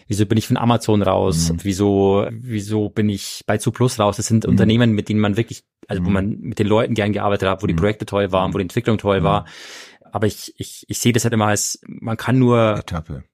wieso 0.09 0.27
bin 0.27 0.39
ich 0.39 0.47
von 0.47 0.57
Amazon 0.57 1.03
raus? 1.03 1.53
Mhm. 1.53 1.59
Wieso, 1.63 2.27
wieso 2.31 2.89
bin 2.89 3.09
ich 3.09 3.43
bei 3.47 3.59
Zuplus 3.59 3.99
raus? 3.99 4.17
Das 4.17 4.27
sind 4.27 4.45
Mhm. 4.45 4.51
Unternehmen, 4.51 4.93
mit 4.93 5.09
denen 5.09 5.21
man 5.21 5.37
wirklich, 5.37 5.65
also 5.89 6.05
wo 6.05 6.09
Mhm. 6.09 6.15
man 6.15 6.39
mit 6.41 6.59
den 6.59 6.67
Leuten 6.67 6.95
gern 6.95 7.13
gearbeitet 7.13 7.49
hat, 7.49 7.63
wo 7.63 7.67
die 7.67 7.75
Mhm. 7.75 7.79
Projekte 7.79 8.07
toll 8.07 8.33
waren, 8.33 8.53
wo 8.55 8.59
die 8.59 8.63
Entwicklung 8.63 8.99
toll 8.99 9.21
Mhm. 9.21 9.25
war. 9.25 9.47
Aber 10.11 10.27
ich, 10.27 10.55
ich, 10.59 10.85
ich 10.89 10.99
sehe 10.99 11.13
das 11.13 11.25
halt 11.25 11.33
immer 11.35 11.47
als, 11.47 11.81
man 11.87 12.17
kann 12.17 12.39
nur 12.39 12.77
Etappe. 12.79 13.25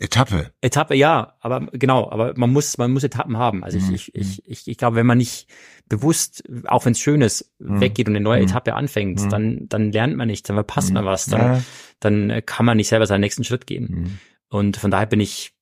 Etappe. 0.00 0.52
Etappe, 0.60 0.94
ja, 0.94 1.34
aber 1.40 1.66
genau, 1.72 2.08
aber 2.08 2.32
man 2.36 2.52
muss, 2.52 2.78
man 2.78 2.92
muss 2.92 3.02
Etappen 3.02 3.36
haben. 3.36 3.64
Also 3.64 3.78
Mhm. 3.78 3.94
ich, 3.94 4.14
ich, 4.14 4.42
ich, 4.46 4.68
ich, 4.68 4.78
glaube, 4.78 4.94
wenn 4.96 5.06
man 5.06 5.18
nicht 5.18 5.48
bewusst, 5.88 6.44
auch 6.66 6.84
wenn 6.84 6.92
es 6.92 7.00
schön 7.00 7.20
ist, 7.20 7.52
Mhm. 7.58 7.80
weggeht 7.80 8.06
und 8.08 8.14
eine 8.14 8.22
neue 8.22 8.40
Mhm. 8.42 8.48
Etappe 8.48 8.74
anfängt, 8.74 9.24
Mhm. 9.24 9.28
dann, 9.28 9.68
dann 9.68 9.90
lernt 9.92 10.16
man 10.16 10.28
nichts, 10.28 10.46
dann 10.46 10.56
verpasst 10.56 10.90
Mhm. 10.90 10.94
man 10.94 11.04
was, 11.06 11.26
dann, 11.26 11.40
Ja. 11.40 11.62
dann 11.98 12.42
kann 12.46 12.64
man 12.64 12.76
nicht 12.76 12.88
selber 12.88 13.06
seinen 13.06 13.22
nächsten 13.22 13.42
Schritt 13.42 13.66
gehen. 13.66 13.88
Mhm. 13.90 14.18
Und 14.50 14.76
von 14.76 14.90
daher 14.92 15.06
bin 15.06 15.18
ich 15.20 15.52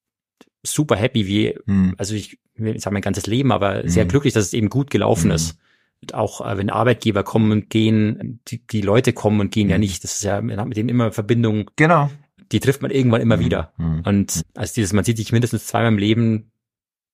super 0.72 0.96
happy, 0.96 1.26
wie, 1.26 1.54
hm. 1.66 1.94
also 1.98 2.14
ich, 2.14 2.38
ich 2.56 2.82
sage 2.82 2.94
mein 2.94 3.02
ganzes 3.02 3.26
Leben, 3.26 3.52
aber 3.52 3.88
sehr 3.88 4.04
hm. 4.04 4.08
glücklich, 4.08 4.34
dass 4.34 4.44
es 4.44 4.52
eben 4.52 4.68
gut 4.68 4.90
gelaufen 4.90 5.30
hm. 5.30 5.36
ist. 5.36 5.58
Und 6.02 6.14
auch 6.14 6.46
äh, 6.46 6.58
wenn 6.58 6.70
Arbeitgeber 6.70 7.22
kommen 7.22 7.52
und 7.52 7.70
gehen, 7.70 8.40
die, 8.48 8.66
die 8.66 8.82
Leute 8.82 9.12
kommen 9.12 9.40
und 9.40 9.52
gehen 9.52 9.68
ja 9.68 9.76
hm. 9.76 9.80
nicht. 9.80 10.04
Das 10.04 10.14
ist 10.14 10.24
ja, 10.24 10.40
man 10.40 10.58
hat 10.58 10.68
mit 10.68 10.76
denen 10.76 10.88
immer 10.88 11.12
Verbindung. 11.12 11.70
Genau. 11.76 12.10
Die 12.52 12.60
trifft 12.60 12.82
man 12.82 12.90
irgendwann 12.90 13.22
immer 13.22 13.36
hm. 13.36 13.44
wieder. 13.44 13.72
Hm. 13.76 14.02
Und 14.04 14.42
als 14.54 14.72
dieses, 14.72 14.92
man 14.92 15.04
sieht 15.04 15.16
sich 15.16 15.32
mindestens 15.32 15.66
zweimal 15.66 15.92
im 15.92 15.98
Leben, 15.98 16.50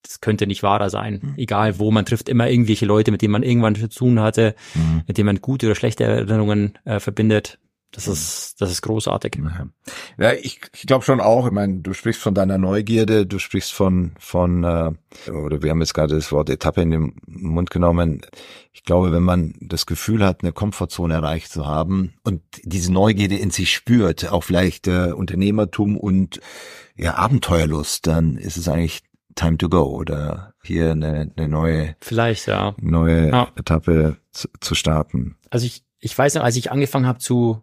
das 0.03 0.21
könnte 0.21 0.49
nicht 0.49 0.65
wahrer 0.65 0.91
sein. 0.91 1.35
Egal 1.37 1.79
wo, 1.79 1.93
man 1.93 2.05
trifft 2.05 2.29
immer 2.29 2.51
irgendwelche 2.51 2.87
Leute, 2.87 3.13
mit 3.13 3.23
denen 3.23 3.31
man 3.31 3.45
irgendwann 3.45 3.77
zu 3.77 3.89
tun 3.89 4.19
hatte, 4.19 4.57
mit 5.07 5.17
denen 5.17 5.27
man 5.27 5.41
gute 5.41 5.67
oder 5.67 5.77
schlechte 5.77 6.03
Erinnerungen 6.03 6.77
äh, 6.85 6.99
verbindet. 6.99 7.61
Das 7.93 8.09
ist, 8.09 8.55
das 8.59 8.71
ist 8.71 8.81
großartig. 8.81 9.39
Ja, 10.17 10.33
ich, 10.33 10.63
ich 10.75 10.87
glaube 10.87 11.05
schon 11.05 11.21
auch. 11.21 11.47
Ich 11.47 11.53
meine, 11.53 11.81
du 11.81 11.93
sprichst 11.93 12.23
von 12.23 12.35
deiner 12.35 12.57
Neugierde, 12.57 13.27
du 13.27 13.39
sprichst 13.39 13.71
von, 13.71 14.13
von, 14.19 14.65
äh, 14.65 15.31
oder 15.31 15.63
wir 15.63 15.71
haben 15.71 15.81
jetzt 15.81 15.93
gerade 15.93 16.15
das 16.15 16.33
Wort 16.33 16.49
Etappe 16.49 16.81
in 16.81 16.91
den 16.91 17.15
Mund 17.27 17.71
genommen. 17.71 18.23
Ich 18.73 18.85
glaube, 18.85 19.13
wenn 19.13 19.23
man 19.23 19.55
das 19.61 19.85
Gefühl 19.85 20.25
hat, 20.25 20.43
eine 20.43 20.53
Komfortzone 20.53 21.13
erreicht 21.13 21.53
zu 21.53 21.67
haben 21.67 22.15
und 22.25 22.41
diese 22.63 22.91
Neugierde 22.91 23.37
in 23.37 23.51
sich 23.51 23.71
spürt, 23.71 24.33
auch 24.33 24.43
vielleicht 24.43 24.89
äh, 24.89 25.13
Unternehmertum 25.13 25.99
und 25.99 26.41
ja, 26.97 27.17
Abenteuerlust, 27.17 28.07
dann 28.07 28.39
ist 28.39 28.57
es 28.57 28.69
eigentlich 28.69 29.03
time 29.35 29.59
to 29.59 29.69
go 29.69 29.83
oder 29.83 30.55
hier 30.63 30.93
eine, 30.93 31.31
eine 31.37 31.49
neue, 31.49 31.95
vielleicht 32.01 32.47
ja, 32.47 32.75
neue 32.81 33.29
ja. 33.29 33.49
Etappe 33.55 34.17
zu, 34.31 34.49
zu 34.61 34.75
starten. 34.75 35.37
Also 35.51 35.67
ich, 35.67 35.85
ich 36.01 36.17
weiß 36.17 36.35
noch, 36.37 36.43
als 36.43 36.57
ich 36.57 36.71
angefangen 36.71 37.07
habe 37.07 37.19
zu 37.19 37.63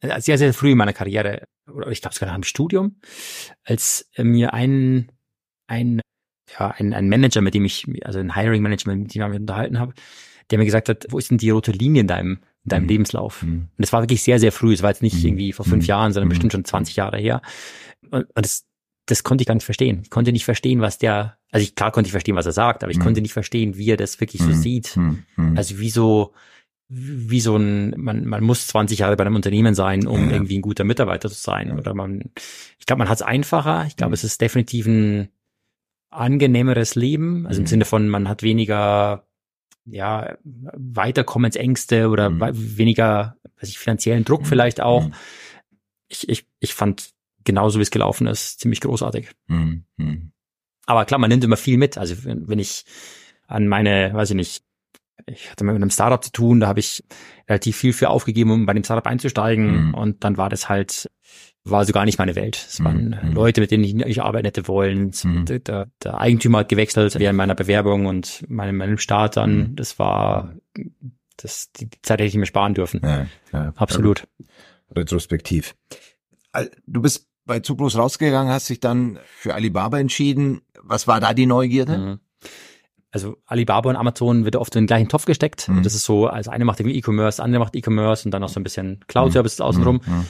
sehr, 0.00 0.38
sehr 0.38 0.54
früh 0.54 0.72
in 0.72 0.78
meiner 0.78 0.92
Karriere, 0.92 1.44
oder 1.72 1.90
ich 1.90 2.00
glaube 2.00 2.14
sogar 2.14 2.28
nach 2.28 2.36
dem 2.36 2.44
Studium, 2.44 2.96
als 3.64 4.08
mir 4.16 4.54
ein, 4.54 5.10
ein, 5.66 6.00
ja, 6.58 6.70
ein, 6.70 6.94
ein 6.94 7.08
Manager, 7.08 7.40
mit 7.40 7.54
dem 7.54 7.64
ich, 7.64 7.86
also 8.04 8.18
ein 8.18 8.34
Hiring 8.34 8.62
Manager, 8.62 8.90
mit 8.90 9.14
dem 9.14 9.22
ich 9.22 9.28
mich 9.28 9.40
unterhalten 9.40 9.78
habe, 9.78 9.94
der 10.50 10.58
mir 10.58 10.64
gesagt 10.64 10.88
hat, 10.88 11.06
wo 11.10 11.18
ist 11.18 11.30
denn 11.30 11.38
die 11.38 11.50
rote 11.50 11.72
Linie 11.72 12.00
in 12.02 12.06
deinem, 12.06 12.38
in 12.64 12.68
deinem 12.68 12.82
mhm. 12.84 12.88
Lebenslauf? 12.88 13.42
Mhm. 13.42 13.48
Und 13.48 13.70
das 13.78 13.92
war 13.92 14.02
wirklich 14.02 14.22
sehr, 14.22 14.38
sehr 14.38 14.52
früh. 14.52 14.72
Es 14.72 14.82
war 14.82 14.90
jetzt 14.90 15.02
nicht 15.02 15.16
mhm. 15.18 15.28
irgendwie 15.28 15.52
vor 15.52 15.64
fünf 15.64 15.84
mhm. 15.84 15.88
Jahren, 15.88 16.12
sondern 16.12 16.28
mhm. 16.28 16.30
bestimmt 16.30 16.52
schon 16.52 16.64
20 16.64 16.96
Jahre 16.96 17.18
her. 17.18 17.42
Und, 18.10 18.24
und 18.24 18.44
das, 18.44 18.64
das 19.06 19.22
konnte 19.24 19.42
ich 19.42 19.48
gar 19.48 19.54
nicht 19.54 19.64
verstehen. 19.64 20.00
Ich 20.04 20.10
konnte 20.10 20.32
nicht 20.32 20.44
verstehen, 20.44 20.80
was 20.80 20.98
der, 20.98 21.38
also 21.50 21.62
ich, 21.62 21.74
klar 21.74 21.92
konnte 21.92 22.08
ich 22.08 22.12
verstehen, 22.12 22.36
was 22.36 22.46
er 22.46 22.52
sagt, 22.52 22.82
aber 22.82 22.92
ich 22.92 22.98
mhm. 22.98 23.02
konnte 23.02 23.20
nicht 23.20 23.32
verstehen, 23.32 23.76
wie 23.76 23.90
er 23.90 23.96
das 23.96 24.20
wirklich 24.20 24.42
so 24.42 24.52
sieht. 24.52 24.96
Also 25.56 25.78
wie 25.78 25.90
so, 25.90 26.32
wie 26.88 27.40
so 27.40 27.56
ein, 27.56 27.94
man, 27.98 28.24
man 28.24 28.42
muss 28.42 28.66
20 28.68 29.00
Jahre 29.00 29.16
bei 29.16 29.24
einem 29.24 29.36
Unternehmen 29.36 29.74
sein, 29.74 30.06
um 30.06 30.26
ja. 30.26 30.32
irgendwie 30.32 30.58
ein 30.58 30.62
guter 30.62 30.84
Mitarbeiter 30.84 31.28
zu 31.28 31.34
sein. 31.34 31.78
Oder 31.78 31.94
man, 31.94 32.30
ich 32.78 32.86
glaube, 32.86 32.98
man 32.98 33.08
hat 33.08 33.16
es 33.16 33.22
einfacher. 33.22 33.84
Ich 33.86 33.96
glaube, 33.96 34.10
mhm. 34.10 34.14
es 34.14 34.24
ist 34.24 34.40
definitiv 34.40 34.86
ein 34.86 35.28
angenehmeres 36.10 36.94
Leben. 36.94 37.46
Also 37.46 37.60
im 37.60 37.64
mhm. 37.64 37.68
Sinne 37.68 37.84
von, 37.84 38.08
man 38.08 38.28
hat 38.28 38.42
weniger, 38.42 39.26
ja, 39.84 40.38
Weiterkommensängste 40.44 42.08
oder 42.08 42.30
mhm. 42.30 42.78
weniger, 42.78 43.36
weiß 43.60 43.68
ich, 43.68 43.78
finanziellen 43.78 44.24
Druck 44.24 44.42
mhm. 44.42 44.46
vielleicht 44.46 44.80
auch. 44.80 45.08
Mhm. 45.08 45.14
Ich, 46.08 46.26
ich, 46.28 46.46
ich 46.58 46.72
fand 46.72 47.10
genauso 47.44 47.78
wie 47.78 47.82
es 47.82 47.90
gelaufen 47.90 48.26
ist, 48.26 48.60
ziemlich 48.60 48.80
großartig. 48.80 49.30
Mhm. 49.46 49.84
Aber 50.86 51.04
klar, 51.04 51.20
man 51.20 51.28
nimmt 51.28 51.44
immer 51.44 51.58
viel 51.58 51.76
mit. 51.76 51.98
Also 51.98 52.16
wenn 52.24 52.58
ich 52.58 52.86
an 53.46 53.68
meine, 53.68 54.10
weiß 54.14 54.30
ich 54.30 54.36
nicht, 54.36 54.62
ich 55.28 55.50
hatte 55.50 55.64
mal 55.64 55.72
mit 55.72 55.82
einem 55.82 55.90
Startup 55.90 56.22
zu 56.22 56.32
tun, 56.32 56.60
da 56.60 56.66
habe 56.66 56.80
ich 56.80 57.04
relativ 57.48 57.76
viel 57.76 57.92
für 57.92 58.10
aufgegeben, 58.10 58.50
um 58.50 58.66
bei 58.66 58.74
dem 58.74 58.84
Startup 58.84 59.06
einzusteigen. 59.06 59.88
Mhm. 59.88 59.94
Und 59.94 60.24
dann 60.24 60.36
war 60.36 60.48
das 60.48 60.68
halt, 60.68 61.10
war 61.64 61.84
so 61.84 61.92
gar 61.92 62.04
nicht 62.04 62.18
meine 62.18 62.36
Welt. 62.36 62.56
Es 62.56 62.82
waren 62.82 63.16
mhm. 63.22 63.32
Leute, 63.32 63.60
mit 63.60 63.70
denen 63.70 63.84
ich 63.84 63.94
nicht 63.94 64.22
arbeiten 64.22 64.44
hätte 64.44 64.68
wollen. 64.68 65.12
Mhm. 65.22 65.44
Der, 65.46 65.88
der, 66.02 66.18
Eigentümer 66.18 66.58
hat 66.58 66.68
gewechselt 66.68 67.18
während 67.18 67.36
meiner 67.36 67.54
Bewerbung 67.54 68.06
und 68.06 68.44
meinem, 68.48 68.76
meinem 68.76 68.98
Start 68.98 69.36
dann. 69.36 69.56
Mhm. 69.56 69.76
Das 69.76 69.98
war, 69.98 70.54
das, 71.36 71.70
die 71.72 71.88
Zeit 72.02 72.20
hätte 72.20 72.28
ich 72.28 72.34
mir 72.34 72.46
sparen 72.46 72.74
dürfen. 72.74 73.00
Ja, 73.02 73.26
ja, 73.52 73.72
Absolut. 73.76 74.26
Retrospektiv. 74.94 75.74
Du 76.86 77.02
bist 77.02 77.28
bei 77.44 77.60
Zuglos 77.60 77.96
rausgegangen, 77.96 78.52
hast 78.52 78.68
dich 78.68 78.80
dann 78.80 79.18
für 79.24 79.54
Alibaba 79.54 79.98
entschieden. 79.98 80.62
Was 80.82 81.06
war 81.06 81.20
da 81.20 81.34
die 81.34 81.46
Neugierde? 81.46 82.20
Mhm 83.12 83.18
also 83.18 83.38
Alibaba 83.46 83.88
und 83.88 83.96
Amazon 83.96 84.44
wird 84.44 84.56
oft 84.56 84.74
in 84.76 84.82
den 84.82 84.86
gleichen 84.86 85.08
Topf 85.08 85.24
gesteckt. 85.24 85.68
Mhm. 85.68 85.78
Und 85.78 85.86
das 85.86 85.94
ist 85.94 86.04
so, 86.04 86.26
also 86.26 86.50
eine 86.50 86.64
macht 86.64 86.80
irgendwie 86.80 86.98
E-Commerce, 86.98 87.42
andere 87.42 87.60
macht 87.60 87.74
E-Commerce 87.74 88.26
und 88.26 88.32
dann 88.32 88.42
noch 88.42 88.48
so 88.48 88.60
ein 88.60 88.64
bisschen 88.64 89.00
Cloud-Services 89.06 89.60
mhm. 89.60 89.64
außenrum. 89.64 90.00
Mhm. 90.04 90.26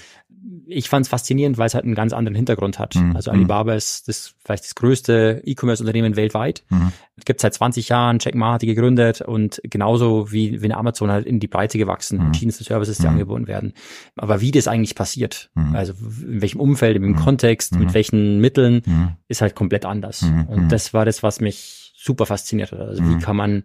Ich 0.71 0.89
fand 0.89 1.07
es 1.07 1.09
faszinierend, 1.09 1.57
weil 1.57 1.67
es 1.67 1.75
halt 1.75 1.85
einen 1.85 1.95
ganz 1.95 2.13
anderen 2.13 2.37
Hintergrund 2.37 2.79
hat. 2.79 2.95
Mhm. 2.95 3.17
Also 3.17 3.31
Alibaba 3.31 3.75
ist 3.75 4.07
das 4.07 4.35
vielleicht 4.45 4.65
das 4.65 4.75
größte 4.75 5.43
E-Commerce-Unternehmen 5.45 6.15
weltweit. 6.15 6.63
Mhm. 6.69 6.93
Gibt 7.25 7.41
seit 7.41 7.55
20 7.55 7.89
Jahren, 7.89 8.19
Jack 8.21 8.35
Ma 8.35 8.53
hat 8.53 8.63
die 8.63 8.67
gegründet 8.67 9.23
und 9.23 9.61
genauso 9.65 10.31
wie, 10.31 10.61
wie 10.61 10.67
eine 10.67 10.77
Amazon 10.77 11.11
halt 11.11 11.27
in 11.27 11.41
die 11.41 11.49
Breite 11.49 11.79
gewachsen, 11.79 12.19
mhm. 12.19 12.25
verschiedenste 12.27 12.65
Services, 12.65 12.99
die 12.99 13.05
mhm. 13.05 13.15
angeboten 13.15 13.47
werden. 13.49 13.73
Aber 14.15 14.41
wie 14.41 14.53
das 14.53 14.69
eigentlich 14.69 14.95
passiert, 14.95 15.51
mhm. 15.55 15.75
also 15.75 15.95
in 16.23 16.43
welchem 16.43 16.61
Umfeld, 16.61 16.97
in 16.97 17.03
welchem 17.03 17.17
mhm. 17.17 17.25
Kontext, 17.25 17.75
mit 17.77 17.95
welchen 17.95 18.41
Mitteln, 18.41 19.17
ist 19.27 19.41
halt 19.41 19.57
komplett 19.57 19.85
anders. 19.85 20.23
Und 20.49 20.69
das 20.69 20.95
war 20.95 21.05
das, 21.05 21.23
was 21.23 21.41
mich 21.41 21.88
super 22.09 22.27
fasziniert 22.27 22.73
hat. 22.73 22.81
Also 22.81 23.03
mhm. 23.03 23.17
wie 23.17 23.23
kann 23.23 23.37
man, 23.37 23.65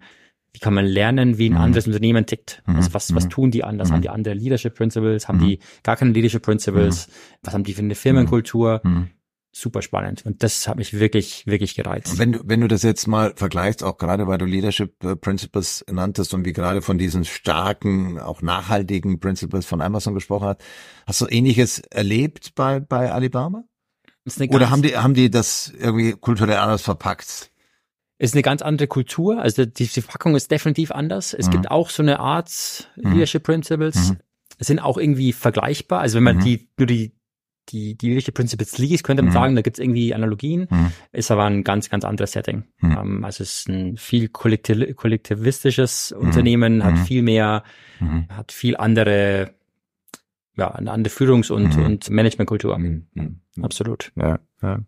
wie 0.52 0.60
kann 0.60 0.74
man 0.74 0.86
lernen, 0.86 1.38
wie 1.38 1.50
ein 1.50 1.54
mhm. 1.54 1.60
anderes 1.60 1.88
Unternehmen 1.88 2.26
tickt? 2.26 2.62
Mhm. 2.68 2.76
Also 2.76 2.94
was, 2.94 3.16
was 3.16 3.26
mhm. 3.26 3.30
tun 3.30 3.52
die 3.52 3.64
anders? 3.64 3.92
Haben 3.92 4.02
die 4.02 4.10
andere 4.10 4.34
Leadership 4.34 4.76
Principles? 4.76 5.28
Haben 5.28 5.40
die 5.40 5.60
gar 5.84 5.96
keine 5.96 6.12
Leadership 6.12 6.44
Principles? 6.44 7.08
Was 7.42 7.54
haben 7.54 7.64
die 7.64 7.74
für 7.74 7.82
eine 7.82 7.96
Firmenkultur? 7.96 8.82
super 9.56 9.82
spannend. 9.82 10.26
Und 10.26 10.44
das 10.44 10.68
hat 10.68 10.78
mich 10.78 11.00
wirklich, 11.00 11.46
wirklich 11.46 11.76
gereizt. 11.76 12.18
Wenn 12.18 12.34
du, 12.34 12.40
wenn 12.44 12.62
du 12.62 12.68
das 12.68 12.82
jetzt 12.82 13.08
mal 13.08 13.34
vergleichst, 13.36 13.84
auch 13.84 13.98
gerade 13.98 14.28
weil 14.28 14.40
du 14.40 14.46
Leadership 14.46 15.04
äh, 15.04 15.16
Principles 15.16 15.86
nanntest 15.90 16.34
und 16.34 16.44
wie 16.44 16.54
gerade 16.54 16.82
von 16.82 16.98
diesen 16.98 17.24
starken, 17.24 18.20
auch 18.20 18.42
nachhaltigen 18.42 19.20
Principles 19.20 19.66
von 19.66 19.82
Amazon 19.82 20.16
gesprochen 20.16 20.48
hast, 20.48 20.62
hast 21.06 21.22
du 21.22 21.28
ähnliches 21.28 21.80
erlebt 21.80 22.56
bei, 22.56 22.80
bei 22.80 23.12
Alibaba? 23.12 23.64
Oder 24.50 24.70
haben 24.70 24.82
die, 24.82 24.98
haben 24.98 25.14
die 25.14 25.30
das 25.30 25.72
irgendwie 25.78 26.14
kulturell 26.14 26.58
anders 26.58 26.82
verpackt? 26.82 27.52
Ist 28.24 28.36
eine 28.36 28.42
ganz 28.42 28.62
andere 28.62 28.88
Kultur. 28.88 29.42
Also 29.42 29.66
die, 29.66 29.86
die 29.86 30.02
Verpackung 30.02 30.36
ist 30.36 30.50
definitiv 30.50 30.92
anders. 30.92 31.34
Es 31.34 31.48
mhm. 31.48 31.52
gibt 31.52 31.72
auch 31.72 31.90
so 31.90 32.02
eine 32.02 32.22
Art 32.22 32.90
mhm. 32.96 33.12
Leadership 33.12 33.44
Principles. 33.44 34.12
Mhm. 34.12 34.18
Sind 34.60 34.80
auch 34.80 34.98
irgendwie 34.98 35.34
vergleichbar. 35.34 36.00
Also 36.00 36.16
wenn 36.16 36.24
man 36.24 36.38
mhm. 36.38 36.44
die 36.44 36.70
nur 36.78 36.88
die 36.88 37.12
die, 37.70 37.96
die 37.96 38.10
Leadership 38.10 38.34
Principles 38.34 38.78
liest, 38.78 39.04
könnte 39.04 39.24
man 39.24 39.32
mhm. 39.32 39.34
sagen, 39.34 39.56
da 39.56 39.62
gibt 39.62 39.78
es 39.78 39.84
irgendwie 39.84 40.14
Analogien, 40.14 40.68
mhm. 40.70 40.92
ist 41.14 41.32
aber 41.32 41.46
ein 41.46 41.64
ganz, 41.64 41.90
ganz 41.90 42.04
anderes 42.04 42.34
Setting. 42.34 42.66
Mhm. 42.80 42.98
Um, 42.98 43.24
also 43.24 43.42
es 43.42 43.60
ist 43.60 43.70
ein 43.70 43.96
viel 43.96 44.28
kollektiv 44.28 44.96
kollektivistisches 44.98 46.12
Unternehmen, 46.12 46.84
hat 46.84 47.00
viel 47.00 47.22
mehr, 47.22 47.64
hat 48.28 48.52
viel 48.52 48.76
andere, 48.76 49.54
ja, 50.58 50.72
eine 50.72 50.92
andere 50.92 51.14
Führungs- 51.14 51.52
und, 51.52 51.78
und 51.78 52.10
Managementkultur. 52.10 52.78
Absolut. 53.62 54.12
Ja, 54.18 54.40
ja 54.62 54.80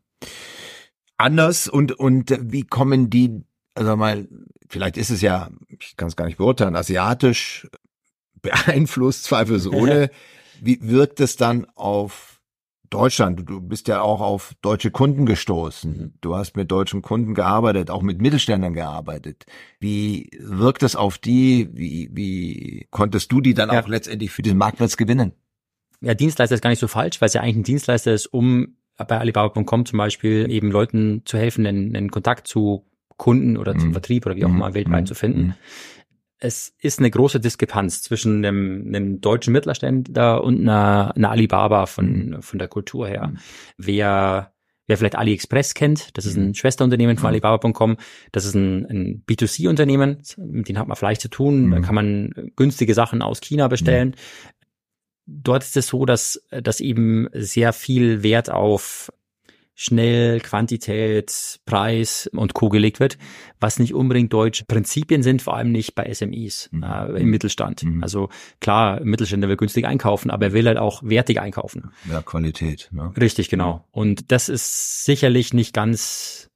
anders 1.17 1.67
und, 1.67 1.93
und 1.93 2.38
wie 2.51 2.63
kommen 2.63 3.10
die, 3.10 3.41
also 3.73 3.95
mal, 3.95 4.28
vielleicht 4.67 4.97
ist 4.97 5.10
es 5.10 5.21
ja, 5.21 5.49
ich 5.67 5.95
kann 5.97 6.08
es 6.08 6.15
gar 6.15 6.25
nicht 6.25 6.38
beurteilen, 6.38 6.75
asiatisch 6.75 7.67
beeinflusst, 8.41 9.25
zweifelsohne. 9.25 10.10
wie 10.62 10.80
wirkt 10.82 11.19
es 11.19 11.36
dann 11.36 11.65
auf 11.75 12.41
Deutschland? 12.89 13.49
Du, 13.49 13.62
bist 13.62 13.88
ja 13.88 14.01
auch 14.01 14.21
auf 14.21 14.54
deutsche 14.62 14.91
Kunden 14.91 15.25
gestoßen. 15.25 16.17
Du 16.21 16.36
hast 16.36 16.56
mit 16.56 16.71
deutschen 16.71 17.01
Kunden 17.01 17.34
gearbeitet, 17.34 17.89
auch 17.89 18.01
mit 18.01 18.21
Mittelständlern 18.21 18.73
gearbeitet. 18.73 19.45
Wie 19.80 20.30
wirkt 20.39 20.84
es 20.84 20.95
auf 20.95 21.17
die? 21.17 21.69
Wie, 21.73 22.10
wie 22.13 22.88
konntest 22.91 23.32
du 23.32 23.41
die 23.41 23.54
dann 23.54 23.71
ja. 23.71 23.82
auch 23.82 23.88
letztendlich 23.88 24.32
für 24.32 24.43
diesen 24.43 24.58
Marktplatz 24.58 24.97
gewinnen? 24.97 25.34
Ja, 26.01 26.13
Dienstleister 26.13 26.56
ist 26.56 26.62
gar 26.62 26.69
nicht 26.69 26.80
so 26.80 26.88
falsch, 26.88 27.19
weil 27.21 27.28
es 27.28 27.34
ja 27.34 27.41
eigentlich 27.41 27.58
ein 27.58 27.63
Dienstleister 27.63 28.13
ist, 28.13 28.28
um 28.28 28.75
bei 28.97 29.17
Alibaba.com 29.19 29.86
zum 29.86 29.97
Beispiel 29.97 30.49
eben 30.49 30.71
Leuten 30.71 31.23
zu 31.25 31.38
helfen, 31.38 31.65
einen, 31.65 31.95
einen 31.95 32.12
Kontakt 32.12 32.47
zu 32.47 32.86
Kunden 33.17 33.58
oder 33.58 33.73
mhm. 33.73 33.79
zum 33.79 33.91
Vertrieb 33.91 34.25
oder 34.25 34.36
wie 34.36 34.45
auch 34.45 34.49
immer 34.49 34.73
weltweit 34.73 35.01
mhm. 35.03 35.08
zu 35.08 35.15
finden. 35.15 35.41
Mhm. 35.41 35.53
Es 36.38 36.75
ist 36.79 36.99
eine 36.99 37.10
große 37.10 37.39
Diskrepanz 37.39 38.01
zwischen 38.01 38.45
einem, 38.45 38.86
einem 38.88 39.21
deutschen 39.21 39.53
Mittelständler 39.53 40.43
und 40.43 40.62
einer, 40.62 41.13
einer 41.15 41.31
Alibaba 41.31 41.86
von, 41.86 42.29
mhm. 42.29 42.41
von 42.41 42.60
der 42.60 42.67
Kultur 42.67 43.08
her. 43.08 43.27
Mhm. 43.27 43.38
Wer 43.77 44.51
Wer 44.88 44.97
vielleicht 44.97 45.15
AliExpress 45.15 45.73
kennt, 45.73 46.15
das 46.15 46.27
ist 46.27 46.38
ein 46.38 46.49
mhm. 46.49 46.53
Schwesterunternehmen 46.53 47.17
von 47.17 47.29
Alibaba.com, 47.29 47.97
das 48.31 48.45
ist 48.45 48.53
ein, 48.53 48.86
ein 48.86 49.23
B2C-Unternehmen, 49.27 50.21
mit 50.38 50.69
denen 50.69 50.77
hat 50.77 50.88
man 50.88 50.95
vielleicht 50.95 51.21
zu 51.21 51.27
tun, 51.27 51.71
da 51.71 51.79
kann 51.79 51.95
man 51.95 52.51
günstige 52.55 52.93
Sachen 52.93 53.23
aus 53.23 53.41
China 53.41 53.67
bestellen 53.67 54.15
dort 55.25 55.63
ist 55.63 55.77
es 55.77 55.88
so, 55.88 56.05
dass, 56.05 56.41
dass 56.49 56.79
eben 56.79 57.27
sehr 57.33 57.73
viel 57.73 58.23
Wert 58.23 58.49
auf 58.49 59.11
schnell 59.76 60.39
Quantität, 60.39 61.59
Preis 61.65 62.30
und 62.34 62.53
Co. 62.53 62.69
gelegt 62.69 63.01
wird, 63.01 63.17
was 63.59 63.78
nicht 63.78 63.93
unbedingt 63.93 64.32
deutsche 64.32 64.63
Prinzipien 64.65 65.21
sind, 65.21 65.41
vor 65.41 65.55
allem 65.55 65.71
nicht 65.71 65.95
bei 65.95 66.11
SMEs 66.11 66.69
mhm. 66.71 66.84
äh, 66.84 67.19
im 67.19 67.30
Mittelstand. 67.30 67.84
Mhm. 67.84 68.01
Also 68.01 68.30
klar, 68.61 69.01
Mittelständler 69.03 69.49
will 69.49 69.57
günstig 69.57 69.86
einkaufen, 69.86 70.32
aber 70.32 70.47
er 70.47 70.53
will 70.53 70.65
halt 70.65 70.78
auch 70.78 71.03
wertig 71.03 71.41
einkaufen. 71.41 71.91
Ja, 72.09 72.21
Qualität. 72.21 72.88
Ne? 72.91 73.11
Richtig, 73.19 73.49
genau. 73.49 73.86
Und 73.91 74.32
das 74.32 74.47
ist 74.47 75.03
sicherlich 75.03 75.53
nicht 75.53 75.73
ganz 75.73 76.49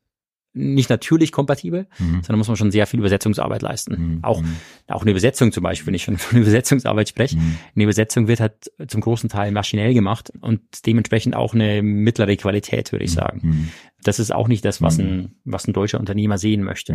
nicht 0.60 0.90
natürlich 0.90 1.32
kompatibel, 1.32 1.88
mhm. 1.98 2.22
sondern 2.22 2.38
muss 2.38 2.48
man 2.48 2.58
schon 2.58 2.72
sehr 2.72 2.86
viel 2.86 3.00
Übersetzungsarbeit 3.00 3.62
leisten. 3.62 4.16
Mhm. 4.16 4.20
Auch, 4.24 4.42
mhm. 4.42 4.56
auch 4.88 5.02
eine 5.02 5.12
Übersetzung 5.12 5.52
zum 5.52 5.64
Beispiel, 5.64 5.88
wenn 5.88 5.94
ich 5.94 6.04
schon 6.04 6.18
von 6.18 6.40
Übersetzungsarbeit 6.40 7.10
spreche. 7.10 7.38
Mhm. 7.38 7.58
Eine 7.76 7.84
Übersetzung 7.86 8.28
wird 8.28 8.40
halt 8.40 8.72
zum 8.88 9.02
großen 9.02 9.30
Teil 9.30 9.52
maschinell 9.52 9.94
gemacht 9.94 10.32
und 10.42 10.62
dementsprechend 10.86 11.36
auch 11.36 11.54
eine 11.54 11.82
mittlere 11.82 12.36
Qualität, 12.36 12.92
würde 12.92 13.06
ich 13.06 13.12
mhm. 13.12 13.16
sagen. 13.16 13.42
Mhm. 13.44 13.70
Das 14.04 14.20
ist 14.20 14.34
auch 14.34 14.48
nicht 14.48 14.64
das, 14.66 14.82
was 14.82 15.00
ein, 15.00 15.36
was 15.44 15.68
ein 15.68 15.74
deutscher 15.74 16.00
Unternehmer 16.00 16.38
sehen 16.38 16.64
möchte. 16.64 16.94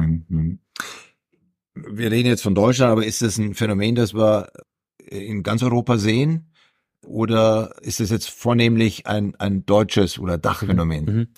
Wir 1.75 2.11
reden 2.11 2.29
jetzt 2.29 2.43
von 2.43 2.55
Deutschland, 2.55 2.93
aber 2.93 3.05
ist 3.05 3.23
das 3.23 3.37
ein 3.39 3.55
Phänomen, 3.55 3.95
das 3.95 4.15
wir 4.15 4.49
in 4.99 5.43
ganz 5.43 5.63
Europa 5.63 5.99
sehen? 5.99 6.54
Oder 7.05 7.75
ist 7.81 8.01
es 8.01 8.11
jetzt 8.11 8.31
vornehmlich 8.31 9.07
ein, 9.07 9.35
ein 9.37 9.67
deutsches 9.67 10.19
oder 10.19 10.39
Dachphänomen? 10.39 11.05
Mhm. 11.05 11.29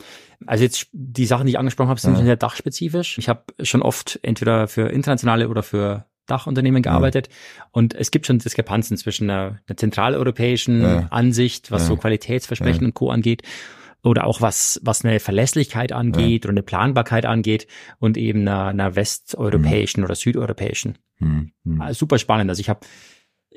Also 0.46 0.64
jetzt 0.64 0.88
die 0.92 1.26
Sachen, 1.26 1.46
die 1.46 1.52
ich 1.52 1.58
angesprochen 1.58 1.88
habe, 1.88 2.00
sind 2.00 2.18
ja. 2.18 2.24
sehr 2.24 2.36
dachspezifisch. 2.36 3.18
Ich 3.18 3.28
habe 3.28 3.44
schon 3.62 3.82
oft 3.82 4.18
entweder 4.22 4.68
für 4.68 4.88
internationale 4.88 5.48
oder 5.48 5.62
für 5.62 6.06
Dachunternehmen 6.26 6.82
gearbeitet 6.82 7.28
ja. 7.28 7.66
und 7.70 7.94
es 7.94 8.10
gibt 8.10 8.26
schon 8.26 8.38
Diskrepanzen 8.38 8.96
zwischen 8.96 9.30
einer, 9.30 9.60
einer 9.66 9.76
zentraleuropäischen 9.76 10.82
ja. 10.82 11.06
Ansicht, 11.10 11.70
was 11.70 11.86
so 11.86 11.96
Qualitätsversprechen 11.96 12.84
und 12.84 12.94
Co. 12.94 13.10
angeht 13.10 13.42
oder 14.02 14.26
auch 14.26 14.40
was, 14.40 14.80
was 14.82 15.04
eine 15.04 15.20
Verlässlichkeit 15.20 15.92
angeht 15.92 16.44
oder 16.44 16.52
eine 16.52 16.62
Planbarkeit 16.62 17.26
angeht 17.26 17.66
und 17.98 18.16
eben 18.16 18.40
einer, 18.40 18.66
einer 18.66 18.96
westeuropäischen 18.96 20.00
mhm. 20.00 20.04
oder 20.04 20.14
südeuropäischen. 20.14 20.98
Mhm. 21.18 21.52
mhm. 21.64 21.80
Also 21.80 22.00
super 22.00 22.18
spannend. 22.18 22.50
Also 22.50 22.60
ich 22.60 22.68
habe 22.68 22.80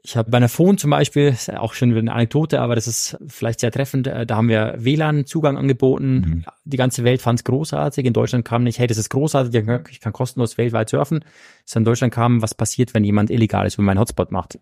ich 0.04 0.18
habe 0.18 0.32
bei 0.32 0.38
einer 0.38 0.50
Phone 0.50 0.78
zum 0.78 0.92
Beispiel, 0.92 1.30
ist 1.30 1.54
auch 1.54 1.74
schon 1.74 1.96
eine 1.96 2.12
Anekdote, 2.12 2.62
aber 2.62 2.76
das 2.76 2.88
ist 2.88 3.18
vielleicht 3.28 3.60
sehr 3.60 3.72
treffend, 3.72 4.08
äh, 4.08 4.26
da 4.26 4.38
haben 4.38 4.50
wir 4.50 4.76
WLAN-Zugang 4.78 5.58
angeboten. 5.58 6.14
Mhm. 6.14 6.46
Die 6.66 6.78
ganze 6.78 7.04
Welt 7.04 7.22
fand 7.22 7.40
es 7.40 7.44
großartig. 7.44 8.06
In 8.06 8.14
Deutschland 8.14 8.46
kam 8.46 8.64
nicht, 8.64 8.80
hey, 8.80 8.88
das 8.88 8.98
ist 8.98 9.10
großartig, 9.10 9.64
ich 9.92 10.00
kann 10.00 10.14
kostenlos 10.14 10.58
weltweit 10.58 10.90
surfen. 10.90 11.24
Es 11.66 11.76
in 11.76 11.86
Deutschland 11.86 12.14
kam, 12.14 12.42
was 12.42 12.54
passiert, 12.54 12.94
wenn 12.94 13.04
jemand 13.04 13.30
Illegales 13.30 13.76
über 13.76 13.84
meinen 13.84 14.00
Hotspot 14.00 14.32
macht. 14.32 14.60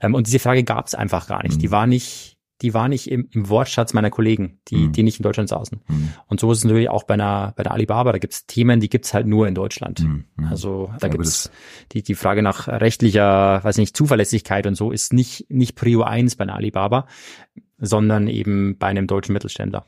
Ähm, 0.00 0.14
und 0.14 0.26
diese 0.26 0.38
Frage 0.38 0.64
gab 0.64 0.86
es 0.86 0.94
einfach 0.94 1.26
gar 1.28 1.42
nicht. 1.42 1.56
Mhm. 1.56 1.60
Die 1.60 1.70
war 1.70 1.86
nicht 1.86 2.33
die 2.62 2.72
war 2.72 2.88
nicht 2.88 3.10
im, 3.10 3.28
im 3.32 3.48
Wortschatz 3.48 3.94
meiner 3.94 4.10
Kollegen, 4.10 4.60
die, 4.68 4.76
mhm. 4.76 4.92
die 4.92 5.02
nicht 5.02 5.18
in 5.18 5.24
Deutschland 5.24 5.48
saßen. 5.48 5.80
Mhm. 5.86 6.12
Und 6.26 6.40
so 6.40 6.50
ist 6.52 6.58
es 6.58 6.64
natürlich 6.64 6.88
auch 6.88 7.02
bei 7.02 7.14
einer, 7.14 7.52
bei 7.56 7.62
der 7.62 7.72
Alibaba, 7.72 8.12
da 8.12 8.18
gibt's 8.18 8.46
Themen, 8.46 8.80
die 8.80 8.88
gibt's 8.88 9.12
halt 9.12 9.26
nur 9.26 9.48
in 9.48 9.54
Deutschland. 9.54 10.00
Mhm. 10.00 10.24
mhm. 10.36 10.46
Also 10.46 10.90
da 11.00 11.08
Aber 11.08 11.16
gibt's 11.16 11.50
die, 11.92 12.02
die 12.02 12.14
Frage 12.14 12.42
nach 12.42 12.68
rechtlicher, 12.68 13.62
weiß 13.62 13.78
nicht, 13.78 13.96
Zuverlässigkeit 13.96 14.66
und 14.66 14.76
so 14.76 14.92
ist 14.92 15.12
nicht, 15.12 15.46
nicht 15.50 15.74
Prio 15.74 16.02
eins 16.02 16.36
bei 16.36 16.44
einer 16.44 16.54
Alibaba, 16.54 17.06
sondern 17.78 18.28
eben 18.28 18.78
bei 18.78 18.86
einem 18.86 19.06
deutschen 19.06 19.32
Mittelständler. 19.32 19.86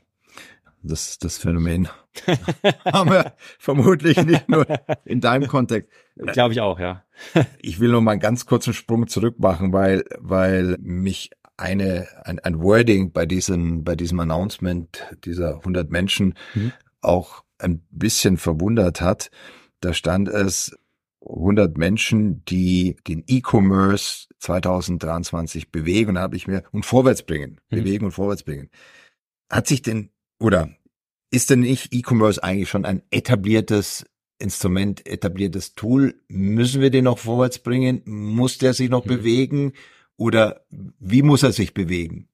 Das, 0.82 1.18
das 1.18 1.38
Phänomen 1.38 1.88
haben 2.84 3.10
wir 3.10 3.32
vermutlich 3.58 4.24
nicht 4.24 4.48
nur 4.48 4.66
in 5.04 5.20
deinem 5.20 5.48
Kontext. 5.48 5.90
Glaube 6.16 6.52
ich 6.52 6.60
auch, 6.60 6.78
ja. 6.78 7.02
ich 7.60 7.80
will 7.80 7.90
nur 7.90 8.02
mal 8.02 8.12
einen 8.12 8.20
ganz 8.20 8.46
kurzen 8.46 8.72
Sprung 8.72 9.08
zurück 9.08 9.38
machen, 9.38 9.72
weil, 9.72 10.04
weil 10.18 10.76
mich 10.80 11.30
eine, 11.56 12.08
ein, 12.24 12.38
ein 12.40 12.60
Wording 12.60 13.12
bei 13.12 13.26
diesem, 13.26 13.84
bei 13.84 13.96
diesem 13.96 14.20
Announcement 14.20 15.04
dieser 15.24 15.56
100 15.56 15.90
Menschen 15.90 16.34
mhm. 16.54 16.72
auch 17.00 17.44
ein 17.58 17.82
bisschen 17.90 18.36
verwundert 18.36 19.00
hat. 19.00 19.30
Da 19.80 19.94
stand 19.94 20.28
es 20.28 20.76
100 21.22 21.76
Menschen, 21.76 22.44
die 22.44 22.96
den 23.06 23.24
E-Commerce 23.26 24.28
2023 24.38 25.72
bewegen 25.72 26.10
und 26.10 26.18
habe 26.18 26.36
ich 26.36 26.46
mir 26.46 26.62
und 26.72 26.84
vorwärts 26.84 27.22
bringen, 27.22 27.60
mhm. 27.70 27.76
bewegen 27.76 28.06
und 28.06 28.12
vorwärts 28.12 28.42
bringen. 28.42 28.70
Hat 29.50 29.66
sich 29.66 29.82
denn 29.82 30.10
oder 30.38 30.70
ist 31.30 31.50
denn 31.50 31.60
nicht 31.60 31.92
E-Commerce 31.92 32.42
eigentlich 32.42 32.68
schon 32.68 32.84
ein 32.84 33.02
etabliertes 33.10 34.06
Instrument, 34.38 35.06
etabliertes 35.06 35.74
Tool? 35.74 36.14
Müssen 36.28 36.80
wir 36.82 36.90
den 36.90 37.04
noch 37.04 37.18
vorwärts 37.18 37.58
bringen? 37.58 38.02
Muss 38.04 38.58
der 38.58 38.74
sich 38.74 38.90
noch 38.90 39.04
mhm. 39.04 39.08
bewegen? 39.08 39.72
Oder 40.16 40.62
wie 40.70 41.22
muss 41.22 41.42
er 41.42 41.52
sich 41.52 41.74
bewegen? 41.74 42.28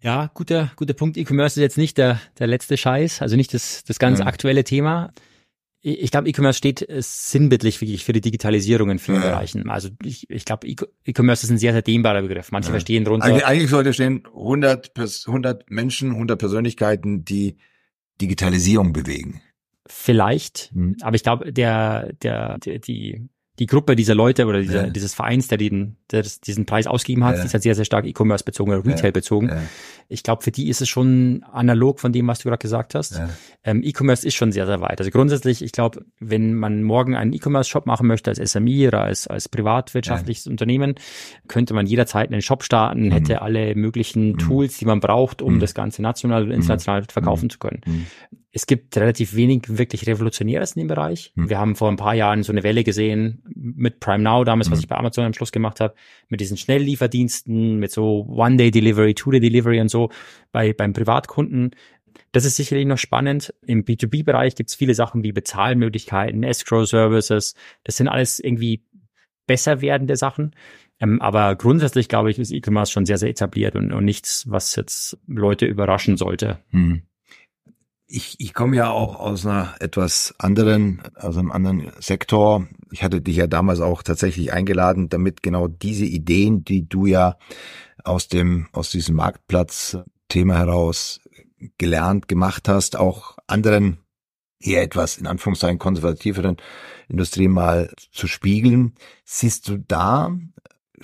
Ja, 0.00 0.30
guter, 0.34 0.70
guter 0.76 0.92
Punkt. 0.92 1.16
E-Commerce 1.16 1.58
ist 1.58 1.62
jetzt 1.62 1.78
nicht 1.78 1.96
der, 1.96 2.20
der 2.38 2.46
letzte 2.46 2.76
Scheiß, 2.76 3.22
also 3.22 3.36
nicht 3.36 3.54
das, 3.54 3.84
das 3.84 3.98
ganz 3.98 4.18
ja. 4.18 4.26
aktuelle 4.26 4.62
Thema. 4.62 5.12
Ich 5.80 6.10
glaube, 6.10 6.28
E-Commerce 6.28 6.58
steht 6.58 6.86
äh, 6.88 7.00
sinnbildlich 7.00 7.80
wirklich 7.80 8.04
für 8.04 8.12
die 8.12 8.20
Digitalisierung 8.20 8.90
in 8.90 8.98
vielen 8.98 9.22
ja. 9.22 9.30
Bereichen. 9.30 9.68
Also 9.70 9.88
ich, 10.02 10.28
ich 10.28 10.44
glaube, 10.44 10.66
E-Commerce 10.66 11.44
ist 11.44 11.50
ein 11.50 11.58
sehr, 11.58 11.72
sehr 11.72 11.82
dehnbarer 11.82 12.22
Begriff. 12.22 12.52
Manche 12.52 12.68
ja. 12.68 12.72
verstehen 12.72 13.04
drunter. 13.04 13.26
Eigentlich, 13.26 13.46
eigentlich 13.46 13.70
sollte 13.70 13.94
stehen 13.94 14.26
100, 14.26 14.92
100 15.26 15.70
Menschen, 15.70 16.10
100 16.12 16.38
Persönlichkeiten, 16.38 17.24
die 17.24 17.56
Digitalisierung 18.20 18.92
bewegen. 18.92 19.40
Vielleicht, 19.86 20.70
hm. 20.72 20.96
aber 21.02 21.16
ich 21.16 21.22
glaube, 21.22 21.52
der, 21.52 22.12
der, 22.22 22.58
der, 22.58 22.78
die 22.78 23.28
die 23.60 23.66
Gruppe 23.66 23.94
dieser 23.94 24.16
Leute 24.16 24.46
oder 24.46 24.60
dieser, 24.60 24.86
ja. 24.86 24.90
dieses 24.90 25.14
Vereins, 25.14 25.46
der, 25.46 25.58
den, 25.58 25.96
der 26.10 26.22
diesen 26.22 26.66
Preis 26.66 26.88
ausgegeben 26.88 27.24
hat, 27.24 27.36
ja. 27.36 27.44
ist 27.44 27.52
halt 27.52 27.62
sehr, 27.62 27.76
sehr 27.76 27.84
stark 27.84 28.04
E-Commerce 28.04 28.42
bezogen 28.42 28.72
oder 28.72 28.84
Retail 28.84 29.12
bezogen. 29.12 29.48
Ja. 29.48 29.62
Ich 30.08 30.24
glaube, 30.24 30.42
für 30.42 30.50
die 30.50 30.68
ist 30.68 30.80
es 30.80 30.88
schon 30.88 31.44
analog 31.52 32.00
von 32.00 32.12
dem, 32.12 32.26
was 32.26 32.40
du 32.40 32.48
gerade 32.48 32.60
gesagt 32.60 32.96
hast. 32.96 33.20
Ähm, 33.62 33.82
E-Commerce 33.84 34.26
ist 34.26 34.34
schon 34.34 34.50
sehr, 34.50 34.66
sehr 34.66 34.80
weit. 34.80 34.98
Also 35.00 35.12
grundsätzlich, 35.12 35.62
ich 35.62 35.70
glaube, 35.70 36.04
wenn 36.18 36.54
man 36.54 36.82
morgen 36.82 37.14
einen 37.14 37.32
E-Commerce-Shop 37.32 37.86
machen 37.86 38.08
möchte 38.08 38.30
als 38.30 38.38
SMI 38.52 38.88
oder 38.88 39.02
als, 39.02 39.28
als 39.28 39.48
privatwirtschaftliches 39.48 40.48
Unternehmen, 40.48 40.96
könnte 41.46 41.74
man 41.74 41.86
jederzeit 41.86 42.32
einen 42.32 42.42
Shop 42.42 42.64
starten, 42.64 43.06
mhm. 43.06 43.12
hätte 43.12 43.40
alle 43.40 43.76
möglichen 43.76 44.32
mhm. 44.32 44.38
Tools, 44.38 44.78
die 44.78 44.84
man 44.84 44.98
braucht, 44.98 45.42
um 45.42 45.54
mhm. 45.54 45.60
das 45.60 45.74
Ganze 45.74 46.02
national 46.02 46.44
oder 46.44 46.54
international 46.54 47.02
mhm. 47.02 47.06
verkaufen 47.08 47.50
zu 47.50 47.58
können. 47.58 47.80
Es 48.56 48.66
gibt 48.66 48.96
relativ 48.96 49.34
wenig 49.34 49.62
wirklich 49.66 50.06
Revolutionäres 50.06 50.76
in 50.76 50.82
dem 50.82 50.86
Bereich. 50.86 51.32
Hm. 51.34 51.50
Wir 51.50 51.58
haben 51.58 51.74
vor 51.74 51.88
ein 51.88 51.96
paar 51.96 52.14
Jahren 52.14 52.44
so 52.44 52.52
eine 52.52 52.62
Welle 52.62 52.84
gesehen 52.84 53.42
mit 53.52 53.98
Prime 53.98 54.22
Now 54.22 54.44
damals, 54.44 54.68
hm. 54.68 54.72
was 54.72 54.78
ich 54.78 54.86
bei 54.86 54.96
Amazon 54.96 55.24
am 55.24 55.32
Schluss 55.32 55.50
gemacht 55.50 55.80
habe, 55.80 55.94
mit 56.28 56.40
diesen 56.40 56.56
Schnelllieferdiensten, 56.56 57.80
mit 57.80 57.90
so 57.90 58.24
One-Day-Delivery, 58.28 59.14
Two-Day-Delivery 59.14 59.80
und 59.80 59.88
so 59.88 60.10
bei 60.52 60.72
beim 60.72 60.92
Privatkunden. 60.92 61.72
Das 62.30 62.44
ist 62.44 62.54
sicherlich 62.54 62.86
noch 62.86 62.98
spannend. 62.98 63.52
Im 63.66 63.84
B2B-Bereich 63.84 64.54
gibt 64.54 64.70
es 64.70 64.76
viele 64.76 64.94
Sachen 64.94 65.24
wie 65.24 65.32
Bezahlmöglichkeiten, 65.32 66.44
Escrow-Services. 66.44 67.56
Das 67.82 67.96
sind 67.96 68.06
alles 68.06 68.38
irgendwie 68.38 68.84
besser 69.48 69.80
werdende 69.80 70.14
Sachen. 70.14 70.54
Ähm, 71.00 71.20
aber 71.20 71.56
grundsätzlich, 71.56 72.08
glaube 72.08 72.30
ich, 72.30 72.38
ist 72.38 72.52
E-Commerce 72.52 72.92
schon 72.92 73.04
sehr, 73.04 73.18
sehr 73.18 73.30
etabliert 73.30 73.74
und, 73.74 73.92
und 73.92 74.04
nichts, 74.04 74.48
was 74.48 74.76
jetzt 74.76 75.18
Leute 75.26 75.66
überraschen 75.66 76.16
sollte. 76.16 76.60
Hm 76.70 77.02
ich, 78.06 78.36
ich 78.38 78.54
komme 78.54 78.76
ja 78.76 78.90
auch 78.90 79.16
aus 79.18 79.46
einer 79.46 79.74
etwas 79.80 80.34
anderen, 80.38 81.02
aus 81.16 81.36
einem 81.36 81.52
anderen 81.52 81.90
Sektor. 82.00 82.66
Ich 82.90 83.02
hatte 83.02 83.20
dich 83.20 83.36
ja 83.36 83.46
damals 83.46 83.80
auch 83.80 84.02
tatsächlich 84.02 84.52
eingeladen, 84.52 85.08
damit 85.08 85.42
genau 85.42 85.68
diese 85.68 86.04
Ideen, 86.04 86.64
die 86.64 86.88
du 86.88 87.06
ja 87.06 87.36
aus 88.04 88.28
dem, 88.28 88.68
aus 88.72 88.90
diesem 88.90 89.16
Marktplatz-Thema 89.16 90.56
heraus 90.58 91.20
gelernt, 91.78 92.28
gemacht 92.28 92.68
hast, 92.68 92.96
auch 92.96 93.38
anderen 93.46 93.98
eher 94.60 94.82
etwas 94.82 95.18
in 95.18 95.26
Anführungszeichen 95.26 95.78
konservativeren 95.78 96.56
Industrien 97.08 97.52
mal 97.52 97.92
zu 98.12 98.26
spiegeln. 98.26 98.94
Siehst 99.24 99.68
du 99.68 99.78
da 99.78 100.36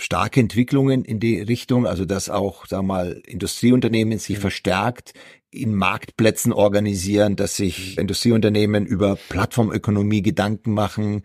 starke 0.01 0.41
Entwicklungen 0.41 1.05
in 1.05 1.21
die 1.21 1.41
Richtung, 1.41 1.87
also 1.87 2.05
dass 2.05 2.29
auch, 2.29 2.67
sag 2.67 2.83
mal, 2.83 3.21
Industrieunternehmen 3.27 4.19
sich 4.19 4.39
mhm. 4.39 4.41
verstärkt 4.41 5.13
in 5.51 5.75
Marktplätzen 5.75 6.53
organisieren, 6.53 7.37
dass 7.37 7.57
sich 7.57 7.99
Industrieunternehmen 7.99 8.87
über 8.87 9.17
Plattformökonomie 9.17 10.23
Gedanken 10.23 10.73
machen, 10.73 11.23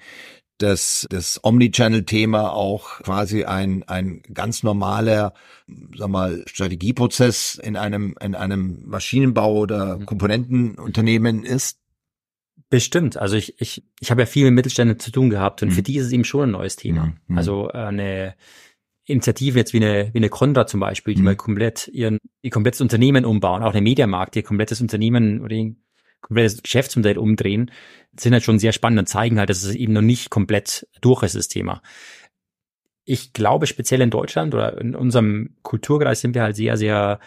dass 0.58 1.06
das 1.10 1.44
Omnichannel-Thema 1.44 2.54
auch 2.54 3.02
quasi 3.02 3.44
ein, 3.44 3.84
ein 3.84 4.22
ganz 4.34 4.64
normaler, 4.64 5.34
sag 5.96 6.10
mal, 6.10 6.44
Strategieprozess 6.48 7.60
in 7.62 7.76
einem, 7.76 8.16
in 8.22 8.36
einem 8.36 8.84
Maschinenbau 8.86 9.58
oder 9.58 9.98
mhm. 9.98 10.06
Komponentenunternehmen 10.06 11.44
ist? 11.44 11.80
Bestimmt. 12.70 13.18
Also 13.18 13.36
ich, 13.36 13.60
ich, 13.62 13.84
ich 14.00 14.12
habe 14.12 14.22
ja 14.22 14.26
viel 14.26 14.46
mit 14.46 14.56
Mittelständern 14.56 14.98
zu 14.98 15.12
tun 15.12 15.30
gehabt 15.30 15.62
und 15.62 15.70
mhm. 15.70 15.74
für 15.74 15.84
die 15.84 15.98
ist 15.98 16.08
es 16.08 16.12
eben 16.12 16.26
schon 16.26 16.50
ein 16.50 16.52
neues 16.52 16.78
Thema. 16.78 17.14
Mhm. 17.28 17.38
Also 17.38 17.70
äh, 17.70 17.78
eine 17.78 18.36
Initiativen 19.06 19.58
jetzt 19.58 19.74
wie 19.74 19.78
eine, 19.78 20.10
wie 20.14 20.18
eine 20.18 20.30
Conra 20.30 20.66
zum 20.66 20.80
Beispiel, 20.80 21.14
die 21.14 21.22
mhm. 21.22 21.26
mal 21.26 21.36
komplett 21.36 21.88
ihren, 21.90 22.20
ihr 22.42 22.52
komplettes 22.52 22.82
Unternehmen 22.82 23.26
umbauen, 23.26 23.64
auch 23.64 23.72
der 23.72 23.82
Mediamarkt, 23.82 24.36
ihr 24.36 24.44
komplettes 24.44 24.82
Unternehmen 24.82 25.42
oder 25.42 25.56
ihr 25.56 25.76
komplettes 26.22 26.64
Geschäftsmodell 26.64 27.18
umdrehen, 27.18 27.72
sind 28.20 28.34
halt 28.34 28.44
schon 28.44 28.58
sehr 28.58 28.72
spannend 28.72 29.00
und 29.00 29.08
zeigen 29.08 29.38
halt, 29.38 29.50
dass 29.50 29.64
es 29.64 29.76
eben 29.76 29.94
noch 29.94 30.02
nicht 30.02 30.32
komplett 30.32 30.88
durch 31.02 31.22
ist, 31.24 31.36
das 31.36 31.48
Thema. 31.48 31.82
Ich 33.04 33.34
glaube, 33.34 33.68
speziell 33.68 34.02
in 34.02 34.10
Deutschland 34.10 34.56
oder 34.56 34.82
in 34.82 34.96
unserem 34.96 35.56
Kulturkreis 35.62 36.22
sind 36.22 36.34
wir 36.34 36.42
halt 36.42 36.56
sehr, 36.56 36.76
sehr 36.78 37.20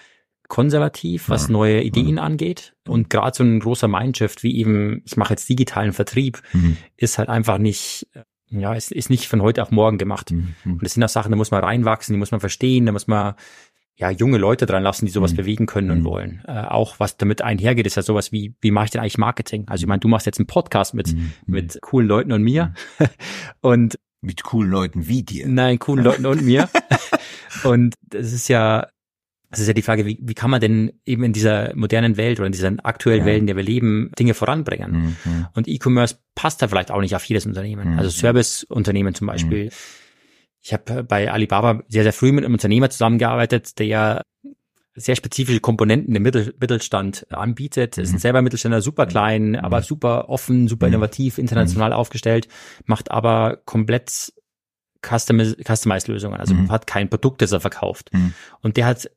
konservativ, 0.48 1.28
was 1.28 1.48
neue 1.48 1.82
Ideen 1.82 2.18
angeht. 2.18 2.74
Und 2.88 3.10
gerade 3.10 3.36
so 3.36 3.44
ein 3.44 3.60
großer 3.60 3.86
Mindshift 3.86 4.42
wie 4.42 4.56
eben, 4.56 5.02
ich 5.04 5.16
mache 5.16 5.34
jetzt 5.34 5.48
digitalen 5.48 5.92
Vertrieb, 5.92 6.42
Mhm. 6.52 6.78
ist 6.96 7.18
halt 7.18 7.28
einfach 7.28 7.58
nicht, 7.58 8.08
äh, 8.14 8.22
ja, 8.50 8.74
ist, 8.74 8.92
ist 8.92 9.10
nicht 9.10 9.26
von 9.28 9.42
heute 9.42 9.62
auf 9.62 9.70
morgen 9.70 9.98
gemacht. 9.98 10.30
Mhm. 10.30 10.54
Und 10.64 10.82
das 10.82 10.94
sind 10.94 11.04
auch 11.04 11.08
Sachen, 11.08 11.30
da 11.30 11.36
muss 11.36 11.50
man 11.50 11.62
reinwachsen, 11.62 12.14
die 12.14 12.18
muss 12.18 12.30
man 12.30 12.40
verstehen, 12.40 12.86
da 12.86 12.92
muss 12.92 13.06
man 13.06 13.34
ja 13.96 14.10
junge 14.10 14.38
Leute 14.38 14.64
dran 14.64 14.82
lassen, 14.84 15.06
die 15.06 15.10
sowas 15.12 15.32
Mhm. 15.32 15.36
bewegen 15.36 15.66
können 15.66 15.90
und 15.90 16.00
Mhm. 16.00 16.04
wollen. 16.04 16.42
Äh, 16.46 16.52
auch 16.68 17.00
was 17.00 17.16
damit 17.16 17.42
einhergeht, 17.42 17.86
ist 17.86 17.96
ja 17.96 18.02
sowas 18.02 18.30
wie, 18.30 18.54
wie 18.60 18.70
mache 18.70 18.84
ich 18.86 18.90
denn 18.92 19.00
eigentlich 19.00 19.18
Marketing? 19.18 19.64
Also 19.68 19.82
ich 19.82 19.88
meine, 19.88 20.00
du 20.00 20.08
machst 20.08 20.24
jetzt 20.26 20.38
einen 20.38 20.46
Podcast 20.46 20.94
mit, 20.94 21.12
Mhm. 21.14 21.32
mit 21.46 21.78
coolen 21.82 22.06
Leuten 22.06 22.32
und 22.32 22.42
mir. 22.42 22.74
und 23.60 23.98
Mit 24.20 24.42
coolen 24.42 24.70
Leuten 24.70 25.06
wie 25.06 25.22
dir. 25.22 25.46
Nein, 25.46 25.78
coolen 25.78 26.04
Leuten 26.04 26.26
und 26.26 26.42
mir. 26.42 26.68
und 27.64 27.94
das 28.02 28.32
ist 28.32 28.48
ja, 28.48 28.88
das 29.50 29.60
ist 29.60 29.66
ja 29.66 29.72
die 29.72 29.82
Frage, 29.82 30.04
wie, 30.04 30.18
wie 30.20 30.34
kann 30.34 30.50
man 30.50 30.60
denn 30.60 30.92
eben 31.06 31.24
in 31.24 31.32
dieser 31.32 31.74
modernen 31.74 32.16
Welt 32.16 32.38
oder 32.38 32.46
in 32.46 32.52
dieser 32.52 32.72
aktuellen 32.82 33.20
Ja. 33.20 33.26
Welt, 33.26 33.38
in 33.40 33.46
der 33.46 33.56
wir 33.56 33.62
leben, 33.62 34.10
Dinge 34.18 34.34
voranbringen? 34.34 35.16
Mhm. 35.24 35.46
Und 35.54 35.68
E-Commerce 35.68 36.16
passt 36.34 36.60
da 36.60 36.68
vielleicht 36.68 36.90
auch 36.90 37.00
nicht 37.00 37.14
auf 37.16 37.24
jedes 37.24 37.46
Unternehmen. 37.46 37.92
Mhm. 37.92 37.98
Also 37.98 38.10
Serviceunternehmen 38.10 39.14
zum 39.14 39.26
Beispiel. 39.26 39.70
Ich 40.60 40.72
habe 40.72 41.02
bei 41.04 41.30
Alibaba 41.32 41.82
sehr, 41.88 42.02
sehr 42.02 42.12
früh 42.12 42.32
mit 42.32 42.44
einem 42.44 42.54
Unternehmer 42.54 42.90
zusammengearbeitet, 42.90 43.78
der 43.78 44.22
sehr 44.94 45.14
spezifische 45.14 45.60
Komponenten 45.60 46.14
im 46.16 46.22
Mittel, 46.24 46.52
Mittelstand 46.60 47.24
anbietet. 47.32 47.96
Es 47.96 48.08
Mhm. 48.08 48.10
sind 48.10 48.18
selber 48.20 48.42
Mittelständler 48.42 48.82
super 48.82 49.06
klein, 49.06 49.54
aber 49.54 49.80
super 49.82 50.28
offen, 50.28 50.66
super 50.66 50.88
Mhm. 50.88 50.94
innovativ, 50.94 51.38
international 51.38 51.92
aufgestellt, 51.92 52.48
macht 52.84 53.10
aber 53.12 53.58
komplett 53.64 54.32
Customiz 55.00 55.56
Customized 55.64 56.08
Lösungen. 56.08 56.34
Also 56.40 56.54
Mhm. 56.54 56.70
hat 56.72 56.88
kein 56.88 57.08
Produkt, 57.08 57.40
das 57.42 57.52
er 57.52 57.60
verkauft. 57.60 58.10
Mhm. 58.12 58.34
Und 58.60 58.76
der 58.76 58.86
hat 58.86 59.08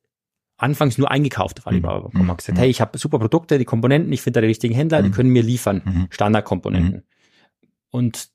anfangs 0.62 0.98
nur 0.98 1.10
eingekauft 1.12 1.60
auf 1.60 1.68
Alibaba. 1.68 2.10
Mhm. 2.14 2.28
Hat 2.30 2.38
gesagt, 2.40 2.58
Mhm. 2.58 2.62
hey, 2.62 2.70
ich 2.70 2.82
habe 2.82 2.98
super 2.98 3.20
Produkte, 3.20 3.58
die 3.58 3.66
Komponenten, 3.66 4.12
ich 4.14 4.22
finde 4.22 4.38
da 4.38 4.42
die 4.42 4.48
richtigen 4.48 4.74
Händler, 4.76 5.02
die 5.02 5.10
Mhm. 5.10 5.14
können 5.14 5.30
mir 5.30 5.44
liefern. 5.44 5.82
Mhm. 5.84 6.08
Standardkomponenten. 6.10 7.04
Und 7.90 8.30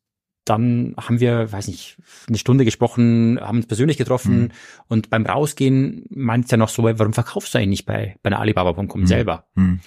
dann 0.44 0.94
haben 0.96 1.18
wir, 1.18 1.50
weiß 1.50 1.66
nicht, 1.66 1.96
eine 2.28 2.38
Stunde 2.38 2.64
gesprochen, 2.64 3.38
haben 3.40 3.56
uns 3.58 3.66
persönlich 3.66 3.96
getroffen 3.96 4.42
Mhm. 4.42 4.48
und 4.88 5.10
beim 5.10 5.26
Rausgehen 5.26 6.04
meint 6.10 6.50
er 6.52 6.58
noch 6.58 6.68
so, 6.68 6.84
warum 6.84 7.12
verkaufst 7.12 7.52
du 7.54 7.58
eigentlich 7.58 7.68
nicht 7.70 7.86
bei, 7.86 8.16
bei 8.22 8.28
einer 8.28 8.38
Alibaba.com 8.40 9.00
Mhm. 9.00 9.06
selber? 9.06 9.46
Mhm. 9.56 9.80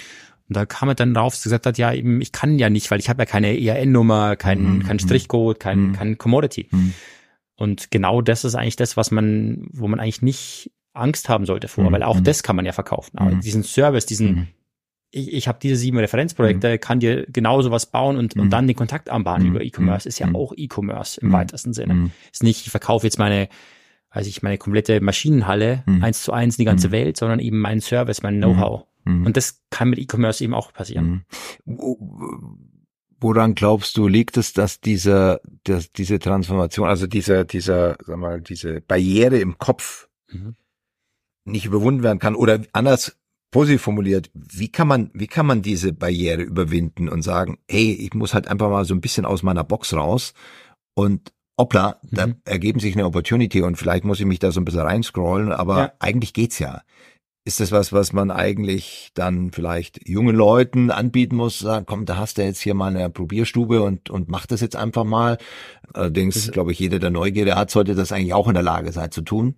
Und 0.49 0.55
da 0.57 0.65
kam 0.65 0.89
er 0.89 0.95
dann 0.95 1.15
rauf, 1.15 1.33
dass 1.33 1.45
er 1.45 1.49
gesagt 1.49 1.65
hat, 1.67 1.77
ja, 1.77 1.93
eben, 1.93 2.19
ich 2.21 2.31
kann 2.31 2.57
ja 2.59 2.69
nicht, 2.69 2.89
weil 2.91 2.99
ich 2.99 3.07
habe 3.07 3.21
ja 3.21 3.25
keine 3.25 3.57
ERN-Nummer, 3.57 4.35
kein, 4.35 4.77
Mhm. 4.77 4.83
kein 4.83 4.99
Strichcode, 4.99 5.59
kein, 5.59 5.79
Mhm. 5.89 5.93
kein 5.93 6.17
Commodity. 6.17 6.67
Mhm. 6.71 6.93
Und 7.55 7.91
genau 7.91 8.21
das 8.21 8.43
ist 8.43 8.55
eigentlich 8.55 8.75
das, 8.77 8.97
was 8.97 9.11
man, 9.11 9.67
wo 9.71 9.87
man 9.87 9.99
eigentlich 9.99 10.21
nicht 10.21 10.71
Angst 11.00 11.30
haben 11.30 11.45
sollte 11.45 11.68
vor, 11.68 11.86
Mhm. 11.89 11.93
weil 11.93 12.04
auch 12.04 12.18
Mhm. 12.20 12.24
das 12.24 12.43
kann 12.43 12.56
man 12.56 12.66
ja 12.66 12.72
verkaufen. 12.72 13.18
Aber 13.18 13.32
Mhm. 13.32 13.41
diesen 13.41 13.64
Service, 13.64 14.06
diesen, 14.06 14.32
Mhm. 14.36 14.47
ich, 15.12 15.34
ich 15.34 15.47
habe 15.47 15.60
diese 15.62 15.76
sieben 15.76 15.97
Referenzprojekte, 15.97 16.78
kann 16.80 17.00
dir 17.00 17.26
genauso 17.28 17.72
was 17.72 17.86
bauen 17.88 18.18
und, 18.18 18.36
Mhm. 18.36 18.41
und 18.43 18.50
dann 18.52 18.68
den 18.68 18.76
Kontakt 18.76 19.10
anbahnen 19.10 19.47
Mhm. 19.50 19.56
über 19.56 19.64
E-Commerce. 19.64 20.08
Ist 20.08 20.20
ja 20.20 20.28
Mhm. 20.28 20.36
auch 20.36 20.54
E-Commerce 20.56 21.20
im 21.22 21.30
Mhm. 21.30 21.34
weitesten 21.34 21.74
Sinne. 21.74 21.93
Mhm. 21.93 22.12
Ist 22.32 22.43
nicht, 22.43 22.66
ich 22.66 22.72
verkaufe 22.72 23.06
jetzt 23.08 23.18
meine, 23.20 23.50
weiß 24.14 24.28
ich, 24.28 24.41
meine 24.41 24.58
komplette 24.58 25.02
Maschinenhalle 25.02 25.84
Mhm. 25.86 26.04
eins 26.04 26.24
zu 26.24 26.34
eins 26.34 26.58
in 26.58 26.62
die 26.64 26.66
ganze 26.66 26.88
Mhm. 26.88 26.91
Welt, 26.93 27.18
sondern 27.18 27.39
eben 27.39 27.60
meinen 27.60 27.82
Service, 27.82 28.24
mein 28.24 28.38
Know-how. 28.38 28.86
Mhm. 29.06 29.26
Und 29.28 29.38
das 29.38 29.62
kann 29.70 29.89
mit 29.91 30.00
E-Commerce 30.00 30.43
eben 30.43 30.54
auch 30.54 30.74
passieren. 30.74 31.24
Mhm. 31.66 31.78
Wo- 31.78 32.00
Woran 33.22 33.54
glaubst 33.54 33.97
du, 33.97 34.08
liegt 34.08 34.38
es, 34.38 34.54
dass 34.54 34.80
diese, 34.80 35.41
dass 35.66 35.91
diese 35.91 36.20
Transformation, 36.20 36.88
also 36.88 37.06
dieser, 37.06 37.43
dieser, 37.43 37.97
sag 38.06 38.18
mal, 38.18 38.39
diese 38.39 38.80
Barriere 38.80 39.39
im 39.39 39.58
Kopf 39.58 40.08
Mhm. 40.32 40.56
Nicht 41.45 41.65
überwunden 41.65 42.03
werden 42.03 42.19
kann? 42.19 42.35
Oder 42.35 42.61
anders 42.73 43.17
positiv 43.51 43.81
formuliert, 43.81 44.29
wie 44.33 44.71
kann 44.71 44.87
man, 44.87 45.09
wie 45.13 45.27
kann 45.27 45.45
man 45.45 45.61
diese 45.61 45.91
Barriere 45.93 46.41
überwinden 46.43 47.09
und 47.09 47.23
sagen, 47.23 47.57
hey, 47.69 47.91
ich 47.93 48.13
muss 48.13 48.33
halt 48.33 48.47
einfach 48.47 48.69
mal 48.69 48.85
so 48.85 48.93
ein 48.93 49.01
bisschen 49.01 49.25
aus 49.25 49.41
meiner 49.43 49.63
Box 49.63 49.93
raus 49.93 50.33
und 50.95 51.31
hoppla, 51.59 51.99
da 52.03 52.27
Mhm. 52.27 52.35
ergeben 52.45 52.79
sich 52.79 52.93
eine 52.95 53.05
Opportunity 53.05 53.61
und 53.63 53.75
vielleicht 53.77 54.03
muss 54.05 54.19
ich 54.19 54.25
mich 54.25 54.39
da 54.39 54.51
so 54.51 54.61
ein 54.61 54.65
bisschen 54.65 54.81
reinscrollen, 54.81 55.51
aber 55.51 55.77
Ja. 55.79 55.91
eigentlich 55.99 56.33
geht's 56.33 56.59
ja. 56.59 56.81
Ist 57.45 57.59
das 57.59 57.71
was, 57.71 57.91
was 57.91 58.13
man 58.13 58.29
eigentlich 58.29 59.09
dann 59.15 59.51
vielleicht 59.51 60.07
jungen 60.07 60.35
Leuten 60.35 60.91
anbieten 60.91 61.35
muss? 61.35 61.57
Sagen, 61.57 61.85
komm, 61.87 62.05
da 62.05 62.17
hast 62.17 62.37
du 62.37 62.43
jetzt 62.43 62.61
hier 62.61 62.75
mal 62.75 62.95
eine 62.95 63.09
Probierstube 63.09 63.81
und, 63.81 64.09
und 64.11 64.29
mach 64.29 64.45
das 64.45 64.61
jetzt 64.61 64.75
einfach 64.75 65.05
mal. 65.05 65.37
Allerdings, 65.93 66.35
Das- 66.35 66.51
glaube 66.51 66.71
ich, 66.71 66.79
jeder, 66.79 66.99
der 66.99 67.09
Neugierde 67.09 67.55
hat, 67.55 67.71
sollte 67.71 67.95
das 67.95 68.11
eigentlich 68.11 68.33
auch 68.35 68.47
in 68.47 68.53
der 68.53 68.61
Lage 68.63 68.91
sein 68.91 69.09
zu 69.11 69.21
tun. 69.21 69.55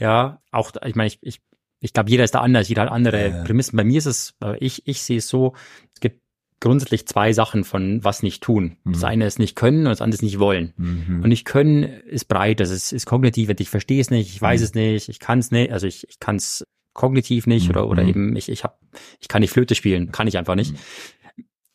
Ja, 0.00 0.40
auch, 0.50 0.72
ich 0.84 0.94
meine, 0.96 1.08
ich, 1.08 1.18
ich, 1.22 1.40
ich 1.80 1.92
glaube, 1.92 2.10
jeder 2.10 2.24
ist 2.24 2.34
da 2.34 2.40
anders, 2.40 2.68
jeder 2.68 2.82
hat 2.82 2.90
andere 2.90 3.28
Ja. 3.28 3.42
Prämissen. 3.44 3.76
Bei 3.76 3.84
mir 3.84 3.98
ist 3.98 4.06
es, 4.06 4.34
ich, 4.58 4.86
ich 4.86 5.02
sehe 5.02 5.18
es 5.18 5.28
so, 5.28 5.54
es 5.94 6.00
gibt 6.00 6.20
grundsätzlich 6.60 7.06
zwei 7.06 7.32
Sachen 7.32 7.64
von 7.64 8.04
was 8.04 8.22
nicht 8.22 8.42
tun. 8.42 8.76
Das 8.84 8.98
Mhm. 8.98 9.04
eine 9.04 9.26
ist 9.26 9.38
nicht 9.38 9.56
können 9.56 9.78
und 9.80 9.90
das 9.90 10.02
andere 10.02 10.16
ist 10.16 10.22
nicht 10.22 10.38
wollen. 10.38 10.74
Und 10.76 11.28
nicht 11.28 11.46
können 11.46 11.84
ist 11.84 12.28
breit, 12.28 12.60
das 12.60 12.68
ist, 12.70 12.92
ist 12.92 13.06
kognitiv, 13.06 13.48
ich 13.58 13.70
verstehe 13.70 14.00
es 14.00 14.10
nicht, 14.10 14.28
ich 14.34 14.42
weiß 14.42 14.60
Mhm. 14.60 14.64
es 14.64 14.74
nicht, 14.74 15.08
ich 15.08 15.20
kann 15.20 15.38
es 15.38 15.50
nicht, 15.50 15.72
also 15.72 15.86
ich, 15.86 16.06
ich 16.08 16.18
kann 16.18 16.36
es 16.36 16.66
kognitiv 16.92 17.46
nicht 17.46 17.64
Mhm. 17.64 17.70
oder, 17.70 17.88
oder 17.88 18.02
Mhm. 18.02 18.08
eben 18.10 18.36
ich, 18.36 18.48
ich 18.50 18.64
hab, 18.64 18.78
ich 19.20 19.28
kann 19.28 19.40
nicht 19.40 19.52
Flöte 19.52 19.74
spielen, 19.74 20.12
kann 20.12 20.26
ich 20.26 20.36
einfach 20.36 20.54
nicht. 20.56 20.74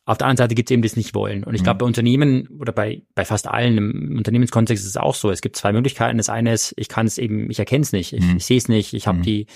Auf 0.08 0.18
der 0.18 0.28
anderen 0.28 0.36
Seite 0.44 0.54
gibt 0.54 0.70
es 0.70 0.72
eben 0.72 0.82
das 0.82 0.96
Nicht-Wollen. 0.96 1.44
Und 1.44 1.54
ich 1.54 1.60
Mhm. 1.60 1.64
glaube, 1.64 1.78
bei 1.78 1.86
Unternehmen 1.86 2.46
oder 2.60 2.72
bei, 2.72 3.02
bei 3.14 3.24
fast 3.24 3.48
allen 3.48 3.76
im 3.76 4.16
Unternehmenskontext 4.16 4.82
ist 4.84 4.88
es 4.90 4.96
auch 4.96 5.14
so. 5.16 5.30
Es 5.30 5.40
gibt 5.42 5.56
zwei 5.56 5.72
Möglichkeiten. 5.72 6.16
Das 6.16 6.28
eine 6.30 6.52
ist, 6.52 6.72
ich 6.76 6.88
kann 6.88 7.06
es 7.06 7.18
eben, 7.18 7.50
ich 7.50 7.58
erkenne 7.58 7.82
es 7.82 7.92
nicht, 7.92 8.12
ich, 8.12 8.22
Mhm. 8.24 8.36
ich 8.38 8.44
sehe 8.46 8.56
es 8.56 8.68
nicht, 8.68 8.94
ich 8.94 9.06
habe 9.08 9.18
Mhm. 9.18 9.22
die, 9.22 9.46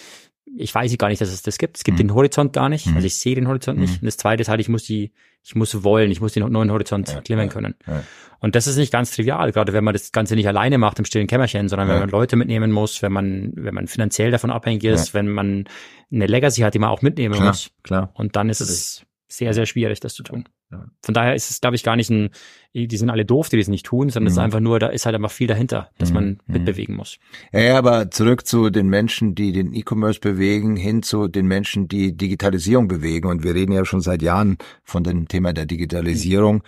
ich 0.57 0.75
weiß 0.75 0.99
gar 0.99 1.09
nicht, 1.09 1.21
dass 1.21 1.29
es 1.33 1.43
das 1.43 1.57
gibt. 1.59 1.77
Es 1.77 1.85
gibt 1.85 1.99
Mhm. 1.99 2.09
den 2.09 2.15
Horizont 2.15 2.53
gar 2.53 2.69
nicht. 2.69 2.87
Mhm. 2.87 2.97
Also 2.97 3.07
ich 3.07 3.15
sehe 3.15 3.37
den 3.37 3.47
Horizont 3.47 3.79
Mhm. 3.79 3.85
nicht. 3.85 4.03
Und 4.03 4.07
das 4.07 4.17
zweite 4.17 4.41
ist 4.43 4.49
halt, 4.49 4.61
ich 4.61 4.69
muss 4.69 4.83
die, 4.83 5.13
ich 5.45 5.55
muss 5.55 5.85
wollen, 5.85 6.11
ich 6.11 6.21
muss 6.21 6.33
den 6.33 6.51
neuen 6.51 6.73
Horizont 6.73 7.09
Ja, 7.09 7.21
klimmen 7.21 7.47
ja, 7.47 7.53
können. 7.53 7.75
ja. 7.87 8.03
Und 8.41 8.57
das 8.57 8.67
ist 8.67 8.77
nicht 8.77 8.91
ganz 8.93 9.13
trivial, 9.13 9.53
gerade 9.53 9.73
wenn 9.73 9.85
man 9.85 9.93
das 9.95 10.11
Ganze 10.11 10.35
nicht 10.35 10.49
alleine 10.49 10.79
macht 10.79 10.99
im 10.99 11.05
stillen 11.05 11.29
Kämmerchen, 11.29 11.69
sondern 11.69 11.87
wenn 11.87 11.95
Ja. 11.95 12.01
man 12.01 12.09
Leute 12.11 12.35
mitnehmen 12.35 12.73
muss, 12.73 13.03
wenn 13.03 13.13
man, 13.13 13.53
wenn 13.55 13.75
man 13.75 13.87
finanziell 13.87 14.33
davon 14.33 14.51
abhängig 14.51 14.83
ist, 14.83 15.15
wenn 15.15 15.29
man 15.29 15.65
eine 16.11 16.27
Legacy 16.27 16.63
hat, 16.63 16.75
die 16.75 16.79
man 16.81 16.91
auch 16.91 17.03
mitnehmen 17.03 17.35
Klar, 17.37 17.49
muss. 17.49 17.71
klar. 17.85 18.11
Und 18.15 18.35
dann 18.35 18.49
ist 18.49 18.61
es 18.61 19.05
sehr, 19.31 19.55
sehr 19.55 19.65
schwierig, 19.67 20.01
das 20.01 20.15
zu 20.15 20.23
tun. 20.23 20.45
Ja. 20.71 20.87
Von 21.03 21.15
daher 21.15 21.35
ist 21.35 21.51
es, 21.51 21.61
glaube 21.61 21.77
ich, 21.77 21.83
gar 21.83 21.97
nicht 21.97 22.11
ein, 22.11 22.31
die 22.75 22.97
sind 22.97 23.11
alle 23.11 23.25
doof, 23.25 23.49
die 23.49 23.57
das 23.59 23.69
nicht 23.69 23.87
tun, 23.87 24.11
sondern 24.11 24.27
es 24.27 24.33
ist 24.35 24.39
Mhm. 24.39 24.45
einfach 24.45 24.61
nur, 24.61 24.79
da 24.79 24.89
ist 24.89 25.07
halt 25.07 25.15
einfach 25.15 25.31
viel 25.31 25.47
dahinter, 25.47 25.91
dass 25.99 26.11
Mhm. 26.11 26.15
man 26.15 26.25
Mhm. 26.47 26.53
mitbewegen 26.55 26.97
muss. 26.97 27.19
Ja, 27.53 27.79
aber 27.79 28.11
zurück 28.11 28.47
zu 28.47 28.71
den 28.71 28.89
Menschen, 28.89 29.35
die 29.35 29.53
den 29.53 29.73
E-Commerce 29.73 30.21
bewegen, 30.21 30.77
hin 30.77 31.03
zu 31.03 31.29
den 31.29 31.47
Menschen, 31.47 31.89
die 31.89 32.17
Digitalisierung 32.17 32.89
bewegen. 32.89 33.29
Und 33.29 33.43
wir 33.45 33.55
reden 33.55 33.73
ja 33.73 33.85
schon 33.85 34.01
seit 34.01 34.21
Jahren 34.23 34.59
von 34.85 35.05
dem 35.05 35.29
Thema 35.29 35.53
der 35.53 35.67
Digitalisierung. 35.67 36.63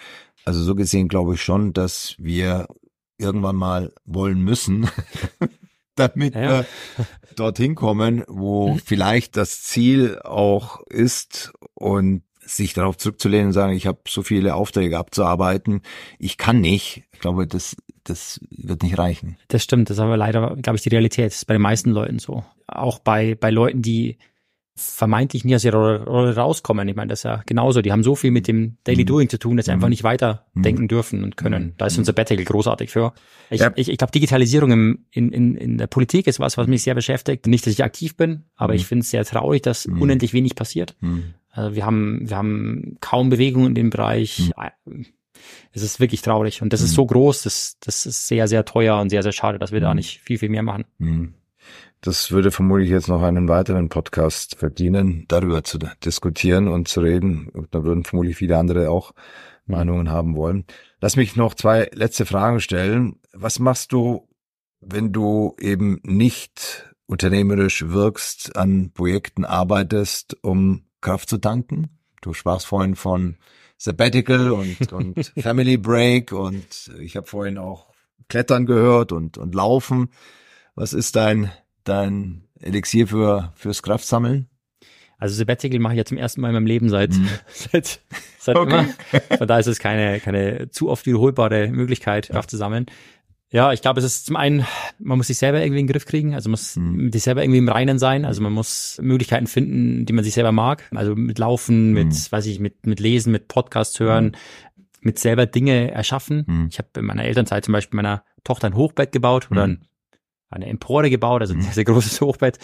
Also 0.44 0.62
so 0.62 0.74
gesehen 0.74 1.08
glaube 1.08 1.34
ich 1.34 1.42
schon, 1.42 1.72
dass 1.72 2.14
wir 2.18 2.66
irgendwann 3.18 3.56
mal 3.56 3.92
wollen 4.04 4.40
müssen, 4.42 4.88
damit 5.94 6.34
Ja, 6.34 6.40
ja. 6.42 6.50
wir 6.60 6.66
dorthin 7.36 7.74
kommen, 7.74 8.24
wo 8.26 8.78
vielleicht 8.84 9.36
das 9.36 9.62
Ziel 9.62 10.18
auch 10.24 10.80
ist 10.88 11.52
und 11.74 12.22
sich 12.44 12.74
darauf 12.74 12.96
zurückzulehnen 12.96 13.46
und 13.48 13.52
sagen, 13.52 13.72
ich 13.74 13.86
habe 13.86 14.00
so 14.08 14.22
viele 14.22 14.54
Aufträge 14.54 14.98
abzuarbeiten, 14.98 15.82
ich 16.18 16.36
kann 16.38 16.60
nicht. 16.60 17.04
Ich 17.12 17.20
glaube, 17.20 17.46
das, 17.46 17.76
das 18.04 18.40
wird 18.50 18.82
nicht 18.82 18.98
reichen. 18.98 19.36
Das 19.48 19.62
stimmt, 19.62 19.88
das 19.90 19.96
ist 19.98 20.00
aber 20.02 20.16
leider, 20.16 20.56
glaube 20.56 20.76
ich, 20.76 20.82
die 20.82 20.88
Realität. 20.88 21.26
Das 21.26 21.36
ist 21.36 21.44
bei 21.46 21.54
den 21.54 21.62
meisten 21.62 21.90
Leuten 21.90 22.18
so. 22.18 22.44
Auch 22.66 22.98
bei, 22.98 23.34
bei 23.36 23.50
Leuten, 23.50 23.80
die 23.82 24.18
vermeintlich 24.74 25.44
nie 25.44 25.54
aus 25.54 25.64
ihrer 25.64 26.04
Rolle 26.04 26.34
rauskommen. 26.34 26.88
Ich 26.88 26.96
meine, 26.96 27.08
das 27.10 27.20
ist 27.20 27.24
ja 27.24 27.42
genauso. 27.44 27.82
Die 27.82 27.92
haben 27.92 28.02
so 28.02 28.14
viel 28.16 28.30
mit 28.30 28.48
dem 28.48 28.78
Daily 28.84 29.02
Mhm. 29.02 29.06
Doing 29.06 29.28
zu 29.28 29.38
tun, 29.38 29.56
dass 29.58 29.66
sie 29.66 29.70
Mhm. 29.72 29.76
einfach 29.76 29.88
nicht 29.90 30.02
weiter 30.02 30.46
Mhm. 30.54 30.62
denken 30.62 30.88
dürfen 30.88 31.24
und 31.24 31.36
können. 31.36 31.62
Mhm. 31.64 31.72
Da 31.76 31.86
ist 31.86 31.98
unser 31.98 32.10
Sabbatical 32.10 32.44
großartig 32.46 32.90
für. 32.90 33.12
Ich, 33.50 33.60
Ja. 33.60 33.70
ich, 33.76 33.90
ich 33.90 33.98
glaube, 33.98 34.12
Digitalisierung 34.12 34.70
im, 34.72 35.04
in, 35.10 35.30
in, 35.30 35.56
in 35.56 35.76
der 35.78 35.88
Politik 35.88 36.26
ist 36.26 36.40
was, 36.40 36.56
was 36.56 36.66
mich 36.68 36.82
sehr 36.82 36.94
beschäftigt. 36.94 37.46
Nicht, 37.46 37.66
dass 37.66 37.74
ich 37.74 37.84
aktiv 37.84 38.16
bin, 38.16 38.44
aber 38.56 38.72
Mhm. 38.72 38.78
ich 38.78 38.86
finde 38.86 39.02
es 39.02 39.10
sehr 39.10 39.24
traurig, 39.26 39.60
dass 39.60 39.86
Mhm. 39.86 40.00
unendlich 40.00 40.32
wenig 40.32 40.54
passiert. 40.54 40.96
Also 41.52 41.76
wir 41.76 41.84
haben, 41.86 42.28
wir 42.28 42.36
haben 42.36 42.96
kaum 43.00 43.28
Bewegung 43.30 43.66
in 43.66 43.74
dem 43.74 43.90
Bereich. 43.90 44.50
Es 45.72 45.82
ist 45.82 46.00
wirklich 46.00 46.22
traurig. 46.22 46.62
Und 46.62 46.72
das 46.72 46.80
ist 46.80 46.92
Mhm. 46.92 46.96
so 46.96 47.06
groß, 47.06 47.42
das, 47.42 47.76
das 47.80 48.06
ist 48.06 48.26
sehr, 48.26 48.48
sehr 48.48 48.64
teuer 48.64 48.98
und 49.00 49.10
sehr, 49.10 49.22
sehr 49.22 49.32
schade, 49.32 49.58
dass 49.58 49.72
wir 49.72 49.80
da 49.80 49.90
Mhm. 49.90 49.96
nicht 49.96 50.20
viel, 50.20 50.38
viel 50.38 50.48
mehr 50.48 50.62
machen. 50.62 50.84
Hm. 50.98 51.34
Das 52.00 52.32
würde 52.32 52.50
vermutlich 52.50 52.90
jetzt 52.90 53.08
noch 53.08 53.22
einen 53.22 53.48
weiteren 53.48 53.88
Podcast 53.88 54.56
verdienen, 54.56 55.24
darüber 55.28 55.62
zu 55.62 55.78
diskutieren 56.04 56.66
und 56.68 56.88
zu 56.88 57.00
reden. 57.00 57.48
Und 57.48 57.74
Da 57.74 57.84
würden 57.84 58.04
vermutlich 58.04 58.36
viele 58.36 58.58
andere 58.58 58.90
auch 58.90 59.12
Meinungen 59.66 60.10
haben 60.10 60.34
wollen. 60.34 60.64
Lass 61.00 61.16
mich 61.16 61.36
noch 61.36 61.54
zwei 61.54 61.88
letzte 61.92 62.26
Fragen 62.26 62.60
stellen. 62.60 63.20
Was 63.32 63.58
machst 63.60 63.92
du, 63.92 64.28
wenn 64.80 65.12
du 65.12 65.54
eben 65.60 66.00
nicht 66.02 66.92
unternehmerisch 67.06 67.88
wirkst, 67.88 68.56
an 68.56 68.90
Projekten 68.92 69.44
arbeitest, 69.44 70.36
um 70.42 70.82
Kraft 71.02 71.28
zu 71.28 71.36
tanken? 71.38 71.98
Du 72.22 72.32
sprachst 72.32 72.66
vorhin 72.66 72.94
von 72.96 73.36
Sabbatical 73.76 74.52
und, 74.52 74.92
und 74.92 75.32
Family 75.38 75.76
Break 75.76 76.32
und 76.32 76.90
ich 76.98 77.16
habe 77.16 77.26
vorhin 77.26 77.58
auch 77.58 77.88
Klettern 78.28 78.64
gehört 78.64 79.12
und, 79.12 79.36
und 79.36 79.54
Laufen. 79.54 80.08
Was 80.74 80.94
ist 80.94 81.16
dein, 81.16 81.50
dein 81.84 82.44
Elixier 82.60 83.06
für, 83.08 83.52
fürs 83.56 83.82
Kraftsammeln? 83.82 84.48
Also 85.18 85.34
Sabbatical 85.36 85.78
mache 85.78 85.92
ich 85.94 85.98
ja 85.98 86.04
zum 86.04 86.16
ersten 86.16 86.40
Mal 86.40 86.48
in 86.48 86.54
meinem 86.54 86.66
Leben 86.66 86.88
seit, 86.88 87.10
Mhm. 87.10 87.28
seit, 87.52 88.00
seit 88.38 88.56
Okay. 88.56 88.86
immer. 89.12 89.36
Von 89.38 89.46
daher 89.46 89.60
ist 89.60 89.66
es 89.66 89.78
keine, 89.78 90.18
keine 90.20 90.70
zu 90.70 90.88
oft 90.88 91.04
wiederholbare 91.06 91.68
Möglichkeit, 91.68 92.28
Kraft 92.28 92.50
zu 92.50 92.56
sammeln. 92.56 92.86
Ja, 93.52 93.72
ich 93.72 93.82
glaube, 93.82 94.00
es 94.00 94.06
ist 94.06 94.26
zum 94.26 94.36
einen, 94.36 94.64
man 94.98 95.18
muss 95.18 95.26
sich 95.26 95.36
selber 95.36 95.60
irgendwie 95.60 95.80
in 95.80 95.86
den 95.86 95.92
Griff 95.92 96.06
kriegen, 96.06 96.34
also 96.34 96.48
muss 96.48 96.76
Mhm. 96.76 96.96
mit 97.04 97.12
sich 97.12 97.22
selber 97.22 97.42
irgendwie 97.42 97.58
im 97.58 97.68
Reinen 97.68 97.98
sein, 97.98 98.24
also 98.24 98.40
man 98.40 98.52
muss 98.52 98.98
Möglichkeiten 99.02 99.46
finden, 99.46 100.06
die 100.06 100.12
man 100.14 100.24
sich 100.24 100.32
selber 100.32 100.52
mag, 100.52 100.88
also 100.94 101.14
mit 101.14 101.38
Laufen, 101.38 101.92
mit, 101.92 102.08
Mhm. 102.08 102.26
weiß 102.30 102.46
ich, 102.46 102.60
mit, 102.60 102.86
mit 102.86 102.98
Lesen, 102.98 103.30
mit 103.30 103.48
Podcasts 103.48 104.00
hören, 104.00 104.36
mit 105.02 105.18
selber 105.18 105.44
Dinge 105.46 105.90
erschaffen. 105.90 106.44
Mhm. 106.46 106.68
Ich 106.70 106.78
habe 106.78 106.88
in 106.96 107.04
meiner 107.04 107.24
Elternzeit 107.24 107.64
zum 107.64 107.72
Beispiel 107.72 107.96
meiner 107.96 108.24
Tochter 108.42 108.68
ein 108.68 108.74
Hochbett 108.74 109.12
gebaut 109.12 109.48
oder 109.50 109.66
Mhm. 109.66 109.72
ein, 109.72 109.86
eine 110.48 110.66
Empore 110.66 111.10
gebaut, 111.10 111.42
also 111.42 111.52
ein 111.52 111.58
Mhm. 111.58 111.62
sehr, 111.64 111.72
sehr 111.72 111.84
großes 111.84 112.20
Hochbett. 112.22 112.58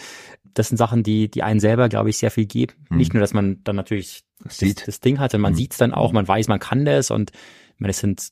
Das 0.55 0.69
sind 0.69 0.77
Sachen, 0.77 1.03
die, 1.03 1.29
die 1.29 1.43
einen 1.43 1.59
selber, 1.59 1.87
glaube 1.89 2.09
ich, 2.09 2.17
sehr 2.17 2.31
viel 2.31 2.47
geben. 2.47 2.73
Mhm. 2.89 2.97
Nicht 2.97 3.13
nur, 3.13 3.21
dass 3.21 3.33
man 3.35 3.63
dann 3.63 3.75
natürlich 3.75 4.23
das, 4.43 4.57
Sieht. 4.57 4.87
das 4.87 4.99
Ding 5.01 5.19
hat, 5.19 5.31
sondern 5.31 5.43
man 5.43 5.53
Mhm. 5.53 5.57
sieht's 5.57 5.77
dann 5.77 5.93
auch, 5.93 6.13
man 6.13 6.27
weiß, 6.27 6.47
man 6.47 6.59
kann 6.59 6.85
das 6.85 7.11
und 7.11 7.31
ich 7.75 7.79
meine, 7.79 7.91
es 7.91 7.99
sind 7.99 8.29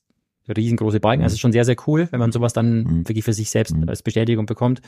riesengroße 0.56 1.00
Balken. 1.00 1.22
Mhm. 1.22 1.26
Also 1.26 1.38
schon 1.38 1.52
sehr, 1.52 1.66
sehr 1.66 1.76
cool, 1.88 2.08
wenn 2.12 2.20
man 2.20 2.32
sowas 2.32 2.54
dann 2.54 2.84
Mhm. 2.84 3.10
wirklich 3.10 3.26
für 3.26 3.34
sich 3.34 3.50
selbst 3.50 3.76
Mhm. 3.76 3.90
als 3.90 4.04
Bestätigung 4.04 4.46
bekommt, 4.46 4.82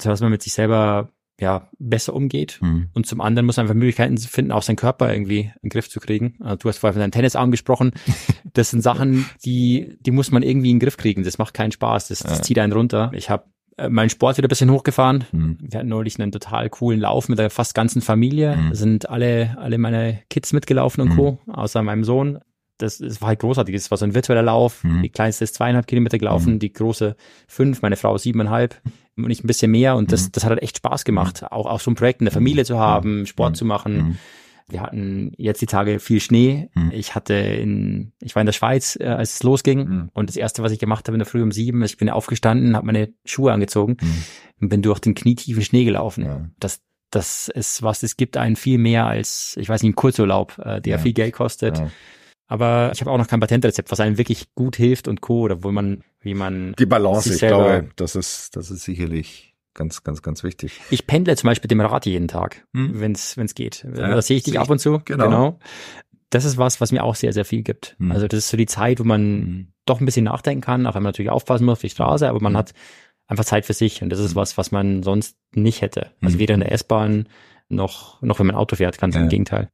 sodass 0.00 0.20
man 0.20 0.30
mit 0.30 0.42
sich 0.42 0.52
selber 0.52 1.10
ja 1.38 1.68
besser 1.78 2.14
umgeht. 2.14 2.58
Mhm. 2.62 2.88
Und 2.94 3.06
zum 3.06 3.20
anderen 3.20 3.44
muss 3.44 3.58
man 3.58 3.64
einfach 3.64 3.74
Möglichkeiten 3.74 4.16
finden, 4.16 4.52
auch 4.52 4.62
seinen 4.62 4.76
Körper 4.76 5.12
irgendwie 5.12 5.40
in 5.40 5.52
den 5.64 5.68
Griff 5.70 5.90
zu 5.90 6.00
kriegen. 6.00 6.36
Also 6.40 6.56
du 6.56 6.68
hast 6.70 6.78
vorher 6.78 6.94
von 6.94 7.00
deinem 7.00 7.10
Tennis 7.12 7.36
angesprochen. 7.36 7.92
Das 8.54 8.70
sind 8.70 8.80
Sachen, 8.80 9.26
die, 9.44 9.98
die 10.00 10.10
muss 10.12 10.30
man 10.30 10.42
irgendwie 10.42 10.70
in 10.70 10.76
den 10.76 10.80
Griff 10.80 10.96
kriegen. 10.96 11.24
Das 11.24 11.36
macht 11.36 11.52
keinen 11.52 11.72
Spaß. 11.72 12.08
Das, 12.08 12.20
das 12.20 12.40
zieht 12.40 12.58
einen 12.58 12.72
runter. 12.72 13.10
Ich 13.14 13.28
habe 13.28 13.44
äh, 13.76 13.90
meinen 13.90 14.08
Sport 14.08 14.38
wieder 14.38 14.46
ein 14.46 14.48
bisschen 14.48 14.70
hochgefahren. 14.70 15.24
Mhm. 15.30 15.58
Wir 15.60 15.78
hatten 15.80 15.90
neulich 15.90 16.18
einen 16.18 16.32
total 16.32 16.70
coolen 16.70 16.98
Lauf 17.00 17.28
mit 17.28 17.38
der 17.38 17.50
fast 17.50 17.74
ganzen 17.74 18.00
Familie. 18.00 18.56
Mhm. 18.56 18.68
Da 18.70 18.74
sind 18.74 19.10
alle, 19.10 19.58
alle 19.60 19.76
meine 19.76 20.20
Kids 20.30 20.54
mitgelaufen 20.54 21.02
und 21.02 21.10
Mhm. 21.10 21.16
Co., 21.16 21.38
außer 21.48 21.82
meinem 21.82 22.02
Sohn. 22.04 22.38
Das, 22.78 22.98
das 22.98 23.20
war 23.20 23.28
halt 23.28 23.38
großartig. 23.40 23.74
Es 23.74 23.90
war 23.90 23.98
so 23.98 24.04
ein 24.04 24.14
virtueller 24.14 24.42
Lauf. 24.42 24.84
Mhm. 24.84 25.02
Die 25.02 25.08
kleinste 25.10 25.44
ist 25.44 25.54
zweieinhalb 25.54 25.86
Kilometer 25.86 26.18
gelaufen, 26.18 26.54
Mhm. 26.54 26.58
die 26.58 26.72
große 26.72 27.16
fünf, 27.48 27.80
meine 27.82 27.96
Frau 27.96 28.18
siebeneinhalb 28.18 28.80
und 29.16 29.30
ich 29.30 29.42
ein 29.42 29.46
bisschen 29.46 29.70
mehr. 29.70 29.96
Und 29.96 30.12
das, 30.12 30.26
Mhm. 30.26 30.32
das 30.32 30.44
hat 30.44 30.50
halt 30.50 30.62
echt 30.62 30.76
Spaß 30.78 31.04
gemacht, 31.04 31.44
auch, 31.50 31.66
auch 31.66 31.80
so 31.80 31.90
ein 31.90 31.94
Projekt 31.94 32.20
in 32.20 32.26
der 32.26 32.32
Familie 32.32 32.64
zu 32.64 32.78
haben, 32.78 33.24
Sport 33.26 33.52
Mhm. 33.52 33.54
zu 33.54 33.64
machen. 33.64 33.96
Mhm. 33.96 34.18
Wir 34.68 34.82
hatten 34.82 35.30
jetzt 35.36 35.62
die 35.62 35.66
Tage 35.66 36.00
viel 36.00 36.20
Schnee. 36.20 36.68
Mhm. 36.74 36.90
Ich 36.92 37.14
hatte 37.14 37.34
in, 37.34 38.12
ich 38.20 38.34
war 38.34 38.40
in 38.42 38.46
der 38.46 38.52
Schweiz, 38.52 38.98
äh, 39.00 39.04
als 39.06 39.34
es 39.34 39.42
losging. 39.44 39.78
Mhm. 39.88 40.10
Und 40.12 40.28
das 40.28 40.36
erste, 40.36 40.62
was 40.62 40.72
ich 40.72 40.80
gemacht 40.80 41.06
habe 41.06 41.14
in 41.14 41.20
der 41.20 41.26
Früh 41.26 41.40
um 41.42 41.52
sieben, 41.52 41.82
ich 41.84 41.96
bin 41.96 42.10
aufgestanden, 42.10 42.74
habe 42.76 42.84
meine 42.86 43.10
Schuhe 43.24 43.52
angezogen 43.52 43.96
Mhm. 44.02 44.22
und 44.62 44.68
bin 44.68 44.82
durch 44.82 44.98
den 44.98 45.14
knietiefen 45.14 45.62
Schnee 45.62 45.84
gelaufen. 45.84 46.24
Ja. 46.24 46.44
Das, 46.58 46.80
das 47.10 47.46
ist 47.48 47.82
was, 47.84 48.02
es 48.02 48.16
gibt 48.16 48.36
einen 48.36 48.56
viel 48.56 48.78
mehr 48.78 49.06
als, 49.06 49.56
ich 49.58 49.68
weiß 49.68 49.82
nicht, 49.84 49.92
ein 49.92 49.96
Kurzurlaub, 49.96 50.58
äh, 50.58 50.80
der 50.80 50.96
Ja. 50.96 50.98
viel 50.98 51.12
Geld 51.12 51.32
kostet. 51.34 51.78
Ja. 51.78 51.90
Aber 52.48 52.90
ich 52.94 53.00
habe 53.00 53.10
auch 53.10 53.18
noch 53.18 53.26
kein 53.28 53.40
Patentrezept, 53.40 53.90
was 53.90 53.98
einem 54.00 54.18
wirklich 54.18 54.54
gut 54.54 54.76
hilft 54.76 55.08
und 55.08 55.20
Co. 55.20 55.40
oder 55.40 55.64
wo 55.64 55.72
man, 55.72 56.04
wie 56.20 56.34
man 56.34 56.74
Die 56.78 56.86
Balance, 56.86 57.32
ich 57.34 57.40
glaube, 57.40 57.88
das 57.96 58.14
ist, 58.14 58.54
das 58.56 58.70
ist 58.70 58.84
sicherlich 58.84 59.54
ganz, 59.74 60.04
ganz, 60.04 60.22
ganz 60.22 60.42
wichtig. 60.44 60.80
Ich 60.90 61.06
pendle 61.06 61.36
zum 61.36 61.48
Beispiel 61.48 61.64
mit 61.64 61.70
dem 61.72 61.80
Rad 61.80 62.06
jeden 62.06 62.28
Tag, 62.28 62.64
Hm. 62.74 63.00
wenn 63.00 63.12
es 63.12 63.36
geht. 63.54 63.84
Ja, 63.84 64.08
da 64.08 64.22
sehe 64.22 64.36
ich 64.36 64.44
dich 64.44 64.58
ab 64.60 64.70
und 64.70 64.78
zu. 64.78 65.00
genau. 65.04 65.58
Das 66.30 66.44
ist 66.44 66.56
was, 66.58 66.80
was 66.80 66.90
mir 66.92 67.04
auch 67.04 67.14
sehr, 67.14 67.32
sehr 67.32 67.44
viel 67.44 67.62
gibt. 67.62 67.94
Hm. 67.98 68.10
Also 68.12 68.26
das 68.26 68.38
ist 68.38 68.48
so 68.48 68.56
die 68.56 68.66
Zeit, 68.66 68.98
wo 69.00 69.04
man 69.04 69.38
Mhm. 69.40 69.68
doch 69.84 70.00
ein 70.00 70.06
bisschen 70.06 70.24
nachdenken 70.24 70.60
kann, 70.60 70.86
auch 70.86 70.94
wenn 70.96 71.02
man 71.02 71.10
natürlich 71.12 71.30
aufpassen 71.30 71.64
muss 71.64 71.74
auf 71.74 71.80
die 71.80 71.90
Straße, 71.90 72.28
aber 72.28 72.40
man 72.40 72.52
Mhm. 72.52 72.56
hat 72.58 72.72
einfach 73.28 73.44
Zeit 73.44 73.64
für 73.64 73.74
sich 73.74 74.02
und 74.02 74.10
das 74.10 74.18
ist 74.18 74.32
Mhm. 74.32 74.36
was, 74.36 74.56
was 74.58 74.72
man 74.72 75.02
sonst 75.04 75.36
nicht 75.54 75.82
hätte. 75.82 76.10
Also 76.20 76.36
Mhm. 76.36 76.40
weder 76.40 76.54
in 76.54 76.60
der 76.60 76.72
S-Bahn 76.72 77.28
noch, 77.68 78.20
noch 78.22 78.38
wenn 78.40 78.46
man 78.46 78.56
Auto 78.56 78.76
fährt, 78.76 78.98
ganz 78.98 79.14
Ja. 79.14 79.20
im 79.22 79.28
Gegenteil. 79.28 79.68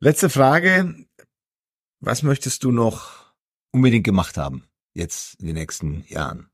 Letzte 0.00 0.28
Frage. 0.30 0.94
Was 2.00 2.22
möchtest 2.22 2.64
du 2.64 2.72
noch 2.72 3.32
unbedingt 3.72 4.04
gemacht 4.04 4.36
haben? 4.38 4.64
Jetzt 4.94 5.38
in 5.40 5.46
den 5.46 5.56
nächsten 5.56 6.04
Jahren? 6.08 6.48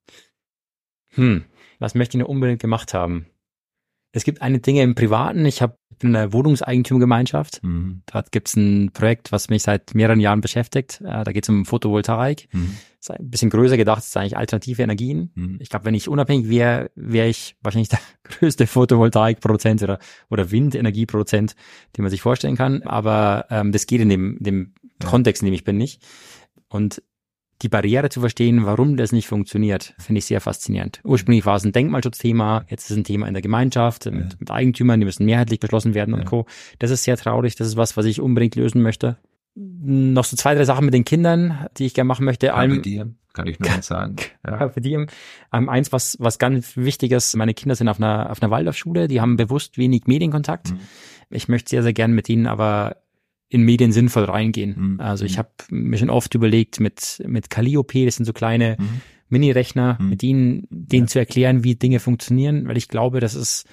Hm, 1.11 1.45
was 1.79 1.95
möchte 1.95 2.17
ich 2.17 2.23
noch 2.23 2.29
unbedingt 2.29 2.61
gemacht 2.61 2.93
haben? 2.95 3.27
Es 4.13 4.25
gibt 4.25 4.43
eine 4.43 4.59
Dinge 4.59 4.83
im 4.83 4.95
Privaten. 4.95 5.45
Ich 5.47 5.63
habe 5.63 5.79
in 6.03 6.15
einer 6.15 6.33
Wohnungseigentumgemeinschaft. 6.33 7.63
Mhm. 7.63 8.03
Dort 8.07 8.33
gibt's 8.33 8.57
ein 8.57 8.91
Projekt, 8.93 9.33
was 9.33 9.49
mich 9.49 9.63
seit 9.63 9.95
mehreren 9.95 10.21
Jahren 10.21 10.41
beschäftigt. 10.41 11.01
Äh, 11.03 11.25
Da 11.25 11.33
geht 11.33 11.45
es 11.45 11.49
um 11.49 11.65
Photovoltaik. 11.65 12.49
Mhm. 12.53 12.77
Ist 13.01 13.11
ein 13.11 13.31
bisschen 13.31 13.51
größer 13.51 13.77
gedacht, 13.77 14.03
ist 14.03 14.17
eigentlich 14.17 14.37
alternative 14.37 14.83
Energien. 14.83 15.31
Mhm. 15.35 15.59
Ich 15.61 15.69
glaube, 15.71 15.85
wenn 15.85 15.95
ich 15.95 16.09
unabhängig 16.09 16.49
wäre, 16.49 16.91
wäre 16.97 17.29
ich 17.29 17.57
wahrscheinlich 17.63 17.89
der 17.91 18.01
größte 18.25 18.67
Photovoltaikproduzent 18.67 19.83
oder, 19.83 19.99
oder 20.29 20.51
Windenergieproduzent, 20.51 21.55
den 21.97 22.03
man 22.03 22.11
sich 22.11 22.21
vorstellen 22.21 22.57
kann. 22.57 22.83
Aber 22.83 23.47
ähm, 23.51 23.73
das 23.73 23.87
geht 23.87 24.01
in 24.01 24.09
dem, 24.09 24.39
dem 24.41 24.75
Ja. 25.03 25.09
Kontext, 25.09 25.43
in 25.43 25.47
dem 25.47 25.55
ich 25.55 25.65
bin, 25.65 25.77
nicht. 25.77 26.03
Und 26.69 27.03
die 27.63 27.69
Barriere 27.71 28.11
zu 28.11 28.21
verstehen, 28.21 28.67
warum 28.67 28.97
das 28.99 29.13
nicht 29.13 29.29
funktioniert, 29.29 29.95
finde 29.99 30.19
ich 30.19 30.27
sehr 30.27 30.43
faszinierend. 30.43 31.01
Ursprünglich 31.05 31.47
war 31.47 31.57
es 31.57 31.65
ein 31.65 31.73
Denkmalschutzthema, 31.73 32.67
jetzt 32.69 32.85
ist 32.85 32.91
es 32.91 32.97
ein 32.99 33.05
Thema 33.05 33.29
in 33.29 33.35
der 33.35 33.43
Gemeinschaft 33.43 34.05
mit, 34.07 34.39
mit 34.39 34.51
Eigentümern, 34.51 35.01
die 35.01 35.07
müssen 35.07 35.25
mehrheitlich 35.25 35.61
beschlossen 35.61 35.95
werden 35.95 36.13
Ja. 36.13 36.21
und 36.21 36.27
Co. 36.27 36.47
Das 36.79 36.91
ist 36.91 37.05
sehr 37.05 37.17
traurig, 37.17 37.55
das 37.57 37.69
ist 37.69 37.77
was, 37.77 37.97
was 37.97 38.05
ich 38.05 38.21
unbedingt 38.21 38.57
lösen 38.57 38.83
möchte. 38.83 39.17
Noch 39.55 40.25
so 40.25 40.37
zwei, 40.37 40.55
drei 40.55 40.67
Sachen 40.67 40.85
mit 40.85 40.93
den 40.93 41.07
Kindern, 41.07 41.67
die 41.79 41.87
ich 41.87 41.95
gerne 41.95 42.09
machen 42.09 42.27
möchte. 42.27 42.49
Carpe 42.49 42.61
Allem, 42.61 42.83
diem, 42.83 43.17
kann 43.33 43.47
ich 43.47 43.59
nur 43.59 43.71
eins 43.71 43.87
sagen. 43.87 44.17
Ja. 44.47 44.59
Carpe 44.59 44.83
diem. 44.83 45.07
Ähm, 45.51 45.71
eins, 45.71 45.93
was, 45.93 46.19
was 46.21 46.39
ganz 46.39 46.77
wichtig 46.77 47.13
ist, 47.13 47.35
meine 47.37 47.55
Kinder 47.55 47.75
sind 47.75 47.89
auf 47.89 47.97
einer, 47.97 48.31
auf 48.31 48.43
einer 48.43 48.51
Waldorfschule, 48.51 49.09
die 49.09 49.23
haben 49.23 49.39
bewusst 49.39 49.79
wenig 49.79 50.03
Medienkontakt. 50.07 50.73
Mhm. 50.73 50.81
Ich 51.31 51.49
möchte 51.49 51.71
sehr, 51.71 51.83
sehr 51.83 51.95
gern 51.95 52.13
mit 52.13 52.29
ihnen 52.29 52.47
aber 52.47 52.97
in 53.49 53.63
Medien 53.63 53.93
sinnvoll 53.93 54.25
reingehen. 54.25 54.75
Mhm. 54.95 55.01
Also 55.01 55.25
ich 55.25 55.39
habe 55.39 55.51
mir 55.71 55.99
schon 55.99 56.11
oft 56.11 56.35
überlegt, 56.35 56.81
mit, 56.81 57.23
mit 57.27 57.49
Calliope, 57.51 58.05
das 58.05 58.17
sind 58.17 58.25
so 58.25 58.33
kleine 58.33 58.77
Mhm. 58.79 59.01
Mini-Rechner, 59.29 59.99
Mhm. 60.01 60.09
mit 60.09 60.23
ihnen, 60.23 60.67
denen 60.71 61.09
zu 61.09 61.19
erklären, 61.19 61.65
wie 61.65 61.75
Dinge 61.77 62.01
funktionieren, 62.01 62.67
weil 62.69 62.77
ich 62.77 62.89
glaube, 62.89 63.21
das 63.21 63.35
ist, 63.35 63.67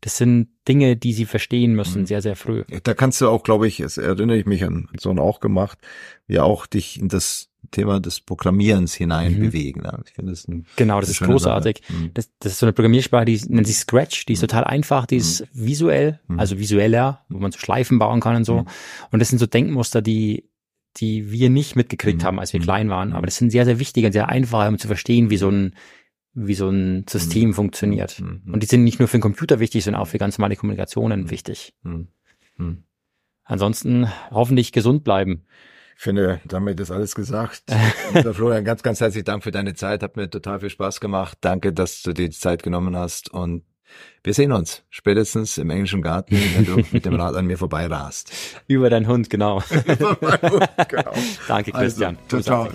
das 0.00 0.16
sind 0.16 0.48
Dinge, 0.66 0.96
die 0.96 1.12
sie 1.12 1.26
verstehen 1.26 1.74
müssen, 1.74 2.02
Mhm. 2.02 2.06
sehr, 2.06 2.22
sehr 2.22 2.36
früh. 2.36 2.64
Da 2.82 2.94
kannst 2.94 3.20
du 3.20 3.28
auch, 3.28 3.42
glaube 3.42 3.66
ich, 3.68 3.78
das 3.78 3.98
erinnere 3.98 4.38
ich 4.38 4.46
mich 4.46 4.64
an 4.64 4.88
so 4.98 5.10
auch 5.12 5.40
gemacht, 5.40 5.78
ja 6.26 6.42
auch 6.42 6.66
dich 6.66 6.98
in 6.98 7.08
das 7.08 7.49
Thema 7.70 8.00
des 8.00 8.20
Programmierens 8.20 8.94
hinein 8.94 9.34
Mhm. 9.34 9.40
bewegen. 9.40 9.82
Ich 10.06 10.12
finde 10.12 10.32
das 10.32 10.46
ein, 10.48 10.66
Genau, 10.76 11.00
das 11.00 11.10
ist 11.10 11.20
großartig. 11.20 11.82
Mhm. 11.88 12.10
Das, 12.14 12.30
das 12.40 12.52
ist 12.52 12.58
so 12.58 12.66
eine 12.66 12.72
Programmiersprache, 12.72 13.24
die 13.26 13.40
nennt 13.48 13.66
sich 13.66 13.76
Scratch, 13.76 14.26
die 14.26 14.32
ist 14.34 14.40
Mhm. 14.42 14.48
total 14.48 14.64
einfach, 14.64 15.06
die 15.06 15.16
ist 15.16 15.46
visuell, 15.52 16.20
Mhm. 16.28 16.40
also 16.40 16.58
visueller, 16.58 17.24
wo 17.28 17.38
man 17.38 17.52
so 17.52 17.58
Schleifen 17.58 17.98
bauen 17.98 18.20
kann 18.20 18.36
und 18.36 18.44
so. 18.44 18.60
Mhm. 18.62 18.66
Und 19.12 19.18
das 19.20 19.28
sind 19.28 19.38
so 19.38 19.46
Denkmuster, 19.46 20.02
die, 20.02 20.48
die 20.96 21.30
wir 21.30 21.50
nicht 21.50 21.76
mitgekriegt 21.76 22.22
Mhm. 22.22 22.26
haben, 22.26 22.38
als 22.40 22.52
wir 22.52 22.60
Mhm. 22.60 22.64
klein 22.64 22.88
waren. 22.90 23.08
Mhm. 23.10 23.14
Aber 23.16 23.26
das 23.26 23.36
sind 23.36 23.50
sehr, 23.50 23.64
sehr 23.64 23.78
wichtig 23.78 24.04
und 24.04 24.12
sehr 24.12 24.28
einfach, 24.28 24.68
um 24.68 24.78
zu 24.78 24.88
verstehen, 24.88 25.30
wie 25.30 25.36
so 25.36 25.48
ein, 25.48 25.74
wie 26.34 26.54
so 26.54 26.68
ein 26.68 27.06
System 27.08 27.48
Mhm. 27.50 27.54
funktioniert. 27.54 28.20
Mhm. 28.20 28.52
Und 28.52 28.62
die 28.62 28.66
sind 28.66 28.84
nicht 28.84 28.98
nur 28.98 29.08
für 29.08 29.18
den 29.18 29.22
Computer 29.22 29.60
wichtig, 29.60 29.84
sondern 29.84 30.02
auch 30.02 30.06
für 30.08 30.18
ganz 30.18 30.38
normale 30.38 30.56
Kommunikationen 30.56 31.22
Mhm. 31.22 31.30
wichtig. 31.30 31.74
Mhm. 31.82 32.08
Mhm. 32.56 32.82
Ansonsten 33.44 34.06
hoffentlich 34.30 34.72
gesund 34.72 35.02
bleiben. 35.04 35.44
Ich 36.00 36.04
finde, 36.04 36.40
damit 36.46 36.80
ist 36.80 36.90
alles 36.90 37.14
gesagt. 37.14 37.62
Lieber 38.14 38.32
Florian, 38.32 38.64
ganz, 38.64 38.82
ganz 38.82 39.02
herzlichen 39.02 39.26
Dank 39.26 39.44
für 39.44 39.50
deine 39.50 39.74
Zeit. 39.74 40.02
Hat 40.02 40.16
mir 40.16 40.30
total 40.30 40.60
viel 40.60 40.70
Spaß 40.70 40.98
gemacht. 40.98 41.36
Danke, 41.42 41.74
dass 41.74 42.00
du 42.00 42.14
dir 42.14 42.30
die 42.30 42.34
Zeit 42.34 42.62
genommen 42.62 42.96
hast. 42.96 43.30
Und 43.30 43.64
wir 44.24 44.32
sehen 44.32 44.50
uns 44.52 44.82
spätestens 44.88 45.58
im 45.58 45.68
englischen 45.68 46.00
Garten, 46.00 46.38
wenn 46.56 46.64
du 46.64 46.82
mit 46.90 47.04
dem 47.04 47.16
Rad 47.16 47.36
an 47.36 47.44
mir 47.44 47.58
vorbei 47.58 47.84
rast. 47.84 48.32
Über 48.66 48.88
deinen 48.88 49.08
Hund, 49.08 49.28
genau. 49.28 49.62
genau. 50.88 51.12
Danke, 51.46 51.72
Christian. 51.72 52.16
Also, 52.16 52.38
total. 52.38 52.70